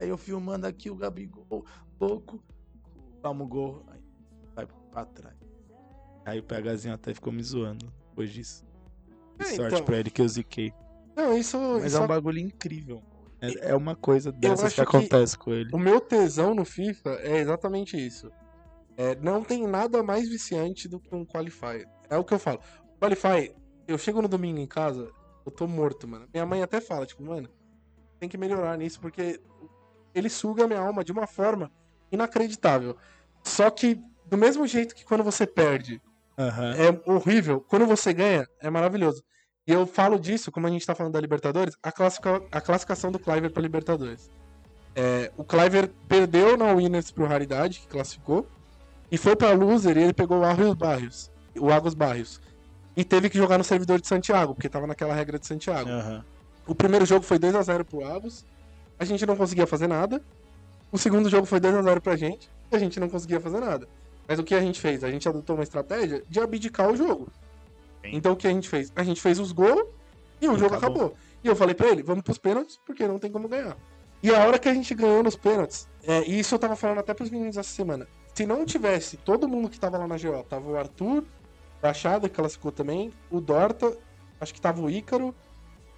Aí 0.00 0.08
eu 0.08 0.18
filmando 0.18 0.66
aqui 0.66 0.90
o 0.90 0.94
Gabigol, 0.96 1.64
louco, 2.00 2.42
o 3.22 3.46
gol, 3.46 3.82
aí 3.88 4.00
vai 4.54 4.66
pra 4.90 5.04
trás. 5.06 5.36
Aí 6.26 6.38
o 6.38 6.42
PHzinho 6.42 6.94
até 6.94 7.14
ficou 7.14 7.32
me 7.32 7.42
zoando 7.42 7.86
depois 8.10 8.30
disso. 8.32 8.64
Que 9.38 9.42
É, 9.44 9.56
sorte 9.56 9.74
então. 9.74 9.84
pra 9.84 9.98
ele 9.98 10.10
que 10.10 10.20
eu 10.20 10.28
ziquei. 10.28 10.72
Não, 11.16 11.36
isso, 11.36 11.56
Mas 11.58 11.86
isso 11.86 11.96
é 11.96 12.00
um 12.00 12.06
bagulho 12.06 12.38
incrível. 12.38 13.02
É, 13.40 13.70
é 13.70 13.74
uma 13.74 13.94
coisa 13.94 14.30
dessas 14.32 14.70
que 14.70 14.76
que- 14.76 14.80
acontece 14.82 15.38
com 15.38 15.52
ele. 15.52 15.70
O 15.72 15.78
meu 15.78 16.00
tesão 16.00 16.54
no 16.54 16.64
FIFA 16.64 17.10
é 17.20 17.38
exatamente 17.38 17.96
isso. 17.96 18.30
É, 18.96 19.14
não 19.16 19.42
tem 19.42 19.66
nada 19.66 20.02
mais 20.02 20.28
viciante 20.28 20.88
do 20.88 21.00
que 21.00 21.14
um 21.14 21.24
Qualify. 21.24 21.84
É 22.08 22.16
o 22.16 22.24
que 22.24 22.34
eu 22.34 22.38
falo. 22.38 22.60
Qualify, 23.00 23.54
eu 23.88 23.98
chego 23.98 24.22
no 24.22 24.28
domingo 24.28 24.58
em 24.58 24.66
casa, 24.66 25.10
eu 25.44 25.52
tô 25.52 25.66
morto, 25.66 26.06
mano. 26.06 26.28
Minha 26.32 26.46
mãe 26.46 26.62
até 26.62 26.80
fala, 26.80 27.04
tipo, 27.04 27.24
mano, 27.24 27.48
tem 28.20 28.28
que 28.28 28.38
melhorar 28.38 28.78
nisso, 28.78 29.00
porque 29.00 29.40
ele 30.14 30.28
suga 30.28 30.64
a 30.64 30.66
minha 30.66 30.80
alma 30.80 31.04
de 31.04 31.12
uma 31.12 31.26
forma 31.26 31.70
inacreditável. 32.10 32.96
Só 33.42 33.68
que, 33.70 34.00
do 34.26 34.38
mesmo 34.38 34.66
jeito 34.66 34.94
que 34.94 35.04
quando 35.04 35.24
você 35.24 35.46
perde 35.46 36.00
Aham. 36.38 36.74
é 36.74 37.10
horrível, 37.10 37.60
quando 37.60 37.86
você 37.86 38.12
ganha, 38.12 38.46
é 38.60 38.70
maravilhoso. 38.70 39.22
E 39.66 39.72
eu 39.72 39.86
falo 39.86 40.18
disso, 40.18 40.52
como 40.52 40.66
a 40.66 40.70
gente 40.70 40.86
tá 40.86 40.94
falando 40.94 41.14
da 41.14 41.20
Libertadores, 41.20 41.74
a, 41.82 41.90
classica- 41.90 42.42
a 42.52 42.60
classificação 42.60 43.10
do 43.10 43.18
Cliver 43.18 43.50
pra 43.50 43.62
Libertadores. 43.62 44.30
É, 44.94 45.32
o 45.36 45.44
Cliver 45.44 45.90
perdeu 46.08 46.56
na 46.56 46.72
Winners 46.72 47.10
pro 47.10 47.26
Raridade, 47.26 47.80
que 47.80 47.88
classificou, 47.88 48.46
e 49.10 49.18
foi 49.18 49.36
pra 49.36 49.52
Loser 49.52 49.96
e 49.96 50.02
ele 50.02 50.12
pegou 50.12 50.38
o 50.40 50.44
Águas 50.44 50.74
Barrios, 50.74 51.30
o 51.56 51.70
Águas 51.70 51.94
Barrios. 51.94 52.40
E 52.96 53.04
teve 53.04 53.28
que 53.28 53.36
jogar 53.38 53.58
no 53.58 53.64
servidor 53.64 54.00
de 54.00 54.06
Santiago, 54.06 54.54
porque 54.54 54.68
tava 54.68 54.86
naquela 54.86 55.14
regra 55.14 55.38
de 55.38 55.46
Santiago. 55.46 55.88
Aham. 55.90 56.24
O 56.66 56.74
primeiro 56.74 57.04
jogo 57.04 57.24
foi 57.24 57.38
2 57.38 57.54
a 57.54 57.62
0 57.62 57.84
pro 57.84 58.04
Águas, 58.06 58.44
a 58.98 59.04
gente 59.04 59.26
não 59.26 59.36
conseguia 59.36 59.66
fazer 59.66 59.86
nada. 59.86 60.22
O 60.90 60.96
segundo 60.98 61.28
jogo 61.28 61.46
foi 61.46 61.58
2 61.60 61.74
a 61.74 61.82
0 61.82 62.00
pra 62.00 62.16
gente, 62.16 62.48
e 62.72 62.76
a 62.76 62.78
gente 62.78 62.98
não 63.00 63.08
conseguia 63.08 63.40
fazer 63.40 63.60
nada. 63.60 63.88
Mas 64.26 64.38
o 64.38 64.44
que 64.44 64.54
a 64.54 64.60
gente 64.60 64.80
fez? 64.80 65.04
A 65.04 65.10
gente 65.10 65.28
adotou 65.28 65.56
uma 65.56 65.62
estratégia 65.64 66.22
de 66.28 66.40
abdicar 66.40 66.90
o 66.90 66.96
jogo. 66.96 67.28
Sim. 68.02 68.10
Então 68.14 68.32
o 68.32 68.36
que 68.36 68.46
a 68.46 68.50
gente 68.50 68.68
fez? 68.68 68.90
A 68.96 69.02
gente 69.02 69.20
fez 69.20 69.38
os 69.38 69.52
gols 69.52 69.84
e 70.40 70.48
o 70.48 70.54
E 70.54 70.58
jogo 70.58 70.74
acabou. 70.74 70.96
acabou. 71.06 71.16
E 71.42 71.48
eu 71.48 71.54
falei 71.56 71.74
pra 71.74 71.88
ele, 71.88 72.02
vamos 72.02 72.22
pros 72.22 72.38
pênaltis, 72.38 72.78
porque 72.86 73.06
não 73.06 73.18
tem 73.18 73.30
como 73.30 73.48
ganhar. 73.48 73.76
E 74.22 74.34
a 74.34 74.46
hora 74.46 74.58
que 74.58 74.68
a 74.68 74.72
gente 74.72 74.94
ganhou 74.94 75.22
nos 75.22 75.36
pênaltis, 75.36 75.86
é, 76.06 76.22
e 76.26 76.38
isso 76.38 76.54
eu 76.54 76.58
tava 76.58 76.74
falando 76.76 77.00
até 77.00 77.12
pros 77.12 77.28
meninos 77.28 77.58
essa 77.58 77.68
semana. 77.68 78.06
Se 78.34 78.44
não 78.44 78.66
tivesse 78.66 79.16
todo 79.16 79.48
mundo 79.48 79.70
que 79.70 79.78
tava 79.78 79.96
lá 79.96 80.08
na 80.08 80.18
GO, 80.18 80.42
tava 80.42 80.68
o 80.68 80.76
Arthur, 80.76 81.24
Baixada, 81.80 82.28
que 82.28 82.34
classificou 82.34 82.72
também, 82.72 83.12
o 83.30 83.40
Dorta, 83.40 83.96
acho 84.40 84.52
que 84.52 84.60
tava 84.60 84.80
o 84.80 84.90
Ícaro, 84.90 85.34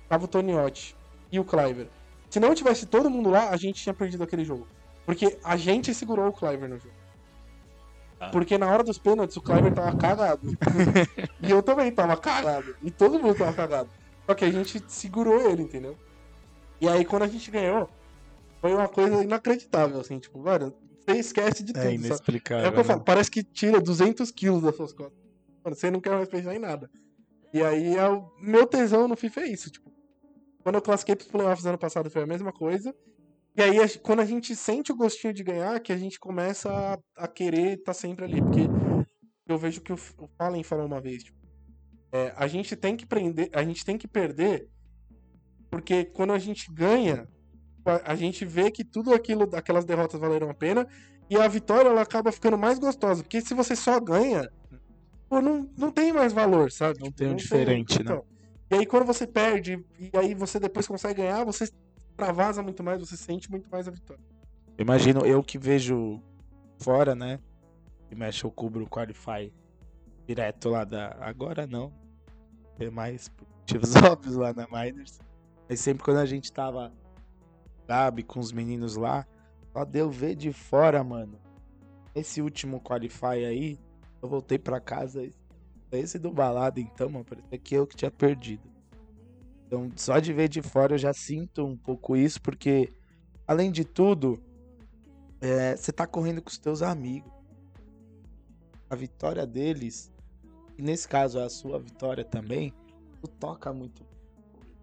tava 0.09 0.27
o 0.27 0.29
Toniotti 0.29 0.95
e 1.33 1.41
o 1.41 1.45
Cliver. 1.45 1.89
Se 2.29 2.39
não 2.39 2.55
tivesse 2.55 2.85
todo 2.87 3.09
mundo 3.09 3.31
lá, 3.31 3.49
a 3.51 3.57
gente 3.57 3.83
tinha 3.83 3.95
perdido 3.95 4.23
aquele 4.23 4.45
jogo. 4.45 4.67
Porque 5.07 5.39
a 5.43 5.57
gente 5.57 5.95
segurou 5.95 6.29
o 6.29 6.33
Cliver 6.33 6.69
no 6.69 6.79
jogo. 6.79 6.95
Ah. 8.21 8.29
Porque 8.31 8.59
na 8.59 8.67
hora 8.67 8.83
dos 8.83 8.99
pênaltis 8.99 9.37
o 9.37 9.41
Cliver 9.41 9.73
tava 9.73 9.97
cagado. 9.97 10.59
e 11.41 11.51
eu 11.51 11.63
também 11.63 11.91
tava 11.91 12.17
cagado. 12.17 12.77
E 12.83 12.91
todo 12.91 13.19
mundo 13.19 13.39
tava 13.39 13.53
cagado. 13.55 13.89
Só 14.27 14.35
que 14.35 14.45
a 14.45 14.51
gente 14.51 14.83
segurou 14.89 15.49
ele, 15.49 15.63
entendeu? 15.63 15.97
E 16.81 16.89
aí 16.89 17.05
quando 17.05 17.23
a 17.23 17.29
gente 17.29 17.51
ganhou, 17.51 17.89
foi 18.61 18.75
uma 18.75 18.89
coisa 18.89 19.23
inacreditável, 19.23 20.01
assim, 20.01 20.19
tipo, 20.19 20.43
você 20.43 20.73
esquece 21.13 21.63
de 21.63 21.73
tudo. 21.73 21.83
É 21.83 21.85
sabe? 21.85 21.95
inexplicável. 21.95 22.65
É 22.65 22.69
o 22.69 22.73
que 22.73 22.79
eu 22.79 22.83
né? 22.83 22.89
falo, 22.89 23.05
parece 23.05 23.31
que 23.31 23.43
tira 23.43 23.81
200 23.81 24.31
quilos 24.31 24.63
das 24.63 24.75
suas 24.75 24.93
costas. 24.93 25.19
Mano, 25.65 25.77
você 25.77 25.91
não 25.91 26.01
quer 26.01 26.11
mais 26.11 26.29
pensar 26.29 26.55
em 26.55 26.59
nada. 26.59 26.91
E 27.53 27.63
aí, 27.63 27.97
é 27.97 28.09
o 28.09 28.31
meu 28.41 28.67
tesão 28.67 29.09
no 29.09 29.17
FIFA 29.17 29.41
é 29.43 29.49
isso, 29.49 29.71
tipo. 29.71 29.91
Quando 30.63 30.77
eu 30.77 30.83
classifiquei 30.83 31.15
pros 31.15 31.29
playoffs 31.29 31.65
ano 31.65 31.79
passado 31.79 32.11
foi 32.11 32.23
a 32.23 32.27
mesma 32.27 32.53
coisa. 32.53 32.95
E 33.57 33.63
aí, 33.63 33.77
quando 34.03 34.21
a 34.21 34.25
gente 34.25 34.55
sente 34.55 34.93
o 34.93 34.97
gostinho 34.97 35.33
de 35.33 35.43
ganhar, 35.43 35.81
que 35.81 35.93
a 35.93 35.97
gente 35.97 36.19
começa 36.19 36.71
a, 36.71 36.99
a 37.25 37.29
querer 37.29 37.79
estar 37.79 37.95
sempre 37.95 38.25
ali. 38.25 38.43
Porque 38.43 38.69
eu 39.49 39.57
vejo 39.57 39.81
que 39.81 39.93
o, 39.93 39.97
o 40.19 40.29
Fallen 40.37 40.63
falou 40.63 40.87
uma 40.87 41.01
vez, 41.01 41.25
tipo, 41.25 41.39
é, 42.13 42.33
a 42.37 42.47
gente 42.47 42.75
tem 42.77 42.97
que 42.97 43.07
prender, 43.07 43.49
a 43.53 43.63
gente 43.63 43.85
tem 43.85 43.97
que 43.97 44.09
perder, 44.09 44.69
porque 45.71 46.05
quando 46.05 46.33
a 46.33 46.39
gente 46.39 46.73
ganha, 46.73 47.29
a, 47.91 48.13
a 48.13 48.15
gente 48.15 48.45
vê 48.45 48.71
que 48.71 48.85
tudo 48.85 49.15
aquilo, 49.15 49.49
aquelas 49.55 49.85
derrotas 49.85 50.21
valeram 50.21 50.51
a 50.51 50.55
pena, 50.55 50.87
e 51.29 51.37
a 51.37 51.49
vitória 51.49 51.89
ela 51.89 52.03
acaba 52.03 52.31
ficando 52.31 52.57
mais 52.57 52.79
gostosa. 52.79 53.23
Porque 53.23 53.41
se 53.41 53.55
você 53.55 53.75
só 53.75 53.99
ganha, 54.01 54.49
pô, 55.29 55.41
não, 55.41 55.69
não 55.77 55.91
tem 55.91 56.13
mais 56.13 56.33
valor, 56.33 56.71
sabe? 56.71 56.99
Não 57.01 57.07
Tipo, 57.07 57.19
tem 57.19 57.29
um 57.29 57.37
diferente, 57.37 58.03
né? 58.03 58.21
E 58.71 58.77
aí 58.77 58.87
quando 58.87 59.05
você 59.05 59.27
perde, 59.27 59.85
e 59.99 60.11
aí 60.17 60.35
você 60.35 60.59
depois 60.59 60.87
consegue 60.87 61.23
ganhar, 61.23 61.45
você 61.45 61.65
extravasa 61.65 62.63
muito 62.63 62.83
mais, 62.83 63.01
você 63.01 63.17
sente 63.17 63.51
muito 63.51 63.69
mais 63.71 63.87
a 63.87 63.91
vitória. 63.91 64.23
Imagino 64.79 65.25
eu 65.25 65.43
que 65.43 65.59
vejo 65.59 66.21
fora, 66.79 67.15
né? 67.15 67.39
Que 68.09 68.15
mexe 68.15 68.45
eu 68.45 68.51
cubro 68.51 68.85
o 68.85 68.89
Qualify 68.89 69.53
direto 70.27 70.69
lá 70.69 70.85
da. 70.85 71.17
Agora 71.21 71.67
não. 71.67 71.93
É 72.79 72.91
mais 72.91 73.31
motivos 73.61 73.95
óbvios 73.97 74.37
lá 74.37 74.53
na 74.53 74.67
Miners. 74.67 75.19
Mas 75.69 75.81
sempre 75.81 76.05
quando 76.05 76.19
a 76.19 76.27
gente 76.27 76.53
tava 76.53 76.93
Gabi 77.87 78.23
com 78.23 78.41
os 78.41 78.53
meninos 78.53 78.97
lá, 78.97 79.27
só 79.73 79.85
deu 79.85 80.11
ver 80.11 80.35
de 80.35 80.53
fora, 80.53 81.03
mano. 81.05 81.39
Esse 82.15 82.41
último 82.41 82.81
Qualify 82.81 83.45
aí, 83.47 83.79
eu 84.23 84.29
voltei 84.29 84.59
pra 84.59 84.81
casa. 84.81 85.29
Esse 85.93 86.19
do 86.19 86.31
balada, 86.31 86.81
então, 86.81 87.09
mano, 87.09 87.25
parecia 87.25 87.59
que 87.59 87.75
eu 87.75 87.87
que 87.87 87.97
tinha 87.97 88.11
perdido. 88.11 88.69
Então, 89.67 89.91
só 89.97 90.19
de 90.19 90.33
ver 90.33 90.49
de 90.49 90.63
fora 90.63 90.95
eu 90.95 90.99
já 90.99 91.13
sinto 91.13 91.65
um 91.65 91.77
pouco 91.77 92.17
isso, 92.17 92.41
porque, 92.41 92.93
além 93.47 93.71
de 93.71 93.85
tudo, 93.85 94.43
é, 95.41 95.77
você 95.77 95.93
tá 95.93 96.07
correndo 96.07 96.43
com 96.43 96.51
os 96.51 96.59
teus 96.59 96.83
amigos. 96.83 97.33
A 98.89 98.95
vitória 98.95 99.47
deles, 99.47 100.13
e 100.79 100.83
nesse 100.83 101.09
caso 101.09 101.41
a 101.41 101.49
sua 101.49 101.79
vitória 101.79 102.25
também, 102.25 102.73
toca 103.27 103.73
muito. 103.73 104.05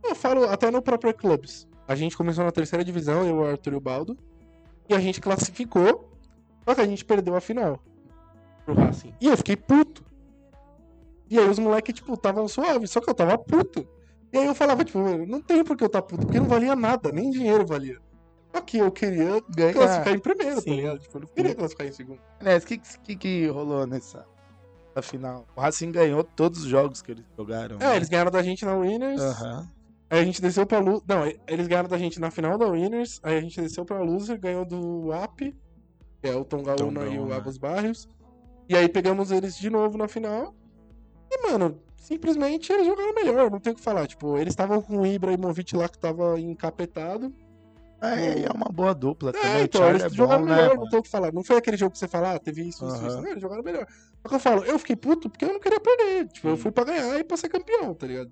Eu 0.04 0.16
falo 0.16 0.45
até 0.49 0.70
no 0.70 0.82
próprio 0.82 1.14
Clubs. 1.14 1.68
A 1.88 1.96
gente 1.96 2.16
começou 2.16 2.44
na 2.44 2.52
terceira 2.52 2.84
divisão, 2.84 3.26
eu, 3.26 3.38
o 3.38 3.46
Arthur 3.46 3.74
e 3.74 3.76
o 3.76 3.82
Baldo. 3.82 4.18
E 4.90 4.94
a 4.94 5.00
gente 5.00 5.20
classificou, 5.22 6.10
só 6.66 6.76
que 6.76 6.82
a 6.82 6.86
gente 6.86 7.04
perdeu 7.04 7.36
a 7.36 7.42
final 7.42 7.80
pro 8.66 8.74
Racing. 8.74 9.14
E 9.20 9.28
eu 9.28 9.38
fiquei 9.38 9.56
puto. 9.56 10.04
E 11.30 11.38
aí 11.38 11.48
os 11.50 11.60
moleques, 11.60 11.96
tipo, 11.96 12.14
estavam 12.14 12.48
suaves, 12.48 12.92
só 12.92 13.02
que 13.02 13.10
eu 13.10 13.14
tava 13.14 13.38
puto. 13.38 13.88
E 14.32 14.38
aí 14.38 14.46
eu 14.46 14.56
falava, 14.56 14.84
tipo, 14.84 15.00
não 15.28 15.42
tem 15.42 15.64
por 15.64 15.78
que 15.78 15.84
eu 15.84 15.90
tá 15.90 16.02
puto, 16.02 16.26
porque 16.26 16.40
não 16.40 16.48
valia 16.48 16.76
nada, 16.76 17.12
nem 17.12 17.30
dinheiro 17.30 17.66
valia. 17.66 18.00
Só 18.54 18.62
que 18.62 18.78
eu 18.78 18.92
queria 18.92 19.42
Ganhar. 19.50 19.74
classificar 19.74 20.14
em 20.14 20.20
primeiro, 20.20 20.56
tá 20.56 20.62
Sim. 20.62 20.76
ligado? 20.76 21.00
Tipo, 21.00 21.18
eu 21.18 21.22
não 21.22 21.28
queria 21.28 21.56
classificar 21.56 21.88
em 21.88 21.92
segundo. 21.92 22.20
Né, 22.42 22.58
o 22.58 22.62
que, 22.62 22.78
que, 22.78 23.16
que 23.16 23.48
rolou 23.48 23.88
nessa, 23.88 24.26
nessa 24.96 25.02
final? 25.02 25.46
O 25.56 25.62
Racing 25.62 25.92
ganhou 25.92 26.24
todos 26.24 26.60
os 26.64 26.66
jogos 26.66 27.02
que 27.02 27.12
eles 27.12 27.26
jogaram. 27.38 27.78
É, 27.80 27.96
eles 27.96 28.10
ganharam 28.10 28.32
da 28.32 28.44
gente 28.44 28.64
na 28.64 28.76
Winners. 28.76 29.22
Aham. 29.22 29.68
Aí 30.10 30.20
a 30.20 30.24
gente 30.24 30.41
desceu 30.41 30.66
pra 30.66 30.80
Loser. 30.80 31.04
Não, 31.08 31.26
eles 31.47 31.68
ganharam 31.68 31.89
da 31.89 31.97
gente 31.97 32.20
na 32.20 32.30
final 32.30 32.58
da 32.58 32.68
Winners. 32.68 33.20
Aí 33.24 33.38
a 33.38 33.41
gente 33.41 33.60
desceu 33.60 33.84
pra 33.84 34.01
Loser, 34.01 34.39
ganhou 34.39 34.66
do 34.66 35.12
AP, 35.12 35.39
que 36.22 36.28
é 36.28 36.36
o 36.36 36.45
Tongaúna 36.45 37.06
e 37.06 37.18
o. 37.18 37.34
Águas 37.34 37.58
Barrios. 37.58 38.08
E 38.70 38.76
aí 38.78 38.88
pegamos 38.88 39.32
eles 39.32 39.58
de 39.58 39.70
novo 39.70 39.97
na 39.97 40.08
final. 40.08 40.54
E, 41.32 41.49
mano, 41.49 41.80
simplesmente 41.97 42.72
eles 42.72 42.86
jogaram 42.86 43.14
melhor, 43.14 43.49
não 43.49 43.60
tem 43.60 43.74
o 43.74 43.76
que 43.76 43.82
falar. 43.82 44.08
Tipo, 44.08 44.38
eles 44.38 44.51
estavam 44.54 44.82
com 44.82 44.99
o 44.99 45.06
Ibrahimovic 45.06 45.76
lá 45.76 45.89
que 45.89 45.97
tava 45.97 46.39
encapetado. 46.39 47.34
É, 48.01 48.39
e 48.39 48.43
é 48.43 48.49
uma 48.54 48.70
boa 48.70 48.93
dupla 48.93 49.32
também. 49.32 49.49
É, 49.49 49.62
o 49.62 49.64
então, 49.64 49.89
eles 49.89 50.04
é 50.04 50.10
bom, 50.10 50.16
jogaram 50.16 50.45
né, 50.45 50.56
melhor, 50.56 50.70
não 50.72 50.76
mano? 50.76 50.89
tem 50.89 50.99
o 50.99 51.04
que 51.04 51.10
falar. 51.10 51.32
Não 51.32 51.43
foi 51.43 51.56
aquele 51.56 51.78
jogo 51.78 51.93
que 51.93 51.97
você 51.97 52.08
fala, 52.08 52.34
ah, 52.34 52.39
teve 52.39 52.62
isso, 52.62 52.86
isso, 52.86 52.95
Aham. 52.97 53.08
isso. 53.08 53.22
Não, 53.22 53.28
eles 53.30 53.41
jogaram 53.41 53.64
melhor. 53.64 53.88
Só 54.22 54.30
que 54.30 54.36
eu 54.36 54.39
falo, 54.39 54.66
eu 54.66 54.78
fiquei 54.78 54.95
puto 54.97 55.30
porque 55.30 55.45
eu 55.45 55.54
não 55.54 55.60
queria 55.60 55.80
perder. 55.80 56.28
Tipo, 56.28 56.49
eu 56.49 56.56
Sim. 56.58 56.62
fui 56.64 56.72
pra 56.72 56.84
ganhar 56.84 57.18
e 57.20 57.24
pra 57.24 57.38
ser 57.38 57.47
campeão, 57.47 57.93
tá 57.93 58.06
ligado? 58.06 58.32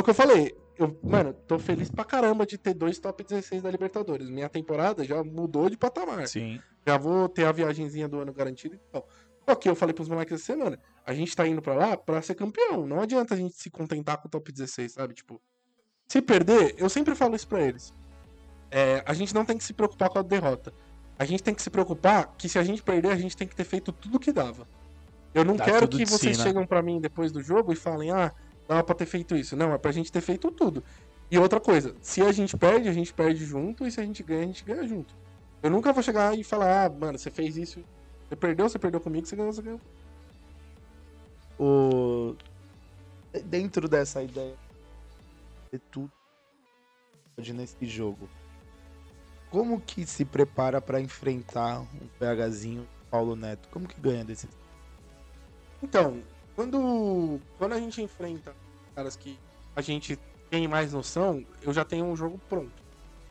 É 0.00 0.02
o 0.02 0.04
que 0.04 0.10
eu 0.10 0.14
falei. 0.14 0.56
Eu, 0.78 0.98
mano, 1.02 1.34
tô 1.46 1.58
feliz 1.58 1.90
pra 1.90 2.06
caramba 2.06 2.46
de 2.46 2.56
ter 2.56 2.72
dois 2.72 2.98
top 2.98 3.22
16 3.22 3.60
da 3.60 3.70
Libertadores. 3.70 4.30
Minha 4.30 4.48
temporada 4.48 5.04
já 5.04 5.22
mudou 5.22 5.68
de 5.68 5.76
patamar. 5.76 6.26
Sim. 6.26 6.58
Já 6.86 6.96
vou 6.96 7.28
ter 7.28 7.44
a 7.44 7.52
viagenzinha 7.52 8.08
do 8.08 8.18
ano 8.18 8.32
garantida 8.32 8.76
e 8.76 8.78
tal. 8.90 9.06
Só 9.46 9.54
que 9.54 9.68
eu 9.68 9.74
falei 9.74 9.92
pros 9.92 10.08
moleques 10.08 10.32
essa 10.32 10.54
semana, 10.54 10.78
a 11.04 11.12
gente 11.12 11.36
tá 11.36 11.46
indo 11.46 11.60
pra 11.60 11.74
lá 11.74 11.98
pra 11.98 12.22
ser 12.22 12.34
campeão. 12.34 12.86
Não 12.86 13.02
adianta 13.02 13.34
a 13.34 13.36
gente 13.36 13.54
se 13.56 13.68
contentar 13.68 14.16
com 14.16 14.28
o 14.28 14.30
top 14.30 14.50
16, 14.50 14.92
sabe? 14.92 15.12
Tipo, 15.12 15.38
se 16.08 16.22
perder, 16.22 16.74
eu 16.78 16.88
sempre 16.88 17.14
falo 17.14 17.36
isso 17.36 17.46
pra 17.46 17.60
eles. 17.60 17.92
É, 18.70 19.02
a 19.04 19.12
gente 19.12 19.34
não 19.34 19.44
tem 19.44 19.58
que 19.58 19.64
se 19.64 19.74
preocupar 19.74 20.08
com 20.08 20.18
a 20.18 20.22
derrota. 20.22 20.72
A 21.18 21.26
gente 21.26 21.42
tem 21.42 21.54
que 21.54 21.60
se 21.60 21.68
preocupar 21.68 22.34
que 22.38 22.48
se 22.48 22.58
a 22.58 22.62
gente 22.62 22.82
perder, 22.82 23.12
a 23.12 23.16
gente 23.16 23.36
tem 23.36 23.46
que 23.46 23.54
ter 23.54 23.64
feito 23.64 23.92
tudo 23.92 24.16
o 24.16 24.20
que 24.20 24.32
dava. 24.32 24.66
Eu 25.34 25.44
não 25.44 25.56
Dá 25.56 25.66
quero 25.66 25.86
que 25.86 26.06
vocês 26.06 26.38
si, 26.38 26.42
né? 26.42 26.48
chegam 26.48 26.66
pra 26.66 26.80
mim 26.80 27.00
depois 27.00 27.30
do 27.30 27.42
jogo 27.42 27.70
e 27.70 27.76
falem, 27.76 28.10
ah, 28.10 28.32
dava 28.70 28.84
pra 28.84 28.94
ter 28.94 29.06
feito 29.06 29.34
isso. 29.34 29.56
Não, 29.56 29.74
é 29.74 29.78
pra 29.78 29.90
gente 29.90 30.12
ter 30.12 30.20
feito 30.20 30.48
tudo. 30.52 30.84
E 31.28 31.36
outra 31.36 31.58
coisa, 31.58 31.96
se 32.00 32.22
a 32.22 32.30
gente 32.30 32.56
perde, 32.56 32.88
a 32.88 32.92
gente 32.92 33.12
perde 33.12 33.44
junto, 33.44 33.84
e 33.84 33.90
se 33.90 34.00
a 34.00 34.04
gente 34.04 34.22
ganha, 34.22 34.44
a 34.44 34.46
gente 34.46 34.64
ganha 34.64 34.86
junto. 34.86 35.12
Eu 35.60 35.70
nunca 35.70 35.92
vou 35.92 36.04
chegar 36.04 36.38
e 36.38 36.44
falar, 36.44 36.84
ah, 36.84 36.88
mano, 36.88 37.18
você 37.18 37.30
fez 37.30 37.56
isso, 37.56 37.84
você 38.28 38.36
perdeu, 38.36 38.68
você 38.68 38.78
perdeu 38.78 39.00
comigo, 39.00 39.26
você 39.26 39.34
ganhou, 39.34 39.52
você 39.52 39.60
ganhou. 39.60 39.80
O... 41.58 42.36
Dentro 43.44 43.88
dessa 43.88 44.22
ideia 44.22 44.54
de 45.72 45.78
tudo 45.78 46.12
nesse 47.36 47.86
jogo, 47.86 48.28
como 49.50 49.80
que 49.80 50.06
se 50.06 50.24
prepara 50.24 50.80
pra 50.80 51.00
enfrentar 51.00 51.80
um 51.80 52.08
PHzinho 52.18 52.86
Paulo 53.10 53.34
Neto? 53.34 53.68
Como 53.70 53.88
que 53.88 54.00
ganha 54.00 54.24
desse? 54.24 54.48
Então, 55.82 56.22
quando, 56.60 57.40
quando 57.56 57.72
a 57.72 57.80
gente 57.80 58.02
enfrenta 58.02 58.54
caras 58.94 59.16
que 59.16 59.38
a 59.74 59.80
gente 59.80 60.18
tem 60.50 60.68
mais 60.68 60.92
noção, 60.92 61.42
eu 61.62 61.72
já 61.72 61.84
tenho 61.86 62.04
um 62.04 62.14
jogo 62.14 62.38
pronto. 62.50 62.70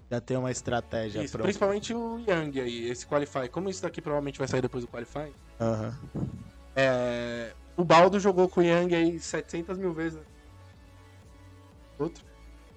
Já 0.10 0.20
tem 0.20 0.36
uma 0.36 0.50
estratégia 0.50 1.22
Isso, 1.22 1.34
pronta. 1.34 1.44
principalmente 1.44 1.94
o 1.94 2.18
Young 2.20 2.60
aí, 2.60 2.90
esse 2.90 3.06
Qualify. 3.06 3.48
Como 3.52 3.70
isso 3.70 3.84
daqui 3.84 4.02
provavelmente 4.02 4.40
vai 4.40 4.48
sair 4.48 4.62
depois 4.62 4.84
do 4.84 4.88
Qualify, 4.90 5.32
Aham. 5.62 5.96
é, 6.76 7.54
o 7.78 7.84
Baldo 7.86 8.20
jogou 8.20 8.50
com 8.50 8.62
o 8.62 8.64
Young 8.64 8.96
aí 8.96 9.20
700 9.20 9.78
mil 9.78 9.94
vezes. 9.94 10.18
né? 10.18 10.26
Outro. 12.00 12.26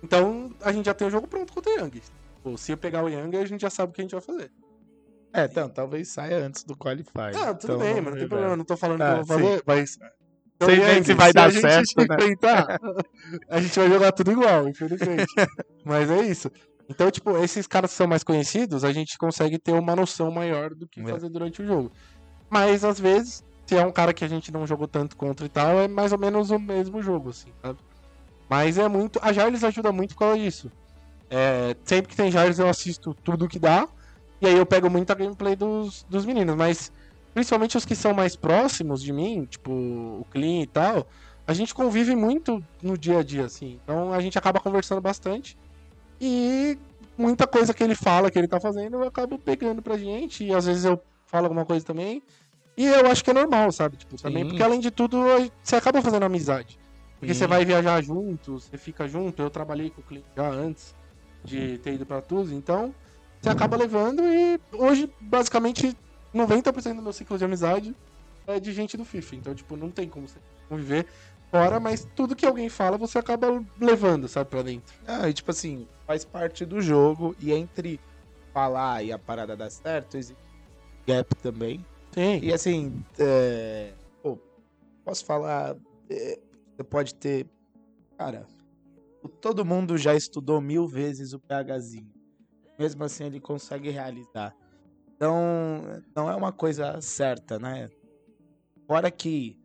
Então, 0.03 0.53
a 0.61 0.71
gente 0.73 0.85
já 0.85 0.93
tem 0.93 1.07
o 1.07 1.11
jogo 1.11 1.27
pronto 1.27 1.51
contra 1.53 1.73
o 1.73 1.79
Young. 1.79 2.03
Pô, 2.43 2.59
se 2.59 2.73
eu 2.73 2.77
pegar 2.77 3.03
o 3.03 3.09
Young, 3.09 3.35
a 3.39 3.47
gente 3.47 3.63
já 3.63 3.71
sabe 3.71 3.93
o 3.93 3.95
que 3.95 4.03
a 4.03 4.05
gente 4.05 4.13
vai 4.13 4.21
fazer. 4.21 4.51
É, 5.33 5.45
então, 5.47 5.67
talvez 5.71 6.09
saia 6.09 6.45
antes 6.45 6.63
do 6.65 6.77
Qualify. 6.77 7.33
Ah, 7.35 7.55
tudo 7.55 7.77
Então, 7.77 7.79
bem, 7.79 7.95
mas 8.03 8.05
não 8.13 8.19
tem 8.19 8.29
problema, 8.29 8.55
não 8.57 8.65
tô 8.67 8.77
falando 8.77 9.01
Ah, 9.01 9.07
que 9.07 9.13
eu 9.13 9.17
vou 9.25 9.25
fazer, 9.25 9.63
mas... 9.67 9.99
Então, 10.63 10.75
Sem 10.77 10.81
ver 10.81 11.05
se 11.05 11.15
vai 11.15 11.33
dar 11.33 11.45
a 11.45 11.51
gente 11.51 11.61
certo, 11.61 11.87
se 11.87 11.97
né? 11.97 12.05
enfrentar, 12.05 12.81
a 13.49 13.61
gente 13.61 13.79
vai 13.79 13.89
jogar 13.89 14.13
tudo 14.13 14.31
igual, 14.33 14.69
infelizmente. 14.69 15.27
mas 15.85 16.11
é 16.11 16.23
isso. 16.23 16.51
Então, 16.89 17.11
tipo, 17.11 17.37
esses 17.39 17.67
caras 17.67 17.91
que 17.91 17.97
são 17.97 18.07
mais 18.07 18.23
conhecidos, 18.23 18.85
a 18.85 18.93
gente 18.93 19.17
consegue 19.19 19.59
ter 19.59 19.73
uma 19.73 19.97
noção 19.97 20.31
maior 20.31 20.75
do 20.75 20.87
que 20.87 21.01
É. 21.01 21.05
fazer 21.05 21.29
durante 21.29 21.63
o 21.63 21.67
jogo. 21.67 21.91
Mas, 22.51 22.85
às 22.85 23.01
vezes, 23.01 23.43
se 23.67 23.77
é 23.77 23.85
um 23.85 23.93
cara 23.93 24.13
que 24.13 24.25
a 24.25 24.29
gente 24.29 24.53
não 24.53 24.67
jogou 24.67 24.87
tanto 24.87 25.17
contra 25.17 25.47
e 25.47 25.49
tal, 25.49 25.81
é 25.81 25.89
mais 25.89 26.13
ou 26.13 26.19
menos 26.19 26.51
o 26.51 26.59
mesmo 26.59 27.03
jogo, 27.03 27.31
assim, 27.31 27.51
sabe? 27.63 27.79
Mas 28.49 28.77
é 28.79 28.87
muito... 28.89 29.19
A 29.23 29.33
Jarles 29.33 29.65
ajuda 29.65 29.91
muito 29.91 30.15
por 30.15 30.21
causa 30.21 30.39
disso. 30.39 30.71
É, 31.31 31.75
sempre 31.85 32.11
que 32.11 32.17
tem 32.17 32.31
Jarles 32.31 32.59
eu 32.59 32.69
assisto 32.69 33.15
tudo 33.15 33.49
que 33.49 33.59
dá, 33.59 33.89
e 34.41 34.47
aí 34.47 34.57
eu 34.57 34.67
pego 34.67 34.91
muita 34.91 35.15
gameplay 35.15 35.57
dos, 35.57 36.05
dos 36.11 36.27
meninos, 36.27 36.55
mas 36.55 36.93
principalmente 37.35 37.77
os 37.77 37.85
que 37.85 37.95
são 37.95 38.13
mais 38.15 38.37
próximos 38.37 39.03
de 39.03 39.13
mim, 39.13 39.45
tipo 39.45 39.73
o 39.73 40.27
Clean 40.31 40.63
e 40.63 40.67
tal, 40.67 41.07
a 41.47 41.53
gente 41.53 41.75
convive 41.75 42.15
muito 42.15 42.63
no 42.83 42.97
dia 42.97 43.19
a 43.19 43.23
dia, 43.23 43.47
assim. 43.47 43.79
Então 43.83 44.13
a 44.13 44.21
gente 44.21 44.39
acaba 44.39 44.61
conversando 44.61 45.01
bastante. 45.01 45.59
E 46.21 46.79
muita 47.17 47.47
coisa 47.47 47.75
que 47.75 47.83
ele 47.83 47.95
fala 47.95 48.31
que 48.31 48.39
ele 48.39 48.49
tá 48.49 48.61
fazendo, 48.61 48.97
eu 48.97 49.05
acabo 49.05 49.39
pegando 49.39 49.83
pra 49.83 49.99
gente. 49.99 50.45
E 50.45 50.55
às 50.55 50.67
vezes 50.67 50.85
eu 50.85 51.01
falo 51.27 51.47
alguma 51.47 51.65
coisa 51.65 51.85
também. 51.85 52.23
E 52.77 52.87
eu 52.87 53.07
acho 53.07 53.25
que 53.25 53.31
é 53.31 53.35
normal, 53.35 53.71
sabe? 53.73 53.97
Tipo, 53.97 54.17
também, 54.17 54.45
Sim. 54.45 54.49
porque 54.51 54.63
além 54.63 54.81
de 54.81 54.91
tudo, 54.91 55.19
você 55.63 55.77
acaba 55.77 56.01
fazendo 56.01 56.25
amizade. 56.25 56.79
Porque 57.19 57.35
Sim. 57.35 57.41
você 57.41 57.47
vai 57.47 57.65
viajar 57.65 58.03
junto, 58.03 58.61
você 58.61 58.79
fica 58.79 59.07
junto. 59.09 59.43
Eu 59.43 59.51
trabalhei 59.51 59.91
com 59.91 60.01
o 60.01 60.05
Clean 60.05 60.23
já 60.37 60.49
antes 60.49 60.95
de 61.45 61.79
ter 61.79 61.95
ido 61.95 62.07
pra 62.07 62.21
Tuz, 62.21 62.53
então 62.53 62.95
você 63.41 63.49
acaba 63.49 63.77
levando 63.77 64.23
e 64.23 64.61
hoje, 64.73 65.13
basicamente, 65.21 65.97
90% 66.35 66.97
do 66.97 67.03
meu 67.03 67.13
ciclo 67.13 67.39
de 67.39 67.45
amizade 67.45 67.95
é 68.47 68.59
de 68.59 68.73
gente 68.73 68.97
do 68.97 69.05
FIFA. 69.05 69.37
Então, 69.37 69.55
tipo, 69.55 69.77
não 69.77 69.91
tem 69.91 70.09
como 70.09 70.29
você 70.29 70.39
conviver 70.69 71.07
fora, 71.51 71.79
mas 71.79 72.09
tudo 72.17 72.35
que 72.35 72.47
alguém 72.47 72.69
fala 72.69 72.97
você 72.97 73.19
acaba 73.19 73.63
levando, 73.79 74.27
sabe, 74.27 74.49
pra 74.49 74.63
dentro. 74.63 74.95
Ah, 75.07 75.29
e 75.29 75.35
tipo 75.35 75.51
assim, 75.51 75.87
faz 76.07 76.25
parte 76.25 76.65
do 76.65 76.81
jogo 76.81 77.37
e 77.39 77.53
entre 77.53 78.01
falar 78.53 79.03
e 79.03 79.13
a 79.13 79.19
parada 79.19 79.57
dar 79.57 79.71
certo, 79.71 80.17
existe 80.17 80.41
gap 81.07 81.35
também. 81.37 81.85
Sim. 82.13 82.41
E 82.43 82.53
assim, 82.53 83.05
é, 83.19 83.93
pô, 84.23 84.39
posso 85.05 85.25
falar, 85.25 85.77
é, 86.09 86.39
você 86.75 86.85
pode 86.85 87.15
ter, 87.15 87.47
cara, 88.17 88.47
todo 89.41 89.65
mundo 89.65 89.97
já 89.99 90.15
estudou 90.15 90.61
mil 90.61 90.87
vezes 90.87 91.33
o 91.33 91.41
PHzinho. 91.41 92.11
Mesmo 92.79 93.05
assim 93.05 93.25
ele 93.25 93.41
consegue 93.41 93.91
realizar. 93.91 94.55
Então, 95.23 96.03
não 96.17 96.29
é 96.29 96.35
uma 96.35 96.51
coisa 96.51 97.01
certa, 97.01 97.57
né? 97.57 97.89
Fora 98.89 99.09
que 99.09 99.57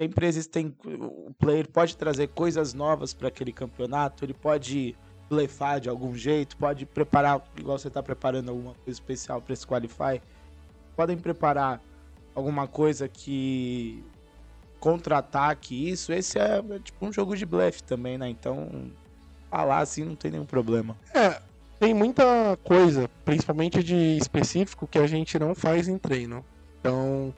sempre 0.00 0.24
existem, 0.24 0.72
o 0.84 1.34
player 1.36 1.68
pode 1.68 1.96
trazer 1.96 2.28
coisas 2.28 2.72
novas 2.72 3.12
para 3.12 3.26
aquele 3.26 3.52
campeonato, 3.52 4.24
ele 4.24 4.32
pode 4.32 4.96
blefar 5.28 5.80
de 5.80 5.88
algum 5.88 6.14
jeito, 6.14 6.56
pode 6.56 6.86
preparar, 6.86 7.42
igual 7.58 7.76
você 7.76 7.90
tá 7.90 8.00
preparando 8.00 8.50
alguma 8.50 8.72
coisa 8.74 8.92
especial 8.92 9.42
para 9.42 9.52
esse 9.52 9.66
qualify, 9.66 10.22
podem 10.94 11.18
preparar 11.18 11.82
alguma 12.32 12.68
coisa 12.68 13.08
que 13.08 14.04
contra-ataque 14.78 15.90
isso, 15.90 16.12
esse 16.12 16.38
é, 16.38 16.58
é 16.58 16.78
tipo 16.78 17.04
um 17.04 17.12
jogo 17.12 17.36
de 17.36 17.44
blefe 17.44 17.82
também, 17.82 18.16
né? 18.16 18.28
Então, 18.28 18.92
falar 19.50 19.80
assim 19.80 20.04
não 20.04 20.14
tem 20.14 20.30
nenhum 20.30 20.46
problema. 20.46 20.96
É, 21.12 21.42
tem 21.78 21.94
muita 21.94 22.56
coisa, 22.64 23.08
principalmente 23.24 23.82
de 23.82 24.16
específico, 24.16 24.86
que 24.86 24.98
a 24.98 25.06
gente 25.06 25.38
não 25.38 25.54
faz 25.54 25.88
em 25.88 25.98
treino. 25.98 26.44
Então, 26.80 27.34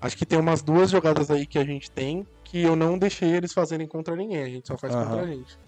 acho 0.00 0.16
que 0.16 0.26
tem 0.26 0.38
umas 0.38 0.62
duas 0.62 0.90
jogadas 0.90 1.30
aí 1.30 1.46
que 1.46 1.58
a 1.58 1.64
gente 1.64 1.90
tem 1.90 2.24
que 2.44 2.62
eu 2.62 2.76
não 2.76 2.96
deixei 2.96 3.30
eles 3.30 3.52
fazerem 3.52 3.88
contra 3.88 4.14
ninguém, 4.14 4.42
a 4.42 4.48
gente 4.48 4.68
só 4.68 4.78
faz 4.78 4.94
Aham. 4.94 5.04
contra 5.04 5.22
a 5.22 5.26
gente. 5.26 5.58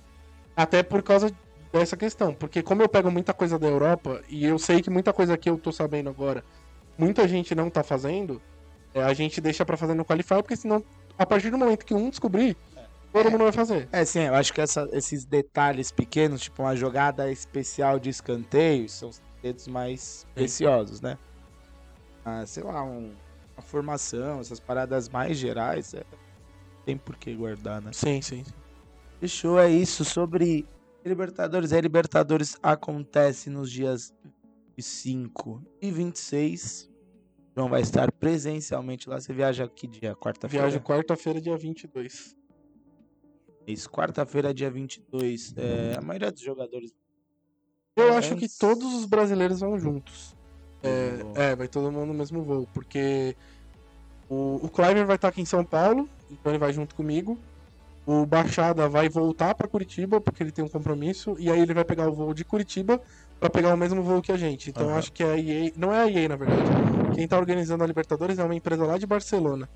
Até 0.57 0.83
por 0.83 1.03
causa 1.03 1.29
dessa 1.73 1.97
questão, 1.97 2.33
porque 2.35 2.63
como 2.63 2.83
eu 2.83 2.89
pego 2.89 3.11
muita 3.11 3.35
coisa 3.35 3.59
da 3.59 3.67
Europa 3.67 4.23
e 4.29 4.45
eu 4.45 4.59
sei 4.59 4.81
que 4.81 4.89
muita 4.89 5.13
coisa 5.13 5.37
que 5.37 5.51
eu 5.51 5.59
tô 5.59 5.73
sabendo 5.73 6.09
agora, 6.09 6.43
muita 6.97 7.27
gente 7.27 7.55
não 7.55 7.69
tá 7.69 7.83
fazendo, 7.83 8.41
é, 8.95 9.03
a 9.03 9.13
gente 9.13 9.41
deixa 9.41 9.65
pra 9.65 9.77
fazer 9.77 9.95
no 9.95 10.05
Qualify, 10.05 10.37
porque 10.37 10.57
senão, 10.57 10.83
a 11.19 11.27
partir 11.27 11.51
do 11.51 11.59
momento 11.59 11.85
que 11.85 11.95
um 11.95 12.09
descobrir, 12.09 12.57
todo 13.13 13.31
mundo 13.31 13.45
vai 13.45 13.53
fazer. 13.53 13.89
É, 13.93 14.05
sim, 14.05 14.21
eu 14.21 14.35
acho 14.35 14.53
que 14.53 14.61
essa- 14.61 14.89
esses 14.93 15.25
detalhes 15.25 15.91
pequenos, 15.91 16.43
tipo 16.43 16.63
uma 16.63 16.77
jogada 16.77 17.31
especial 17.31 17.99
de 17.99 18.11
escanteio, 18.11 18.89
são 18.89 19.09
os 19.09 19.21
dedos 19.43 19.67
mais 19.69 20.27
preciosos, 20.35 21.01
né? 21.01 21.19
Ah, 22.25 22.45
sei 22.47 22.63
lá, 22.63 22.83
um- 22.85 23.15
uma 23.57 23.63
formação, 23.63 24.41
essas 24.41 24.61
paradas 24.61 25.09
mais 25.09 25.37
gerais, 25.37 25.95
é, 25.95 26.03
tem 26.85 26.97
por 26.97 27.17
que 27.17 27.35
guardar, 27.35 27.81
né? 27.83 27.91
Sim, 27.93 28.21
sim. 28.23 28.45
Fechou, 29.21 29.59
é 29.59 29.69
isso 29.71 30.05
sobre 30.05 30.67
Libertadores. 31.05 31.73
A 31.73 31.81
Libertadores 31.81 32.57
acontece 32.63 33.49
nos 33.51 33.71
dias 33.71 34.13
25 34.77 35.63
e 35.81 35.91
26. 35.91 36.89
João 37.57 37.69
vai 37.69 37.81
estar 37.81 38.13
presencialmente 38.13 39.09
lá. 39.09 39.21
Você 39.21 39.33
viaja 39.33 39.67
que 39.69 39.87
dia? 39.89 40.15
Quarta-feira? 40.15 40.67
Viagem 40.67 40.81
quarta-feira, 40.83 41.41
dia 41.41 41.57
22. 41.57 42.37
Quarta-feira, 43.77 44.55
dia 44.55 44.71
22. 44.71 45.55
É, 45.57 45.97
a 45.99 46.01
maioria 46.01 46.31
dos 46.31 46.41
jogadores. 46.41 46.93
Eu 47.97 48.15
acho 48.15 48.37
que 48.37 48.49
todos 48.49 48.95
os 48.95 49.05
brasileiros 49.05 49.61
vão 49.61 49.79
juntos. 49.79 50.37
É, 50.83 51.51
é, 51.51 51.57
vai 51.57 51.67
todo 51.67 51.91
mundo 51.91 52.07
no 52.07 52.15
mesmo 52.15 52.43
voo, 52.43 52.69
porque 52.73 53.37
o, 54.29 54.61
o 54.63 54.69
Cliver 54.69 55.05
vai 55.05 55.17
estar 55.17 55.29
aqui 55.29 55.41
em 55.41 55.45
São 55.45 55.65
Paulo, 55.65 56.09
então 56.31 56.53
ele 56.53 56.59
vai 56.59 56.73
junto 56.73 56.95
comigo. 56.95 57.37
O 58.07 58.25
Baixada 58.25 58.89
vai 58.89 59.09
voltar 59.09 59.55
pra 59.55 59.69
Curitiba, 59.69 60.21
porque 60.21 60.43
ele 60.43 60.53
tem 60.53 60.65
um 60.65 60.69
compromisso, 60.69 61.37
e 61.39 61.51
aí 61.51 61.61
ele 61.61 61.75
vai 61.75 61.85
pegar 61.85 62.09
o 62.09 62.15
voo 62.15 62.33
de 62.33 62.45
Curitiba 62.45 63.01
pra 63.39 63.51
pegar 63.51 63.75
o 63.75 63.77
mesmo 63.77 64.03
voo 64.03 64.23
que 64.23 64.33
a 64.33 64.37
gente. 64.37 64.71
Então 64.71 64.85
eu 64.85 64.91
Aham. 64.91 64.99
acho 64.99 65.13
que 65.13 65.23
a 65.23 65.37
EA, 65.37 65.73
não 65.77 65.93
é 65.93 66.03
a 66.03 66.11
EA 66.11 66.29
na 66.29 66.37
verdade. 66.37 66.63
Quem 67.15 67.29
tá 67.29 67.37
organizando 67.37 67.85
a 67.85 67.87
Libertadores 67.87 68.39
é 68.39 68.45
uma 68.45 68.55
empresa 68.55 68.87
lá 68.87 68.97
de 68.97 69.07
Barcelona. 69.07 69.69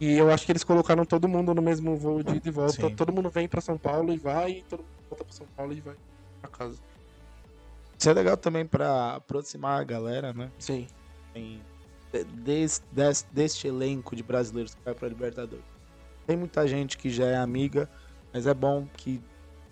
E 0.00 0.12
eu 0.18 0.30
acho 0.30 0.44
que 0.44 0.52
eles 0.52 0.62
colocaram 0.64 1.04
todo 1.04 1.26
mundo 1.26 1.54
no 1.54 1.62
mesmo 1.62 1.96
voo 1.96 2.22
de 2.22 2.36
ida 2.36 2.48
e 2.48 2.50
volta. 2.50 2.72
Sim. 2.88 2.94
Todo 2.94 3.12
mundo 3.12 3.30
vem 3.30 3.48
pra 3.48 3.60
São 3.60 3.78
Paulo 3.78 4.12
e 4.12 4.18
vai, 4.18 4.50
e 4.58 4.62
todo 4.62 4.80
mundo 4.80 4.90
volta 5.08 5.24
pra 5.24 5.32
São 5.32 5.46
Paulo 5.56 5.72
e 5.72 5.80
vai 5.80 5.94
pra 6.42 6.50
casa. 6.50 6.78
Isso 7.98 8.10
é 8.10 8.12
legal 8.12 8.36
também 8.36 8.66
pra 8.66 9.14
aproximar 9.14 9.80
a 9.80 9.84
galera, 9.84 10.34
né? 10.34 10.52
Sim. 10.58 10.86
Tem, 11.32 11.62
de- 12.12 12.24
des- 12.24 12.82
des- 12.92 13.26
deste 13.32 13.66
elenco 13.68 14.14
de 14.14 14.22
brasileiros 14.22 14.74
que 14.74 14.82
vai 14.84 14.94
pra 14.94 15.08
Libertadores. 15.08 15.64
Tem 16.26 16.36
muita 16.36 16.66
gente 16.68 16.98
que 16.98 17.08
já 17.08 17.26
é 17.26 17.36
amiga, 17.36 17.88
mas 18.34 18.46
é 18.46 18.52
bom 18.52 18.86
que 18.98 19.22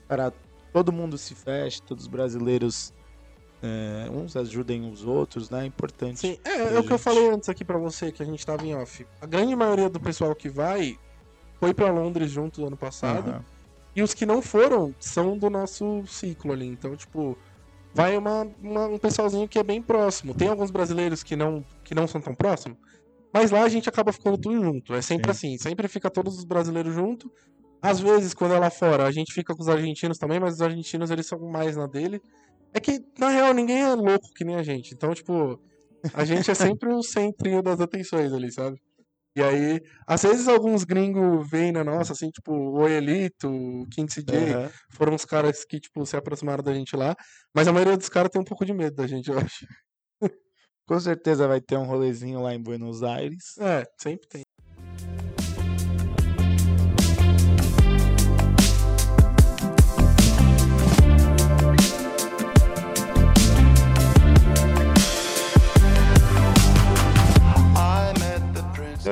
para 0.09 0.33
todo 0.73 0.91
mundo 0.91 1.19
se 1.19 1.35
feche, 1.35 1.83
todos 1.83 2.05
os 2.05 2.09
brasileiros 2.09 2.95
é, 3.67 4.11
uns 4.11 4.37
ajudem 4.37 4.91
os 4.91 5.05
outros, 5.05 5.49
né? 5.49 5.63
É 5.63 5.67
importante. 5.67 6.21
Sim, 6.21 6.39
é, 6.45 6.75
é 6.75 6.79
o 6.79 6.85
que 6.85 6.93
eu 6.93 6.99
falei 6.99 7.31
antes 7.31 7.49
aqui 7.49 7.65
pra 7.65 7.79
você, 7.79 8.13
que 8.13 8.23
a 8.23 8.27
gente 8.27 8.45
tava 8.45 8.67
em 8.67 8.75
off. 8.75 9.07
A 9.23 9.27
grande 9.27 9.57
maioria 9.57 9.89
do 9.89 9.99
pessoal 9.99 10.35
que 10.35 10.49
vai 10.51 10.99
foi 11.59 11.73
pra 11.73 11.91
Londres 11.91 12.31
junto 12.31 12.61
do 12.61 12.67
ano 12.67 12.77
passado. 12.77 13.31
Aham. 13.31 13.45
E 13.97 14.03
os 14.03 14.13
que 14.13 14.27
não 14.27 14.43
foram 14.43 14.95
são 15.01 15.39
do 15.39 15.49
nosso 15.49 16.05
ciclo 16.07 16.53
ali. 16.53 16.67
Então, 16.67 16.95
tipo, 16.97 17.39
vai 17.95 18.17
uma, 18.19 18.47
uma- 18.61 18.87
um 18.89 18.99
pessoalzinho 18.99 19.49
que 19.49 19.59
é 19.59 19.63
bem 19.63 19.81
próximo. 19.81 20.35
Tem 20.35 20.49
alguns 20.49 20.71
brasileiros 20.71 21.23
que 21.23 21.37
não, 21.37 21.65
que 21.85 21.95
não 21.95 22.07
são 22.09 22.21
tão 22.21 22.35
próximos. 22.35 22.77
Mas 23.33 23.51
lá 23.51 23.63
a 23.63 23.69
gente 23.69 23.89
acaba 23.89 24.13
ficando 24.13 24.37
tudo 24.37 24.61
junto. 24.63 24.95
É 24.95 25.01
sempre 25.01 25.31
assim, 25.31 25.57
sempre 25.59 25.89
fica 25.89 26.11
todos 26.11 26.37
os 26.39 26.45
brasileiros 26.45 26.93
junto. 26.95 27.31
Às 27.81 28.01
vezes, 28.01 28.35
quando 28.35 28.55
é 28.55 28.59
lá 28.59 28.71
fora, 28.71 29.05
a 29.07 29.11
gente 29.13 29.33
fica 29.33 29.55
com 29.55 29.63
os 29.63 29.69
argentinos 29.69 30.19
também, 30.19 30.41
mas 30.41 30.55
os 30.55 30.61
argentinos 30.63 31.11
eles 31.11 31.27
são 31.27 31.39
mais 31.41 31.77
na 31.77 31.87
dele. 31.87 32.21
É 32.75 32.81
que, 32.81 33.01
na 33.19 33.29
real, 33.29 33.55
ninguém 33.55 33.83
é 33.83 33.95
louco 33.95 34.29
que 34.35 34.45
nem 34.45 34.57
a 34.57 34.63
gente. 34.63 34.95
Então, 34.95 35.15
tipo, 35.15 35.63
a 36.13 36.25
gente 36.25 36.51
é 36.51 36.55
sempre 36.55 36.93
o 36.93 37.03
centrinho 37.03 37.63
das 37.63 37.81
atenções 37.81 38.33
ali, 38.33 38.53
sabe? 38.53 38.77
E 39.37 39.43
aí, 39.43 39.81
às 40.07 40.23
vezes 40.23 40.47
alguns 40.47 40.85
gringos 40.85 41.49
vêm 41.49 41.73
na 41.73 41.83
nossa, 41.83 42.13
assim, 42.13 42.31
tipo, 42.31 42.53
o 42.53 42.87
Elito, 42.89 43.49
o 43.49 43.87
King 43.89 44.13
CJ, 44.13 44.55
Aham. 44.55 44.71
foram 44.91 45.15
os 45.15 45.25
caras 45.25 45.65
que, 45.65 45.81
tipo, 45.81 46.05
se 46.05 46.17
aproximaram 46.17 46.63
da 46.63 46.75
gente 46.75 46.97
lá. 46.97 47.17
Mas 47.55 47.67
a 47.67 47.73
maioria 47.73 47.97
dos 47.97 48.09
caras 48.09 48.31
tem 48.31 48.41
um 48.41 48.45
pouco 48.45 48.65
de 48.65 48.73
medo 48.73 48.95
da 48.95 49.07
gente, 49.07 49.31
eu 49.31 49.39
acho. 49.39 49.67
Com 50.87 51.01
certeza 51.01 51.49
vai 51.49 51.61
ter 51.61 51.77
um 51.77 51.85
rolezinho 51.85 52.43
lá 52.43 52.55
em 52.55 52.63
Buenos 52.63 53.03
Aires. 53.03 53.57
É, 53.59 53.85
sempre 54.01 54.29
tem. 54.29 54.43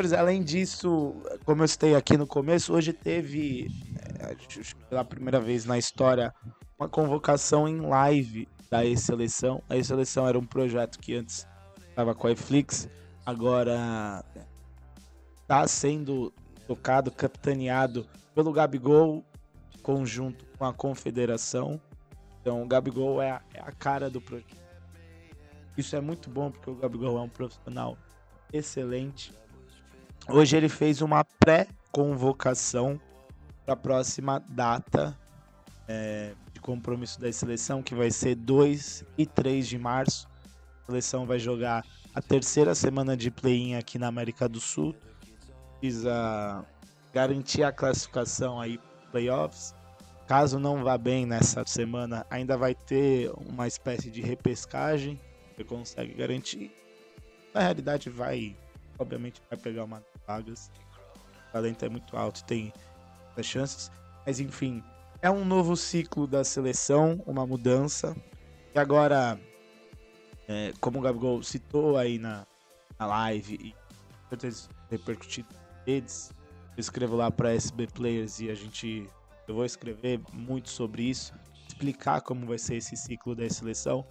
Senhores, 0.03 0.13
além 0.13 0.43
disso, 0.43 1.15
como 1.45 1.63
eu 1.63 1.69
citei 1.69 1.95
aqui 1.95 2.17
no 2.17 2.27
começo, 2.27 2.73
hoje 2.73 2.93
teve, 2.93 3.69
é, 4.19 4.35
pela 4.89 5.05
primeira 5.05 5.41
vez 5.41 5.65
na 5.65 5.79
história, 5.79 6.35
uma 6.79 6.89
convocação 6.89 7.69
em 7.69 7.81
live 7.81 8.49
da 8.69 8.85
E-Seleção. 8.85 9.63
A 9.69 9.77
E-Seleção 9.77 10.27
era 10.27 10.37
um 10.37 10.45
projeto 10.45 10.99
que 10.99 11.15
antes 11.15 11.47
estava 11.89 12.15
com 12.15 12.27
a 12.27 12.33
Eflix, 12.33 12.89
agora 13.25 14.25
está 15.41 15.69
sendo 15.69 16.33
tocado, 16.67 17.11
capitaneado 17.13 18.05
pelo 18.35 18.53
Gabigol, 18.53 19.25
conjunto 19.83 20.45
com 20.59 20.65
a 20.65 20.73
Confederação. 20.73 21.81
Então, 22.41 22.61
o 22.61 22.67
Gabigol 22.67 23.23
é 23.23 23.31
a, 23.31 23.43
é 23.55 23.61
a 23.61 23.71
cara 23.71 24.11
do 24.11 24.21
projeto. 24.21 24.57
Isso 25.77 25.95
é 25.95 26.01
muito 26.01 26.29
bom, 26.29 26.51
porque 26.51 26.71
o 26.71 26.75
Gabigol 26.75 27.19
é 27.19 27.21
um 27.21 27.29
profissional 27.29 27.97
excelente. 28.53 29.33
Hoje 30.29 30.57
ele 30.57 30.69
fez 30.69 31.03
uma 31.03 31.25
pré-convocação 31.25 33.01
para 33.65 33.75
a 33.75 33.77
próxima 33.77 34.39
data 34.49 35.19
é, 35.89 36.35
de 36.53 36.61
compromisso 36.61 37.21
da 37.21 37.31
seleção, 37.33 37.83
que 37.83 37.95
vai 37.95 38.11
ser 38.11 38.37
2 38.37 39.05
e 39.19 39.27
3 39.27 39.67
de 39.67 39.79
março. 39.79 40.29
A 40.83 40.87
seleção 40.87 41.27
vai 41.27 41.41
jogar 41.41 41.85
a 42.15 42.23
terceira 42.23 42.75
semana 42.75 43.17
de 43.17 43.31
play-in 43.31 43.75
aqui 43.75 43.99
na 43.99 44.07
América 44.07 44.49
do 44.49 44.61
Sul. 44.61 44.95
Precisa 45.81 46.65
garantir 47.13 47.65
a 47.65 47.73
classificação 47.73 48.61
aí 48.61 48.79
playoffs. 49.11 49.75
Caso 50.29 50.59
não 50.59 50.85
vá 50.85 50.97
bem 50.97 51.27
nessa 51.27 51.65
semana, 51.67 52.25
ainda 52.31 52.57
vai 52.57 52.75
ter 52.75 53.31
uma 53.51 53.67
espécie 53.67 54.09
de 54.09 54.23
repescagem. 54.23 55.21
Você 55.57 55.65
consegue 55.65 56.15
garantir. 56.15 56.73
Na 57.53 57.61
realidade, 57.61 58.09
vai 58.09 58.57
obviamente 58.99 59.43
vai 59.51 59.59
pegar 59.59 59.85
uma 59.85 60.03
vagas. 60.27 60.71
O 61.49 61.53
talento 61.53 61.85
é 61.85 61.89
muito 61.89 62.17
alto, 62.17 62.45
tem 62.45 62.73
muitas 63.27 63.47
chances. 63.47 63.91
Mas 64.27 64.41
enfim, 64.41 64.83
é 65.21 65.31
um 65.31 65.45
novo 65.45 65.77
ciclo 65.77 66.27
da 66.27 66.45
seleção, 66.45 67.23
uma 67.27 67.47
mudança. 67.47 68.17
E 68.75 68.79
agora, 68.79 69.39
é, 70.49 70.73
como 70.81 70.99
o 70.99 71.03
Gabigol 71.03 71.43
citou 71.43 71.97
aí 71.97 72.19
na, 72.19 72.47
na 72.99 73.07
live 73.07 73.55
e 73.55 73.75
certeza 74.29 74.69
repercutido 74.91 75.49
nas 75.53 75.87
redes, 75.87 76.31
eu 76.77 76.81
escrevo 76.81 77.17
lá 77.17 77.31
para 77.31 77.53
SB 77.55 77.87
Players 77.89 78.41
e 78.41 78.51
a 78.51 78.55
gente 78.55 79.09
eu 79.47 79.57
vou 79.57 79.65
escrever 79.65 80.21
muito 80.33 80.71
sobre 80.71 81.03
isso, 81.03 81.35
explicar 81.69 82.21
como 82.21 82.47
vai 82.47 82.59
ser 82.59 82.77
esse 82.77 82.97
ciclo 82.97 83.35
da 83.35 83.49
seleção. 83.51 84.07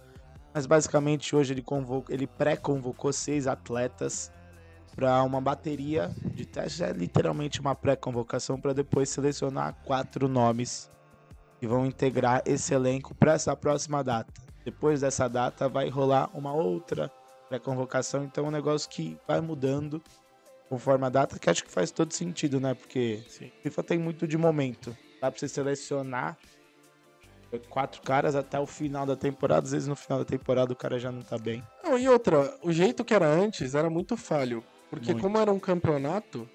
Mas 0.54 0.66
basicamente 0.66 1.34
hoje 1.34 1.54
ele, 1.54 1.62
convoca, 1.62 2.12
ele 2.12 2.26
pré-convocou 2.26 3.12
seis 3.12 3.46
atletas 3.46 4.30
para 4.94 5.22
uma 5.22 5.40
bateria 5.40 6.10
de 6.22 6.44
testes. 6.44 6.80
É 6.80 6.92
literalmente 6.92 7.60
uma 7.60 7.74
pré-convocação 7.74 8.60
para 8.60 8.72
depois 8.72 9.08
selecionar 9.08 9.74
quatro 9.84 10.28
nomes 10.28 10.90
que 11.58 11.66
vão 11.66 11.86
integrar 11.86 12.42
esse 12.44 12.74
elenco 12.74 13.14
para 13.14 13.34
essa 13.34 13.54
próxima 13.54 14.02
data. 14.02 14.32
Depois 14.64 15.00
dessa 15.00 15.28
data 15.28 15.68
vai 15.68 15.88
rolar 15.88 16.30
uma 16.34 16.52
outra 16.52 17.10
pré-convocação, 17.48 18.24
então 18.24 18.44
é 18.44 18.48
um 18.48 18.52
negócio 18.52 18.88
que 18.88 19.18
vai 19.26 19.40
mudando 19.40 20.02
conforme 20.68 21.04
a 21.04 21.08
data, 21.10 21.38
que 21.38 21.50
acho 21.50 21.64
que 21.64 21.70
faz 21.70 21.90
todo 21.90 22.12
sentido, 22.14 22.58
né? 22.58 22.72
Porque 22.74 23.22
FIFA 23.62 23.82
tem 23.82 23.98
muito 23.98 24.26
de 24.26 24.38
momento. 24.38 24.96
Dá 25.20 25.30
pra 25.30 25.38
você 25.38 25.46
selecionar 25.46 26.38
quatro 27.68 28.00
caras 28.02 28.34
até 28.34 28.58
o 28.58 28.66
final 28.66 29.04
da 29.04 29.14
temporada. 29.14 29.66
Às 29.66 29.72
vezes 29.72 29.88
no 29.88 29.96
final 29.96 30.18
da 30.18 30.24
temporada 30.24 30.72
o 30.72 30.76
cara 30.76 30.98
já 30.98 31.12
não 31.12 31.22
tá 31.22 31.36
bem. 31.36 31.62
Não, 31.84 31.98
e 31.98 32.08
outra, 32.08 32.56
o 32.62 32.72
jeito 32.72 33.04
que 33.04 33.12
era 33.12 33.26
antes 33.26 33.74
era 33.74 33.90
muito 33.90 34.16
falho. 34.16 34.64
Porque 34.92 35.12
Muito. 35.12 35.22
como 35.22 35.38
era 35.38 35.50
um 35.50 35.58
campeonato, 35.58 36.46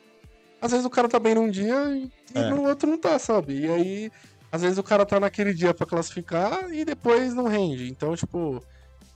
às 0.62 0.70
vezes 0.70 0.86
o 0.86 0.92
cara 0.92 1.10
tá 1.10 1.18
bem 1.18 1.34
num 1.34 1.50
dia 1.50 1.74
e, 1.90 2.12
É. 2.36 2.50
no 2.52 2.68
outro 2.68 2.88
não 2.88 2.96
tá, 2.96 3.18
sabe? 3.18 3.62
E 3.62 3.68
aí, 3.68 4.12
às 4.52 4.62
vezes 4.62 4.78
o 4.78 4.84
cara 4.84 5.08
tá 5.08 5.20
naquele 5.20 5.56
dia 5.56 5.74
pra 5.74 5.88
classificar 5.88 6.72
e 6.72 6.86
depois 6.86 7.34
não 7.34 7.46
rende. 7.48 7.90
Então, 7.90 8.16
tipo, 8.16 8.64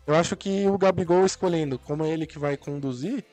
eu 0.08 0.16
acho 0.16 0.36
que 0.36 0.68
o 0.68 0.76
Gabigol 0.76 1.24
escolhendo 1.24 1.78
como 1.78 2.04
é 2.04 2.10
ele 2.10 2.26
que 2.26 2.40
vai 2.40 2.58
conduzir, 2.58 3.24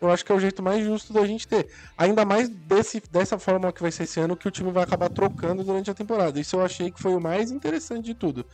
eu 0.00 0.12
acho 0.12 0.24
que 0.24 0.30
é 0.30 0.34
o 0.36 0.38
jeito 0.38 0.62
mais 0.62 0.84
justo 0.84 1.12
da 1.12 1.26
gente 1.26 1.48
ter. 1.48 1.66
Ainda 1.98 2.24
mais 2.24 2.48
desse, 2.48 3.02
dessa 3.10 3.36
forma 3.36 3.72
que 3.72 3.82
vai 3.82 3.90
ser 3.90 4.04
esse 4.04 4.20
ano, 4.20 4.36
que 4.36 4.46
o 4.46 4.50
time 4.50 4.70
vai 4.70 4.84
acabar 4.84 5.08
trocando 5.08 5.64
durante 5.64 5.90
a 5.90 5.94
temporada. 5.94 6.38
Isso 6.38 6.54
eu 6.54 6.64
achei 6.64 6.88
que 6.88 7.02
foi 7.02 7.16
o 7.16 7.20
mais 7.20 7.50
interessante 7.50 8.04
de 8.04 8.14
tudo. 8.14 8.46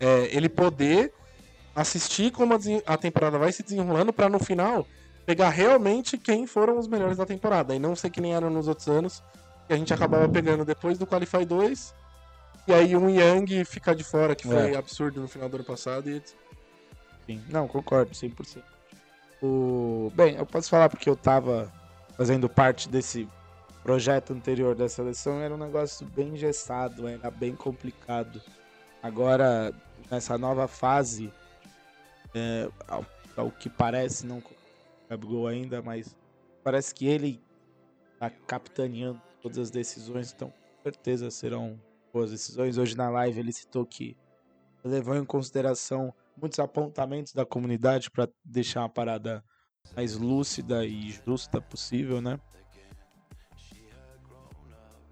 É, 0.00 0.28
ele 0.36 0.48
poder 0.48 1.12
assistir 1.72 2.32
como 2.32 2.52
a, 2.52 2.58
a 2.84 2.96
temporada 2.96 3.38
vai 3.38 3.52
se 3.52 3.62
desenrolando 3.62 4.12
pra 4.12 4.28
no 4.28 4.40
final 4.40 4.84
pegar 5.26 5.50
realmente 5.50 6.18
quem 6.18 6.46
foram 6.46 6.78
os 6.78 6.86
melhores 6.88 7.16
da 7.16 7.26
temporada. 7.26 7.74
E 7.74 7.78
não 7.78 7.94
ser 7.94 8.10
que 8.10 8.20
nem 8.20 8.34
eram 8.34 8.50
nos 8.50 8.68
outros 8.68 8.88
anos, 8.88 9.22
que 9.66 9.72
a 9.72 9.76
gente 9.76 9.92
acabava 9.92 10.28
pegando 10.28 10.64
depois 10.64 10.98
do 10.98 11.06
Qualify 11.06 11.44
2. 11.44 11.94
E 12.68 12.72
aí 12.72 12.96
um 12.96 13.08
Yang 13.08 13.64
ficar 13.64 13.94
de 13.94 14.04
fora, 14.04 14.34
que 14.34 14.46
foi 14.46 14.72
É. 14.72 14.76
absurdo 14.76 15.20
no 15.20 15.28
final 15.28 15.48
do 15.48 15.56
ano 15.56 15.64
passado. 15.64 16.08
E... 16.10 16.22
Sim. 17.26 17.42
Não, 17.48 17.66
concordo, 17.66 18.12
100%. 18.12 18.62
O... 19.42 20.12
Bem, 20.14 20.36
eu 20.36 20.46
posso 20.46 20.70
falar 20.70 20.88
porque 20.88 21.08
eu 21.08 21.16
tava 21.16 21.72
fazendo 22.16 22.48
parte 22.48 22.88
desse 22.88 23.28
projeto 23.82 24.32
anterior 24.32 24.76
da 24.76 24.88
seleção, 24.88 25.40
era 25.40 25.52
um 25.52 25.58
negócio 25.58 26.06
bem 26.06 26.28
engessado, 26.28 27.08
era 27.08 27.30
bem 27.30 27.56
complicado. 27.56 28.40
Agora, 29.02 29.74
nessa 30.08 30.38
nova 30.38 30.68
fase, 30.68 31.32
é, 32.32 32.68
ao, 32.86 33.04
ao 33.36 33.50
que 33.50 33.68
parece, 33.68 34.24
não 34.24 34.40
Gabigol 35.12 35.46
ainda, 35.46 35.82
mas 35.82 36.16
parece 36.64 36.94
que 36.94 37.06
ele 37.06 37.40
tá 38.18 38.30
capitaneando 38.30 39.20
todas 39.42 39.58
as 39.58 39.70
decisões, 39.70 40.32
então 40.32 40.48
com 40.48 40.82
certeza 40.82 41.30
serão 41.30 41.78
boas 42.12 42.30
decisões. 42.30 42.78
Hoje 42.78 42.96
na 42.96 43.10
live 43.10 43.38
ele 43.38 43.52
citou 43.52 43.84
que 43.84 44.16
levou 44.82 45.14
em 45.16 45.24
consideração 45.24 46.14
muitos 46.36 46.58
apontamentos 46.58 47.34
da 47.34 47.44
comunidade 47.44 48.10
para 48.10 48.28
deixar 48.44 48.80
uma 48.80 48.88
parada 48.88 49.44
mais 49.94 50.16
lúcida 50.16 50.86
e 50.86 51.10
justa 51.10 51.60
possível, 51.60 52.22
né? 52.22 52.38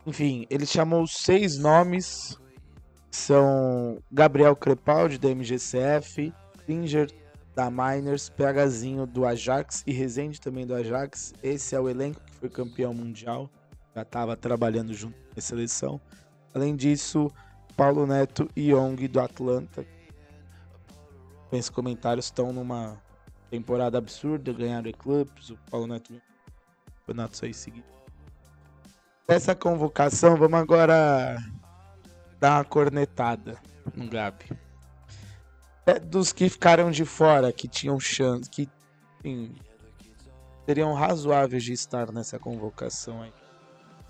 Enfim, 0.07 0.47
ele 0.49 0.65
chamou 0.65 1.07
seis 1.07 1.59
nomes. 1.59 2.39
São 3.11 4.01
Gabriel 4.11 4.55
Crepaldi, 4.55 5.19
da 5.19 5.29
MGCF, 5.29 6.33
Finger, 6.65 7.11
da 7.61 7.71
Miners, 7.71 8.31
PHzinho 8.31 9.07
do 9.07 9.27
Ajax 9.27 9.85
e 9.87 9.93
Rezende 9.93 10.41
também 10.41 10.67
do 10.67 10.75
Ajax. 10.75 11.35
Esse 11.43 11.75
é 11.75 11.81
o 11.81 11.91
elenco 11.91 12.19
que 12.25 12.33
foi 12.33 12.49
campeão 12.49 12.95
mundial. 12.95 13.51
Já 13.95 14.01
estava 14.01 14.35
trabalhando 14.35 14.95
junto 14.95 15.13
com 15.13 15.39
a 15.39 15.43
seleção. 15.43 16.01
Além 16.55 16.75
disso, 16.75 17.31
Paulo 17.77 18.07
Neto 18.07 18.49
e 18.57 18.71
Young 18.71 19.07
do 19.09 19.21
Atlanta. 19.21 19.85
Esses 21.53 21.69
comentários 21.69 22.27
estão 22.27 22.51
numa 22.51 22.97
temporada 23.51 23.99
absurda, 23.99 24.55
ganharam 24.55 24.89
Eclipse, 24.89 25.53
o 25.53 25.59
Paulo 25.71 25.87
Neto 25.87 26.15
campeonatos 27.01 27.43
aí 27.43 27.53
seguidos. 27.53 27.91
Dessa 29.29 29.55
convocação, 29.55 30.35
vamos 30.35 30.59
agora 30.59 31.37
dar 32.41 32.57
uma 32.57 32.65
cornetada 32.65 33.59
no 33.95 34.09
Gabi. 34.09 34.47
É, 35.87 35.99
dos 35.99 36.33
que 36.33 36.49
ficaram 36.49 36.91
de 36.91 37.05
fora, 37.05 37.53
que 37.53 37.67
tinham 37.67 37.99
chance, 37.99 38.49
que 38.49 38.69
enfim, 39.25 39.55
seriam 40.67 40.93
razoáveis 40.95 41.63
de 41.65 41.73
estar 41.73 42.13
nessa 42.13 42.39
convocação 42.39 43.23
aí. 43.23 43.33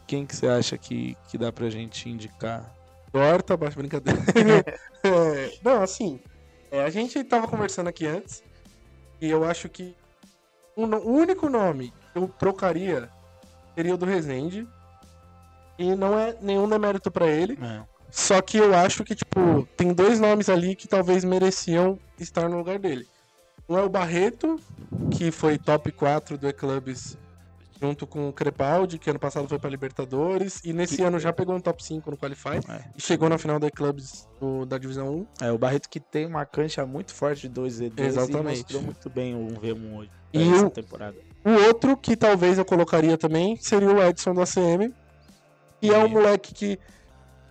Quem 0.06 0.26
que 0.26 0.34
você 0.34 0.48
acha 0.48 0.76
que, 0.76 1.16
que 1.28 1.38
dá 1.38 1.52
pra 1.52 1.70
gente 1.70 2.08
indicar? 2.08 2.74
Torta, 3.12 3.56
baixa 3.56 3.76
brincadeira. 3.76 4.20
É, 5.02 5.58
não, 5.64 5.82
assim, 5.82 6.20
é, 6.70 6.82
a 6.84 6.90
gente 6.90 7.24
tava 7.24 7.48
conversando 7.48 7.88
aqui 7.88 8.06
antes 8.06 8.42
e 9.18 9.30
eu 9.30 9.44
acho 9.44 9.66
que 9.66 9.96
o, 10.76 10.86
no- 10.86 10.98
o 10.98 11.10
único 11.12 11.48
nome 11.48 11.90
que 12.12 12.18
eu 12.18 12.28
trocaria 12.28 13.08
seria 13.74 13.94
o 13.94 13.96
do 13.96 14.04
Rezende. 14.04 14.68
E 15.78 15.94
não 15.96 16.18
é 16.18 16.36
nenhum 16.42 16.68
demérito 16.68 17.10
pra 17.10 17.26
ele. 17.26 17.58
É. 17.62 17.82
Só 18.10 18.40
que 18.42 18.58
eu 18.58 18.74
acho 18.74 19.04
que, 19.04 19.14
tipo, 19.14 19.66
tem 19.76 19.92
dois 19.92 20.18
nomes 20.20 20.48
ali 20.48 20.74
que 20.74 20.88
talvez 20.88 21.24
mereciam 21.24 21.98
estar 22.18 22.48
no 22.48 22.58
lugar 22.58 22.78
dele. 22.78 23.06
Um 23.68 23.78
é 23.78 23.82
o 23.82 23.88
Barreto, 23.88 24.58
que 25.12 25.30
foi 25.30 25.56
top 25.58 25.92
4 25.92 26.36
do 26.36 26.48
E-Clubs 26.48 27.16
junto 27.80 28.06
com 28.06 28.28
o 28.28 28.32
Crepaldi, 28.32 28.98
que 28.98 29.08
ano 29.08 29.18
passado 29.18 29.48
foi 29.48 29.58
pra 29.58 29.70
Libertadores, 29.70 30.60
e 30.62 30.70
nesse 30.72 31.02
ano 31.02 31.18
já 31.18 31.32
pegou 31.32 31.54
um 31.56 31.60
top 31.60 31.82
5 31.82 32.10
no 32.10 32.16
Qualify, 32.18 32.58
É. 32.68 32.84
e 32.94 33.00
chegou 33.00 33.26
na 33.26 33.38
final 33.38 33.58
do 33.58 33.66
E-Clubs 33.66 34.28
do- 34.38 34.66
da 34.66 34.76
Divisão 34.76 35.08
1. 35.40 35.46
É, 35.46 35.50
o 35.50 35.56
Barreto 35.56 35.88
que 35.88 35.98
tem 35.98 36.26
uma 36.26 36.44
cancha 36.44 36.84
muito 36.84 37.14
forte 37.14 37.48
de 37.48 37.54
2v2 37.60 38.06
Exatamente. 38.08 38.56
e 38.58 38.60
mostrou 38.62 38.82
muito 38.82 39.08
bem 39.08 39.34
o 39.34 39.46
1v1 39.46 39.96
hoje. 39.96 40.10
E 40.34 40.42
essa 40.52 40.66
o- 40.66 40.70
temporada. 40.70 41.16
O 41.42 41.50
outro 41.68 41.96
que 41.96 42.14
talvez 42.16 42.58
eu 42.58 42.66
colocaria 42.66 43.16
também 43.16 43.56
seria 43.56 43.88
o 43.90 44.02
Edson 44.02 44.34
do 44.34 44.42
ACM, 44.42 44.92
que 45.80 45.88
é 45.88 45.96
um 46.04 46.08
moleque 46.08 46.52
que 46.52 46.78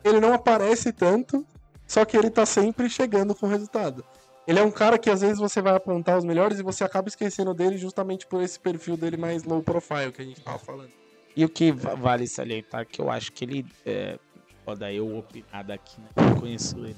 ele 0.03 0.19
não 0.19 0.33
aparece 0.33 0.91
tanto, 0.91 1.45
só 1.87 2.05
que 2.05 2.15
ele 2.17 2.29
tá 2.29 2.45
sempre 2.45 2.89
chegando 2.89 3.33
com 3.35 3.47
resultado. 3.47 4.03
Ele 4.47 4.59
é 4.59 4.63
um 4.63 4.71
cara 4.71 4.97
que 4.97 5.09
às 5.09 5.21
vezes 5.21 5.37
você 5.37 5.61
vai 5.61 5.75
apontar 5.75 6.17
os 6.17 6.23
melhores 6.25 6.59
e 6.59 6.63
você 6.63 6.83
acaba 6.83 7.07
esquecendo 7.07 7.53
dele 7.53 7.77
justamente 7.77 8.25
por 8.25 8.41
esse 8.41 8.59
perfil 8.59 8.97
dele 8.97 9.15
mais 9.17 9.43
low 9.43 9.61
profile 9.61 10.11
que 10.11 10.21
a 10.21 10.25
gente 10.25 10.41
tava 10.41 10.57
falando. 10.57 10.89
E 11.35 11.45
o 11.45 11.49
que 11.49 11.71
va- 11.71 11.93
vale 11.93 12.27
salientar 12.27 12.85
que 12.87 12.99
eu 12.99 13.09
acho 13.11 13.31
que 13.31 13.45
ele. 13.45 13.65
É, 13.85 14.17
foda 14.65 14.91
eu 14.91 15.15
opinar 15.17 15.63
daqui, 15.63 16.01
né? 16.01 16.07
Eu 16.15 16.35
conheço 16.39 16.77
ele. 16.79 16.97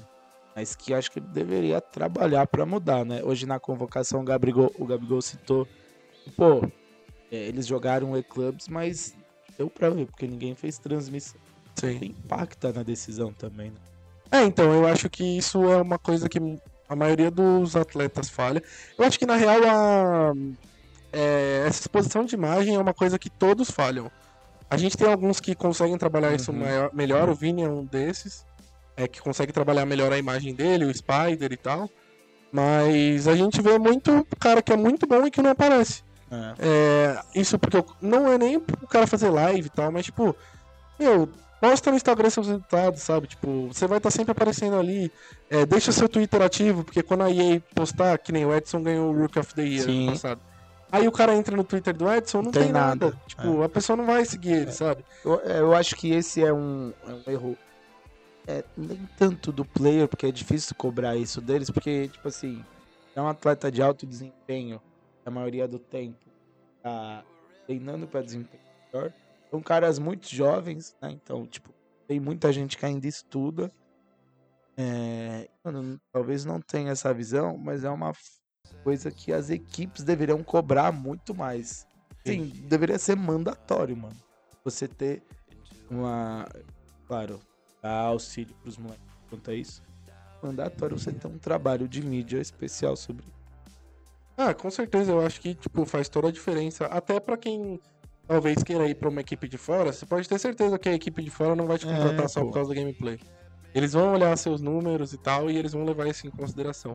Mas 0.56 0.74
que 0.74 0.92
eu 0.92 0.96
acho 0.98 1.10
que 1.10 1.18
ele 1.18 1.26
deveria 1.28 1.80
trabalhar 1.80 2.46
pra 2.46 2.64
mudar, 2.64 3.04
né? 3.04 3.22
Hoje 3.22 3.44
na 3.46 3.60
convocação 3.60 4.20
o 4.20 4.24
Gabigol, 4.24 4.72
o 4.78 4.86
Gabigol 4.86 5.20
citou. 5.20 5.68
Pô, 6.36 6.62
é, 7.30 7.36
eles 7.36 7.66
jogaram 7.66 8.16
E-Clubs, 8.16 8.68
mas 8.68 9.14
deu 9.58 9.68
pra 9.68 9.90
ver, 9.90 10.06
porque 10.06 10.26
ninguém 10.26 10.54
fez 10.54 10.78
transmissão. 10.78 11.40
Sim. 11.74 11.98
Impacta 12.02 12.72
na 12.72 12.82
decisão 12.82 13.32
também, 13.32 13.70
né? 13.70 13.76
É, 14.30 14.42
então, 14.44 14.72
eu 14.72 14.86
acho 14.86 15.10
que 15.10 15.24
isso 15.38 15.62
é 15.70 15.76
uma 15.80 15.98
coisa 15.98 16.28
que 16.28 16.38
a 16.88 16.96
maioria 16.96 17.30
dos 17.30 17.76
atletas 17.76 18.28
falha. 18.30 18.62
Eu 18.98 19.04
acho 19.04 19.18
que, 19.18 19.26
na 19.26 19.36
real, 19.36 19.60
a, 19.66 20.32
é, 21.12 21.64
essa 21.66 21.80
exposição 21.80 22.24
de 22.24 22.34
imagem 22.34 22.74
é 22.74 22.78
uma 22.78 22.94
coisa 22.94 23.18
que 23.18 23.28
todos 23.28 23.70
falham. 23.70 24.10
A 24.70 24.76
gente 24.78 24.96
tem 24.96 25.06
alguns 25.06 25.38
que 25.40 25.54
conseguem 25.54 25.98
trabalhar 25.98 26.34
isso 26.34 26.50
Uhum. 26.50 26.58
maior- 26.60 26.90
melhor, 26.94 27.28
o 27.28 27.34
Vini 27.34 27.62
é 27.62 27.68
um 27.68 27.84
desses, 27.84 28.46
é, 28.96 29.06
que 29.06 29.20
consegue 29.20 29.52
trabalhar 29.52 29.84
melhor 29.84 30.10
a 30.12 30.18
imagem 30.18 30.54
dele, 30.54 30.86
o 30.86 30.94
Spider 30.94 31.52
e 31.52 31.56
tal. 31.56 31.90
Mas 32.50 33.26
a 33.28 33.34
gente 33.34 33.60
vê 33.62 33.78
muito 33.78 34.26
cara 34.38 34.62
que 34.62 34.72
é 34.72 34.76
muito 34.76 35.06
bom 35.06 35.26
e 35.26 35.30
que 35.30 35.42
não 35.42 35.50
aparece. 35.50 36.02
É. 36.30 36.54
É, 36.58 37.20
isso 37.34 37.58
porque 37.58 37.76
eu- 37.76 37.86
não 38.00 38.30
é 38.32 38.38
nem 38.38 38.56
o 38.56 38.86
cara 38.88 39.06
fazer 39.06 39.28
live 39.30 39.66
e 39.66 39.70
tal, 39.70 39.92
mas 39.92 40.06
tipo, 40.06 40.34
meu, 40.98 41.28
posta 41.62 41.92
no 41.92 41.96
Instagram 41.96 42.28
seus 42.28 42.48
resultados, 42.48 43.02
sabe? 43.02 43.28
Tipo, 43.28 43.68
você 43.68 43.86
vai 43.86 43.98
estar 43.98 44.10
sempre 44.10 44.32
aparecendo 44.32 44.76
ali. 44.76 45.12
É, 45.48 45.64
deixa 45.64 45.90
o 45.90 45.94
seu 45.94 46.08
Twitter 46.08 46.42
ativo, 46.42 46.82
porque 46.82 47.04
quando 47.04 47.22
a 47.22 47.30
EA 47.30 47.62
postar, 47.72 48.18
que 48.18 48.32
nem 48.32 48.44
o 48.44 48.52
Edson 48.52 48.82
ganhou 48.82 49.14
o 49.14 49.16
Rook 49.16 49.38
of 49.38 49.54
the 49.54 49.62
Year 49.62 49.84
Sim. 49.84 50.02
ano 50.02 50.12
passado. 50.12 50.40
Aí 50.90 51.06
o 51.06 51.12
cara 51.12 51.36
entra 51.36 51.56
no 51.56 51.62
Twitter 51.62 51.96
do 51.96 52.12
Edson, 52.12 52.38
não, 52.38 52.44
Não 52.46 52.50
tem, 52.50 52.64
tem 52.64 52.72
nada. 52.72 53.06
nada. 53.06 53.20
Tipo, 53.28 53.62
a 53.62 53.68
pessoa 53.68 53.96
não 53.96 54.04
vai 54.04 54.24
seguir 54.24 54.54
ele, 54.54 54.72
sabe? 54.72 55.04
Eu, 55.24 55.40
é, 55.44 55.60
eu 55.60 55.72
acho 55.72 55.94
que 55.94 56.10
esse 56.12 56.42
é 56.44 56.52
um, 56.52 56.92
é 57.06 57.12
um 57.12 57.32
erro. 57.32 57.56
É, 58.44 58.64
nem 58.76 59.08
tanto 59.16 59.52
do 59.52 59.64
player, 59.64 60.08
porque 60.08 60.26
é 60.26 60.32
difícil 60.32 60.74
cobrar 60.74 61.14
isso 61.16 61.40
deles, 61.40 61.70
porque, 61.70 62.08
tipo 62.08 62.26
assim, 62.26 62.62
é 63.14 63.22
um 63.22 63.28
atleta 63.28 63.70
de 63.70 63.80
alto 63.80 64.04
desempenho, 64.04 64.82
a 65.24 65.30
maioria 65.30 65.68
do 65.68 65.78
tempo, 65.78 66.18
tá 66.82 67.22
treinando 67.66 68.08
para 68.08 68.20
desempenho 68.20 68.64
melhor. 68.92 69.12
São 69.52 69.60
caras 69.60 69.98
muito 69.98 70.34
jovens, 70.34 70.96
né? 71.02 71.10
Então, 71.10 71.46
tipo, 71.46 71.74
tem 72.08 72.18
muita 72.18 72.50
gente 72.50 72.78
que 72.78 72.86
ainda 72.86 73.06
estuda. 73.06 73.70
É, 74.78 75.46
mano, 75.62 76.00
talvez 76.10 76.46
não 76.46 76.58
tenha 76.58 76.92
essa 76.92 77.12
visão, 77.12 77.58
mas 77.58 77.84
é 77.84 77.90
uma 77.90 78.14
coisa 78.82 79.10
que 79.10 79.30
as 79.30 79.50
equipes 79.50 80.02
deveriam 80.02 80.42
cobrar 80.42 80.90
muito 80.90 81.34
mais. 81.34 81.86
Sim, 82.24 82.46
deveria 82.66 82.98
ser 82.98 83.14
mandatório, 83.14 83.94
mano. 83.94 84.16
Você 84.64 84.88
ter 84.88 85.22
uma. 85.90 86.48
Claro, 87.06 87.38
dar 87.82 88.06
auxílio 88.06 88.54
pros 88.62 88.78
moleques 88.78 89.04
quanto 89.28 89.50
a 89.50 89.54
isso. 89.54 89.82
Mandatório 90.42 90.98
você 90.98 91.12
ter 91.12 91.26
um 91.26 91.36
trabalho 91.36 91.86
de 91.86 92.02
mídia 92.02 92.40
especial 92.40 92.96
sobre 92.96 93.26
Ah, 94.34 94.54
com 94.54 94.70
certeza, 94.70 95.12
eu 95.12 95.20
acho 95.20 95.42
que, 95.42 95.54
tipo, 95.54 95.84
faz 95.84 96.08
toda 96.08 96.28
a 96.28 96.32
diferença. 96.32 96.86
Até 96.86 97.20
pra 97.20 97.36
quem 97.36 97.78
talvez 98.32 98.62
queira 98.62 98.86
ir 98.88 98.94
pra 98.94 99.08
uma 99.08 99.20
equipe 99.20 99.46
de 99.46 99.58
fora, 99.58 99.92
você 99.92 100.06
pode 100.06 100.26
ter 100.28 100.38
certeza 100.38 100.78
que 100.78 100.88
a 100.88 100.94
equipe 100.94 101.22
de 101.22 101.30
fora 101.30 101.54
não 101.54 101.66
vai 101.66 101.76
te 101.78 101.86
É, 101.86 101.94
contratar 101.94 102.28
só 102.28 102.40
pô. 102.40 102.46
por 102.46 102.54
causa 102.54 102.70
do 102.70 102.74
gameplay. 102.74 103.18
Eles 103.74 103.92
vão 103.92 104.12
olhar 104.12 104.36
seus 104.36 104.60
números 104.60 105.12
e 105.12 105.18
tal, 105.18 105.50
e 105.50 105.56
eles 105.56 105.72
vão 105.72 105.84
levar 105.84 106.06
isso 106.06 106.26
em 106.26 106.30
consideração. 106.30 106.94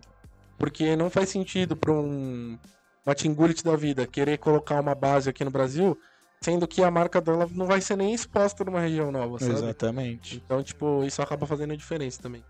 Porque 0.58 0.96
não 0.96 1.10
faz 1.10 1.30
sentido 1.30 1.76
pra 1.76 1.92
um 1.92 2.58
uma 3.06 3.16
Tingulit 3.16 3.64
da 3.64 3.74
vida 3.76 4.06
querer 4.06 4.38
colocar 4.38 4.82
uma 4.82 4.94
base 4.94 5.30
aqui 5.30 5.46
no 5.46 5.50
Brasil, 5.52 5.98
sendo 6.42 6.68
que 6.68 6.84
a 6.84 6.92
marca 6.92 7.22
dela 7.22 7.48
não 7.52 7.66
vai 7.66 7.80
ser 7.80 7.96
nem 7.96 8.14
exposta 8.14 8.66
numa 8.66 8.82
região 8.82 9.12
nova, 9.14 9.40
sabe? 9.40 9.54
Exatamente. 9.54 10.42
Então, 10.46 10.62
tipo, 10.62 11.04
isso 11.06 11.22
acaba 11.22 11.46
fazendo 11.48 11.72
a 11.72 11.78
diferença 11.78 12.22
também. 12.22 12.44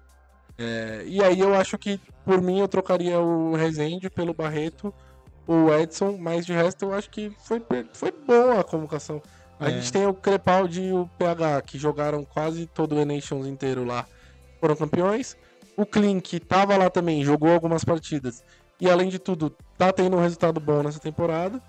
É, 0.58 1.04
e 1.06 1.24
aí 1.24 1.40
eu 1.40 1.54
acho 1.54 1.78
que, 1.78 2.00
por 2.26 2.42
mim, 2.42 2.60
eu 2.60 2.68
trocaria 2.68 3.20
o 3.20 3.54
Rezende 3.56 4.10
pelo 4.10 4.34
Barreto, 4.34 4.92
o 5.48 5.74
Edson, 5.74 6.18
mas 6.20 6.45
de 6.45 6.54
resto 6.54 6.86
eu 6.86 6.93
acho 6.93 7.10
que 7.10 7.30
foi, 7.45 7.64
foi 7.93 8.12
boa 8.12 8.60
a 8.60 8.64
convocação. 8.64 9.22
A 9.60 9.70
É. 9.70 9.72
gente 9.72 9.91
tem 9.91 10.06
o 10.06 10.14
Crepaldi 10.14 10.82
e 10.84 10.93
o 10.93 11.08
PH, 11.18 11.62
que 11.64 11.78
jogaram 11.80 12.24
quase 12.24 12.68
todo 12.68 12.95
o 12.95 13.00
E-Nations 13.00 13.48
inteiro 13.48 13.84
lá, 13.84 14.06
foram 14.60 14.76
campeões. 14.76 15.36
O 15.76 15.86
Klink 15.86 16.39
tava 16.41 16.76
lá 16.78 16.89
também, 16.89 17.24
jogou 17.24 17.52
algumas 17.52 17.84
partidas. 17.84 18.43
E 18.80 18.89
além 18.89 19.10
de 19.10 19.18
tudo, 19.18 19.56
tá 19.78 19.91
tendo 19.91 20.18
um 20.18 20.22
resultado 20.22 20.60
bom 20.60 20.84
nessa 20.84 21.00
temporada. 21.00 21.62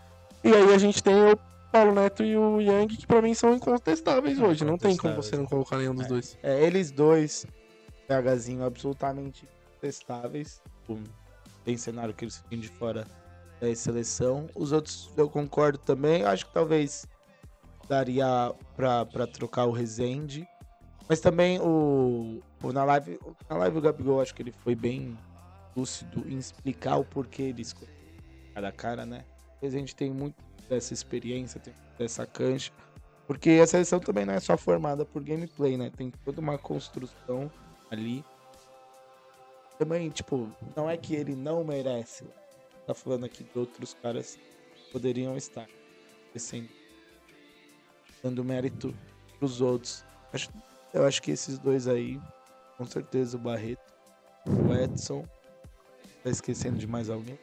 E 0.45 0.53
aí 0.53 0.75
a 0.75 0.79
gente 0.79 1.03
tem 1.03 1.15
o 1.15 1.39
Paulo 1.73 1.95
Neto 1.95 2.23
e 2.23 2.37
o 2.37 2.61
Yang, 2.61 2.97
que 2.99 3.07
pra 3.07 3.21
mim 3.23 3.33
são 3.35 3.55
incontestáveis 3.55 4.39
É, 4.39 4.45
hoje. 4.45 4.65
Não 4.65 4.77
tem 4.79 4.97
como 4.97 5.15
você 5.15 5.37
não 5.37 5.47
colocar 5.47 5.77
nenhum 5.79 5.95
dos 5.95 6.05
É. 6.07 6.09
dois. 6.09 6.39
É, 6.43 6.63
eles 6.65 6.91
dois, 6.91 7.47
PHzinho, 8.07 8.65
absolutamente 8.65 9.49
testáveis. 9.81 10.61
Tipo, 10.87 10.99
Tem 11.65 11.77
cenário 11.77 12.15
que 12.15 12.25
eles 12.25 12.39
ficam 12.39 12.59
de 12.59 12.69
fora 12.69 13.07
da 13.61 13.75
seleção. 13.75 14.49
Os 14.55 14.73
outros 14.73 15.11
eu 15.17 15.29
concordo 15.29 15.79
também. 15.79 16.25
Acho 16.25 16.47
que 16.47 16.53
talvez 16.53 17.07
daria 17.89 18.55
pra 18.77 19.27
trocar 19.27 19.67
o 19.67 19.73
Rezende. 19.73 20.47
Mas 21.09 21.21
também 21.21 21.59
o, 21.61 22.43
o 22.63 22.73
na 22.73 22.85
live, 22.85 23.19
na 23.49 23.57
live 23.57 23.79
o 23.79 23.81
Gabigol 23.81 24.21
acho 24.21 24.35
que 24.35 24.43
ele 24.43 24.53
foi 24.53 24.75
bem 24.75 25.17
lúcido 25.75 26.23
em 26.29 26.37
explicar 26.37 26.97
o 26.97 27.05
porquê 27.05 27.45
ele 27.45 27.63
escolheu 27.63 27.99
cada 28.55 28.73
cara, 28.73 29.07
né? 29.07 29.25
O 29.57 29.65
Rezende 29.65 29.95
tem 29.95 30.11
muito 30.11 30.37
dessa 30.69 30.93
experiência, 30.93 31.61
tem 31.61 31.73
dessa 31.99 32.27
cancha. 32.27 32.73
Porque 33.27 33.51
a 33.63 33.67
seleção 33.67 34.01
também 34.01 34.25
não 34.25 34.35
é 34.35 34.41
só 34.41 34.57
formada 34.57 35.05
por 35.05 35.23
gameplay, 35.23 35.77
né? 35.77 35.91
Tem 35.95 36.11
toda 36.25 36.41
uma 36.41 36.59
construção 36.59 37.51
ali. 37.91 38.25
Também, 39.79 40.09
tipo, 40.11 40.51
não 40.75 40.91
é 40.91 40.97
que 40.97 41.15
ele 41.15 41.37
não 41.37 41.63
merece. 41.63 42.25
Tá 42.89 42.95
falando 42.95 43.25
aqui 43.27 43.45
de 43.45 43.51
outros 43.59 43.93
caras 43.93 44.39
que 44.75 44.91
poderiam 44.93 45.37
estar 45.37 45.69
descendo, 46.33 46.71
dando 48.23 48.43
mérito 48.43 48.95
pros 49.39 49.61
outros. 49.61 50.03
Acho- 50.33 50.49
eu 50.95 51.05
acho 51.05 51.21
que 51.21 51.31
esses 51.31 51.59
dois 51.59 51.87
aí, 51.87 52.19
com 52.79 52.87
certeza 52.87 53.37
o 53.37 53.41
Barreto, 53.41 53.93
o 54.47 54.73
Edson. 54.73 55.23
Tá 56.25 56.31
esquecendo 56.31 56.79
de 56.79 56.87
mais 56.87 57.11
alguém? 57.11 57.39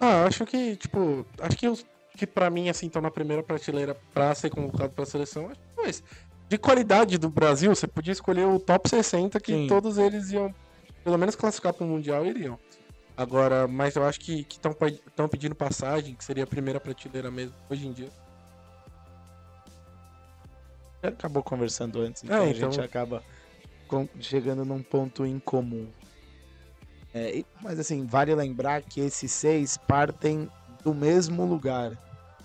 Ah, 0.00 0.24
acho 0.24 0.44
que, 0.44 0.74
tipo, 0.74 1.24
acho 1.40 1.56
que 1.56 1.68
os 1.68 1.86
que 2.16 2.26
pra 2.26 2.50
mim, 2.50 2.68
assim, 2.68 2.86
estão 2.88 3.00
na 3.00 3.12
primeira 3.12 3.44
prateleira 3.44 3.94
pra 4.12 4.34
ser 4.34 4.50
convocado 4.50 4.92
pra 4.94 5.06
seleção, 5.06 5.48
acho 5.48 5.60
que 5.60 5.74
foi 5.76 5.88
esse. 5.90 6.02
De 6.48 6.58
qualidade 6.58 7.16
do 7.18 7.30
Brasil, 7.30 7.72
você 7.72 7.86
podia 7.86 8.10
escolher 8.12 8.48
o 8.48 8.58
top 8.58 8.88
60, 8.88 9.38
que 9.38 9.52
Sim. 9.52 9.66
todos 9.68 9.96
eles 9.96 10.32
iam, 10.32 10.52
pelo 11.04 11.16
menos, 11.16 11.36
classificar 11.36 11.72
pro 11.72 11.86
Mundial 11.86 12.26
e 12.26 12.30
iriam. 12.30 12.58
Agora, 13.18 13.66
mas 13.66 13.96
eu 13.96 14.04
acho 14.04 14.20
que 14.20 14.46
estão 14.48 15.28
pedindo 15.28 15.52
passagem, 15.52 16.14
que 16.14 16.24
seria 16.24 16.44
a 16.44 16.46
primeira 16.46 16.78
prateleira 16.78 17.32
mesmo, 17.32 17.52
hoje 17.68 17.84
em 17.88 17.92
dia. 17.92 18.08
Acabou 21.02 21.42
conversando 21.42 22.00
antes, 22.00 22.22
então, 22.22 22.36
É, 22.36 22.40
a 22.46 22.50
então- 22.50 22.70
gente 22.70 22.80
acaba 22.80 23.24
chegando 24.20 24.64
num 24.64 24.80
ponto 24.80 25.26
em 25.26 25.40
comum. 25.40 25.88
É, 27.12 27.42
mas 27.60 27.80
assim, 27.80 28.06
vale 28.06 28.32
lembrar 28.36 28.82
que 28.82 29.00
esses 29.00 29.32
seis 29.32 29.76
partem 29.76 30.48
do 30.84 30.94
mesmo 30.94 31.44
lugar. 31.44 31.98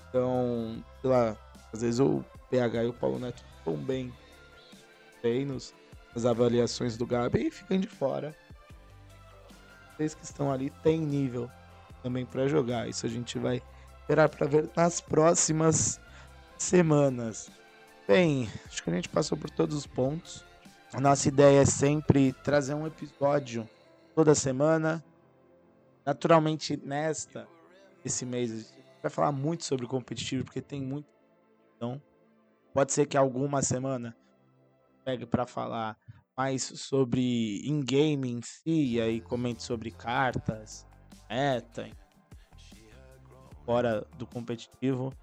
Então, 0.10 0.84
sei 1.02 1.10
lá, 1.12 1.38
às 1.72 1.82
vezes 1.82 2.00
o 2.00 2.26
PH 2.50 2.84
e 2.84 2.88
o 2.88 2.94
Paulo 2.94 3.20
Neto 3.20 3.44
estão 3.60 3.76
bem 3.76 4.06
nos 4.06 5.22
treinos, 5.22 5.74
as 6.16 6.26
avaliações 6.26 6.98
do 6.98 7.06
Gabi 7.06 7.48
e 7.48 7.52
ficam 7.52 7.80
de 7.80 7.88
fora. 7.88 8.36
Vocês 9.96 10.16
que 10.16 10.24
estão 10.24 10.52
ali 10.52 10.70
têm 10.82 11.00
nível 11.00 11.50
também 12.02 12.26
para 12.26 12.48
jogar. 12.48 12.88
Isso 12.88 13.06
a 13.06 13.10
gente 13.10 13.38
vai 13.38 13.62
esperar 14.02 14.28
para 14.30 14.48
ver 14.48 14.70
nas 14.76 15.00
próximas 15.00 16.00
semanas. 16.58 17.50
Bem, 18.08 18.50
acho 18.66 18.84
que 18.84 18.90
a 18.90 18.94
gente 18.94 19.10
passou 19.10 19.38
por 19.38 19.50
todos 19.50 19.76
os 19.76 19.88
pontos. 19.88 20.44
A 20.92 21.00
nossa 21.00 21.28
ideia 21.28 21.62
é 21.62 21.66
sempre 21.66 22.34
trazer 22.34 22.74
um 22.74 22.86
episódio 22.86 23.68
toda 24.14 24.36
semana. 24.36 25.04
Naturalmente, 26.06 26.76
nesta, 26.78 27.48
esse 28.04 28.26
mês, 28.26 28.52
a 28.52 28.56
gente 28.58 29.02
vai 29.02 29.10
falar 29.10 29.32
muito 29.32 29.64
sobre 29.64 29.88
competitivo, 29.88 30.44
porque 30.44 30.62
tem 30.62 30.82
muito. 30.82 31.08
Então, 31.76 32.02
pode 32.74 32.92
ser 32.92 33.06
que 33.06 33.18
alguma 33.18 33.62
semana 33.62 34.16
pegue 35.06 35.26
para 35.26 35.46
falar 35.46 35.98
mais 36.38 36.64
sobre 36.64 37.62
in-game 37.68 38.30
em 38.30 38.42
si, 38.42 38.96
e 38.96 39.02
aí 39.02 39.22
comente 39.22 39.64
sobre 39.64 39.92
cartas, 39.92 40.86
meta, 41.30 41.90
fora 43.66 44.06
do 44.18 44.26
competitivo. 44.26 45.14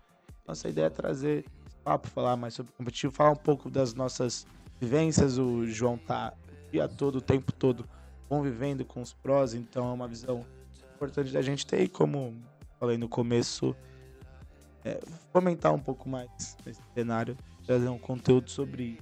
Nossa 0.46 0.68
ideia 0.68 0.86
é 0.86 0.90
trazer 0.90 1.44
esse 1.66 1.76
papo, 1.84 2.08
falar 2.08 2.36
mais 2.36 2.54
sobre 2.54 2.72
competitivo, 2.72 3.12
falar 3.12 3.32
um 3.32 3.36
pouco 3.36 3.70
das 3.70 3.94
nossas 3.94 4.46
vivências. 4.80 5.38
O 5.38 5.66
João 5.66 5.98
tá 5.98 6.32
o 6.66 6.70
dia 6.70 6.88
todo, 6.88 7.16
o 7.16 7.20
tempo 7.20 7.52
todo 7.52 7.88
convivendo 8.28 8.84
com 8.84 9.02
os 9.02 9.12
prós, 9.12 9.54
então 9.54 9.90
é 9.90 9.92
uma 9.92 10.06
visão 10.06 10.46
importante 10.94 11.32
da 11.32 11.42
gente 11.42 11.66
ter 11.66 11.82
e 11.82 11.88
como 11.88 12.40
falei 12.78 12.96
no 12.96 13.08
começo, 13.08 13.74
é, 14.84 15.00
fomentar 15.32 15.74
um 15.74 15.78
pouco 15.78 16.08
mais 16.08 16.56
esse 16.64 16.80
cenário, 16.94 17.36
trazer 17.66 17.88
um 17.88 17.98
conteúdo 17.98 18.48
sobre 18.48 19.00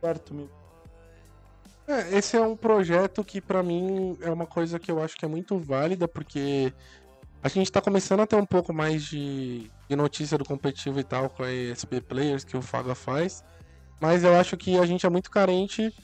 certo 0.00 0.34
mil 0.34 0.48
É, 1.88 2.16
esse 2.18 2.36
é 2.36 2.40
um 2.40 2.56
projeto 2.56 3.22
que 3.24 3.40
pra 3.40 3.62
mim 3.62 4.16
é 4.20 4.30
uma 4.30 4.46
coisa 4.46 4.78
que 4.78 4.90
eu 4.90 5.02
acho 5.02 5.16
que 5.16 5.24
é 5.24 5.28
muito 5.28 5.58
válida, 5.58 6.08
porque 6.08 6.72
a 7.42 7.48
gente 7.48 7.70
tá 7.70 7.80
começando 7.80 8.20
a 8.20 8.26
ter 8.26 8.36
um 8.36 8.46
pouco 8.46 8.72
mais 8.72 9.04
de, 9.04 9.70
de 9.88 9.94
notícia 9.96 10.36
do 10.36 10.44
competitivo 10.44 10.98
e 10.98 11.04
tal 11.04 11.30
com 11.30 11.44
a 11.44 11.52
ESP 11.52 12.00
Players 12.00 12.44
que 12.44 12.56
o 12.56 12.62
Faga 12.62 12.94
faz, 12.94 13.44
mas 14.00 14.24
eu 14.24 14.34
acho 14.36 14.56
que 14.56 14.76
a 14.78 14.84
gente 14.84 15.06
é 15.06 15.08
muito 15.08 15.30
carente 15.30 15.94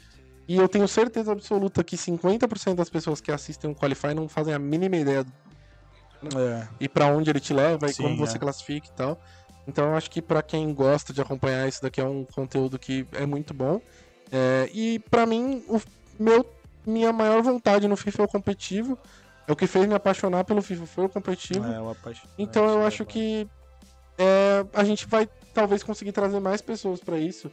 e 0.49 0.57
eu 0.57 0.69
tenho 0.69 0.87
certeza 0.87 1.33
absoluta 1.33 1.83
que 1.83 1.97
50% 1.97 2.77
das 2.77 2.89
pessoas 2.89 3.21
que 3.21 3.33
assistem 3.33 3.71
o 3.71 3.75
Qualify 3.75 4.15
não 4.15 4.29
fazem 4.29 4.55
a 4.55 4.59
mínima 4.59 4.97
ideia 4.97 5.27
É, 6.37 6.69
e 6.79 6.89
pra 6.89 7.07
onde 7.07 7.29
ele 7.31 7.41
te 7.41 7.53
leva 7.53 7.91
e 7.91 7.93
Sim, 7.93 8.05
como 8.05 8.17
você 8.17 8.37
é. 8.37 8.41
classifica 8.41 8.87
e 8.87 8.93
tal. 8.93 9.21
Então 9.67 9.91
eu 9.91 9.97
acho 9.97 10.11
que 10.11 10.23
pra 10.23 10.43
quem 10.43 10.73
gosta 10.75 11.13
de 11.13 11.21
acompanhar 11.21 11.69
isso 11.69 11.83
daqui 11.83 12.01
é 12.01 12.05
um 12.05 12.25
conteúdo 12.25 12.79
que 12.79 13.07
é 13.13 13.27
muito 13.27 13.53
bom. 13.53 13.81
É, 14.33 14.71
e 14.73 14.99
pra 14.99 15.27
mim, 15.27 15.63
o 15.69 15.79
meu, 16.19 16.51
minha 16.87 17.13
maior 17.13 17.43
vontade 17.43 17.87
no 17.87 17.97
FIFA 17.97 18.23
é 18.23 18.25
o 18.25 18.29
competitivo. 18.29 18.99
É 19.47 19.53
o 19.53 19.57
que 19.57 19.67
fez 19.67 19.87
me 19.87 19.95
apaixonar 19.95 20.45
pelo 20.45 20.63
FIFA 20.63 20.87
foi 20.87 21.05
o 21.05 21.09
competitivo. 21.09 21.67
é. 22.39 22.43
Então 22.43 22.67
eu 22.67 22.87
acho 22.87 23.05
que 23.05 23.47
é, 24.17 24.65
a 24.73 24.85
gente 24.85 25.07
vai 25.07 25.29
talvez 25.53 25.83
conseguir 25.83 26.13
trazer 26.13 26.41
mais 26.41 26.63
pessoas 26.63 27.01
pra 27.01 27.19
isso. 27.19 27.51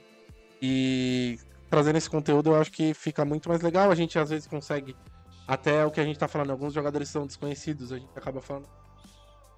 E 0.61 1.37
trazendo 1.69 1.97
esse 1.97 2.09
conteúdo 2.09 2.51
eu 2.51 2.55
acho 2.55 2.71
que 2.71 2.93
fica 2.93 3.25
muito 3.25 3.49
mais 3.49 3.61
legal. 3.61 3.91
A 3.91 3.95
gente 3.95 4.17
às 4.17 4.29
vezes 4.29 4.47
consegue 4.47 4.95
até 5.47 5.83
o 5.83 5.91
que 5.91 5.99
a 5.99 6.05
gente 6.05 6.19
tá 6.19 6.27
falando, 6.27 6.51
alguns 6.51 6.73
jogadores 6.73 7.09
são 7.09 7.25
desconhecidos, 7.25 7.91
a 7.91 7.97
gente 7.97 8.09
acaba 8.15 8.39
falando. 8.39 8.69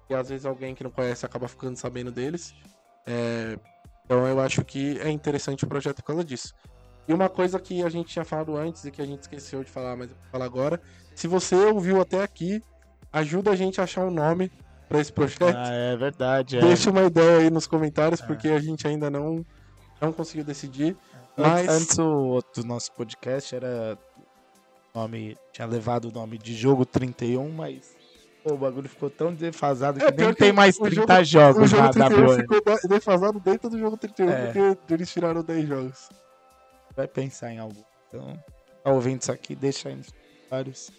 E 0.08 0.14
às 0.14 0.30
vezes 0.30 0.46
alguém 0.46 0.74
que 0.74 0.82
não 0.82 0.90
conhece 0.90 1.24
acaba 1.24 1.46
ficando 1.46 1.76
sabendo 1.76 2.10
deles. 2.10 2.54
É, 3.06 3.58
então 4.04 4.26
eu 4.26 4.40
acho 4.40 4.64
que 4.64 4.98
é 5.00 5.10
interessante 5.10 5.64
o 5.64 5.68
projeto 5.68 5.96
por 5.96 6.06
causa 6.06 6.24
disso. 6.24 6.54
E 7.08 7.12
uma 7.12 7.28
coisa 7.28 7.58
que 7.58 7.82
a 7.82 7.88
gente 7.88 8.08
tinha 8.08 8.24
falado 8.24 8.56
antes 8.56 8.84
e 8.84 8.90
que 8.90 9.02
a 9.02 9.06
gente 9.06 9.22
esqueceu 9.22 9.62
de 9.64 9.70
falar, 9.70 9.96
mas 9.96 10.08
eu 10.10 10.16
vou 10.16 10.24
falar 10.30 10.44
agora. 10.44 10.80
Se 11.14 11.26
você 11.26 11.54
ouviu 11.54 12.00
até 12.00 12.22
aqui, 12.22 12.62
ajuda 13.12 13.50
a 13.50 13.56
gente 13.56 13.80
a 13.80 13.84
achar 13.84 14.04
um 14.06 14.10
nome 14.10 14.50
pra 14.88 15.00
esse 15.00 15.12
projeto. 15.12 15.44
Ah, 15.56 15.72
é 15.72 15.96
verdade. 15.96 16.58
É. 16.58 16.60
Deixa 16.60 16.90
uma 16.90 17.02
ideia 17.02 17.38
aí 17.38 17.50
nos 17.50 17.66
comentários, 17.66 18.20
porque 18.20 18.48
a 18.48 18.60
gente 18.60 18.86
ainda 18.86 19.10
não, 19.10 19.44
não 20.00 20.12
conseguiu 20.12 20.44
decidir. 20.44 20.96
Mas 21.36 21.68
Antes, 21.68 21.98
o 21.98 22.06
outro 22.06 22.64
nosso 22.64 22.92
podcast 22.92 23.54
era 23.54 23.98
nome 24.94 25.36
tinha 25.52 25.66
levado 25.66 26.06
o 26.08 26.12
nome 26.12 26.36
de 26.38 26.54
jogo 26.54 26.84
31, 26.84 27.50
mas 27.50 27.96
pô, 28.44 28.52
o 28.54 28.58
bagulho 28.58 28.88
ficou 28.88 29.08
tão 29.08 29.32
defasado 29.34 29.98
que 29.98 30.04
É, 30.04 30.10
nem 30.12 30.34
tem 30.34 30.52
mais 30.52 30.76
o 30.78 30.82
30 30.82 31.24
jogo- 31.24 31.54
jogos 31.54 31.62
o 31.62 31.66
jogo 31.76 31.82
na 31.82 31.90
31 31.90 32.26
WN. 32.26 32.36
ficou 32.36 32.60
defasado 32.88 33.40
dentro 33.40 33.70
do 33.70 33.78
jogo 33.78 33.96
31, 33.96 34.28
É. 34.30 34.46
porque 34.52 34.94
eles 34.94 35.10
tiraram 35.10 35.42
10 35.42 35.66
jogos. 35.66 36.08
Vai 36.96 37.08
pensar 37.08 37.52
em 37.52 37.58
algo. 37.58 37.84
Então, 38.08 38.38
tá 38.84 38.90
ouvindo 38.90 39.22
isso 39.22 39.32
aqui, 39.32 39.54
deixa 39.54 39.88
aí 39.88 39.96
nos 39.96 40.08
comentários. 40.10 40.90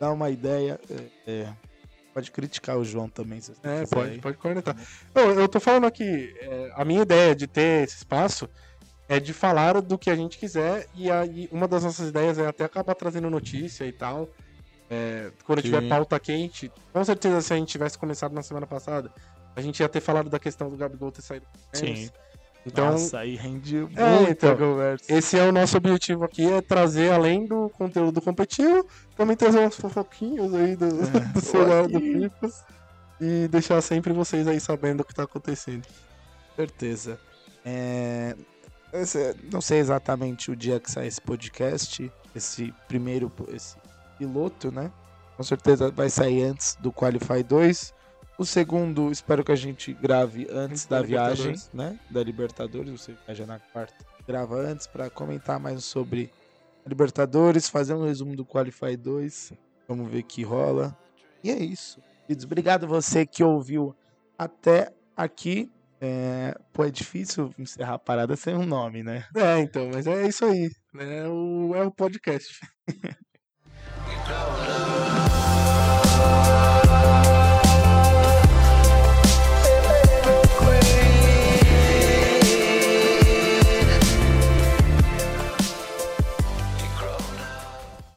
Dá 0.00 0.12
uma 0.12 0.30
ideia. 0.30 0.80
é, 1.26 1.30
é, 1.30 1.52
pode 2.14 2.30
criticar 2.30 2.76
o 2.78 2.84
João 2.84 3.08
também, 3.08 3.40
se 3.40 3.52
você 3.54 3.60
É, 3.62 3.86
pode, 3.86 4.10
aí. 4.10 4.20
pode 4.20 4.36
cornetar. 4.38 4.76
Eu, 5.14 5.40
eu 5.40 5.48
tô 5.48 5.60
falando 5.60 5.86
aqui, 5.86 6.34
é, 6.40 6.72
a 6.74 6.84
minha 6.84 7.02
ideia 7.02 7.34
de 7.34 7.46
ter 7.46 7.84
esse 7.84 7.96
espaço 7.98 8.48
é 9.08 9.18
de 9.20 9.32
falar 9.32 9.80
do 9.80 9.96
que 9.98 10.10
a 10.10 10.14
gente 10.16 10.36
quiser 10.38 10.86
e 10.94 11.10
aí 11.10 11.48
uma 11.50 11.66
das 11.66 11.82
nossas 11.84 12.08
ideias 12.08 12.38
é 12.38 12.46
até 12.46 12.64
acabar 12.64 12.94
trazendo 12.94 13.30
notícia 13.30 13.84
e 13.84 13.92
tal. 13.92 14.28
É, 14.90 15.30
quando 15.44 15.60
Sim. 15.60 15.66
tiver 15.66 15.88
pauta 15.88 16.18
quente, 16.18 16.72
com 16.92 17.04
certeza 17.04 17.40
se 17.42 17.52
a 17.52 17.56
gente 17.56 17.68
tivesse 17.68 17.98
começado 17.98 18.32
na 18.32 18.42
semana 18.42 18.66
passada, 18.66 19.12
a 19.54 19.60
gente 19.60 19.80
ia 19.80 19.88
ter 19.88 20.00
falado 20.00 20.30
da 20.30 20.38
questão 20.38 20.70
do 20.70 20.76
Gabigol 20.76 21.12
ter 21.12 21.22
saído. 21.22 21.46
Sim. 21.72 22.08
Então, 22.66 22.90
Nossa, 22.92 23.20
aí 23.20 23.34
rende 23.34 23.76
É, 23.78 23.80
muita 24.18 24.30
então, 24.30 24.56
conversa. 24.56 25.04
esse 25.12 25.38
é 25.38 25.42
o 25.48 25.52
nosso 25.52 25.76
objetivo 25.76 26.24
aqui, 26.24 26.44
é 26.50 26.60
trazer, 26.60 27.10
além 27.12 27.46
do 27.46 27.70
conteúdo 27.70 28.20
competitivo, 28.20 28.86
também 29.16 29.36
trazer 29.36 29.60
uns 29.66 29.76
fofoquinhos 29.76 30.52
aí 30.54 30.76
do, 30.76 30.88
do 31.32 31.40
celular 31.40 31.88
do. 31.88 31.98
FIFA 31.98 32.50
e 33.20 33.48
deixar 33.48 33.80
sempre 33.80 34.12
vocês 34.12 34.46
aí 34.46 34.60
sabendo 34.60 35.00
o 35.00 35.04
que 35.04 35.14
tá 35.14 35.22
acontecendo. 35.22 35.86
certeza. 36.54 37.18
É, 37.64 38.36
esse- 38.92 39.34
não 39.50 39.60
sei 39.60 39.78
exatamente 39.78 40.50
o 40.50 40.56
dia 40.56 40.78
que 40.78 40.90
sai 40.90 41.06
esse 41.06 41.20
podcast, 41.20 42.10
esse 42.34 42.72
primeiro, 42.86 43.32
esse 43.48 43.76
piloto, 44.18 44.70
né? 44.70 44.90
Com 45.36 45.42
certeza 45.42 45.90
vai 45.90 46.10
sair 46.10 46.42
antes 46.42 46.76
do 46.80 46.92
Qualify 46.92 47.42
2. 47.42 47.94
O 48.38 48.44
segundo, 48.44 49.10
espero 49.10 49.42
que 49.42 49.50
a 49.50 49.56
gente 49.56 49.92
grave 49.92 50.46
antes 50.48 50.86
Da 50.86 51.00
da 51.00 51.06
viagem, 51.06 51.56
né? 51.74 51.98
Da 52.08 52.22
Libertadores, 52.22 52.88
você 52.88 53.16
viaja 53.26 53.44
na 53.44 53.58
quarta. 53.58 54.06
Grava 54.26 54.54
antes 54.54 54.86
para 54.86 55.10
comentar 55.10 55.58
mais 55.58 55.84
sobre 55.84 56.30
Libertadores, 56.86 57.68
fazer 57.68 57.94
um 57.94 58.04
resumo 58.04 58.36
do 58.36 58.46
Qualify 58.46 58.96
2. 58.96 59.52
Vamos 59.88 60.08
ver 60.08 60.20
o 60.20 60.24
que 60.24 60.44
rola. 60.44 60.96
E 61.42 61.50
é 61.50 61.58
isso. 61.58 62.00
Obrigado 62.44 62.86
você 62.86 63.26
que 63.26 63.42
ouviu 63.42 63.92
até 64.38 64.92
aqui. 65.16 65.68
É, 66.00 66.56
pô, 66.72 66.84
é 66.84 66.90
difícil 66.92 67.52
encerrar 67.58 67.94
a 67.94 67.98
parada 67.98 68.36
sem 68.36 68.54
um 68.54 68.64
nome, 68.64 69.02
né? 69.02 69.26
É, 69.34 69.58
então, 69.58 69.90
mas 69.92 70.06
é 70.06 70.28
isso 70.28 70.44
aí. 70.44 70.70
né? 70.94 71.24
É 71.24 71.28
o, 71.28 71.74
é 71.74 71.82
o 71.82 71.90
podcast. 71.90 72.60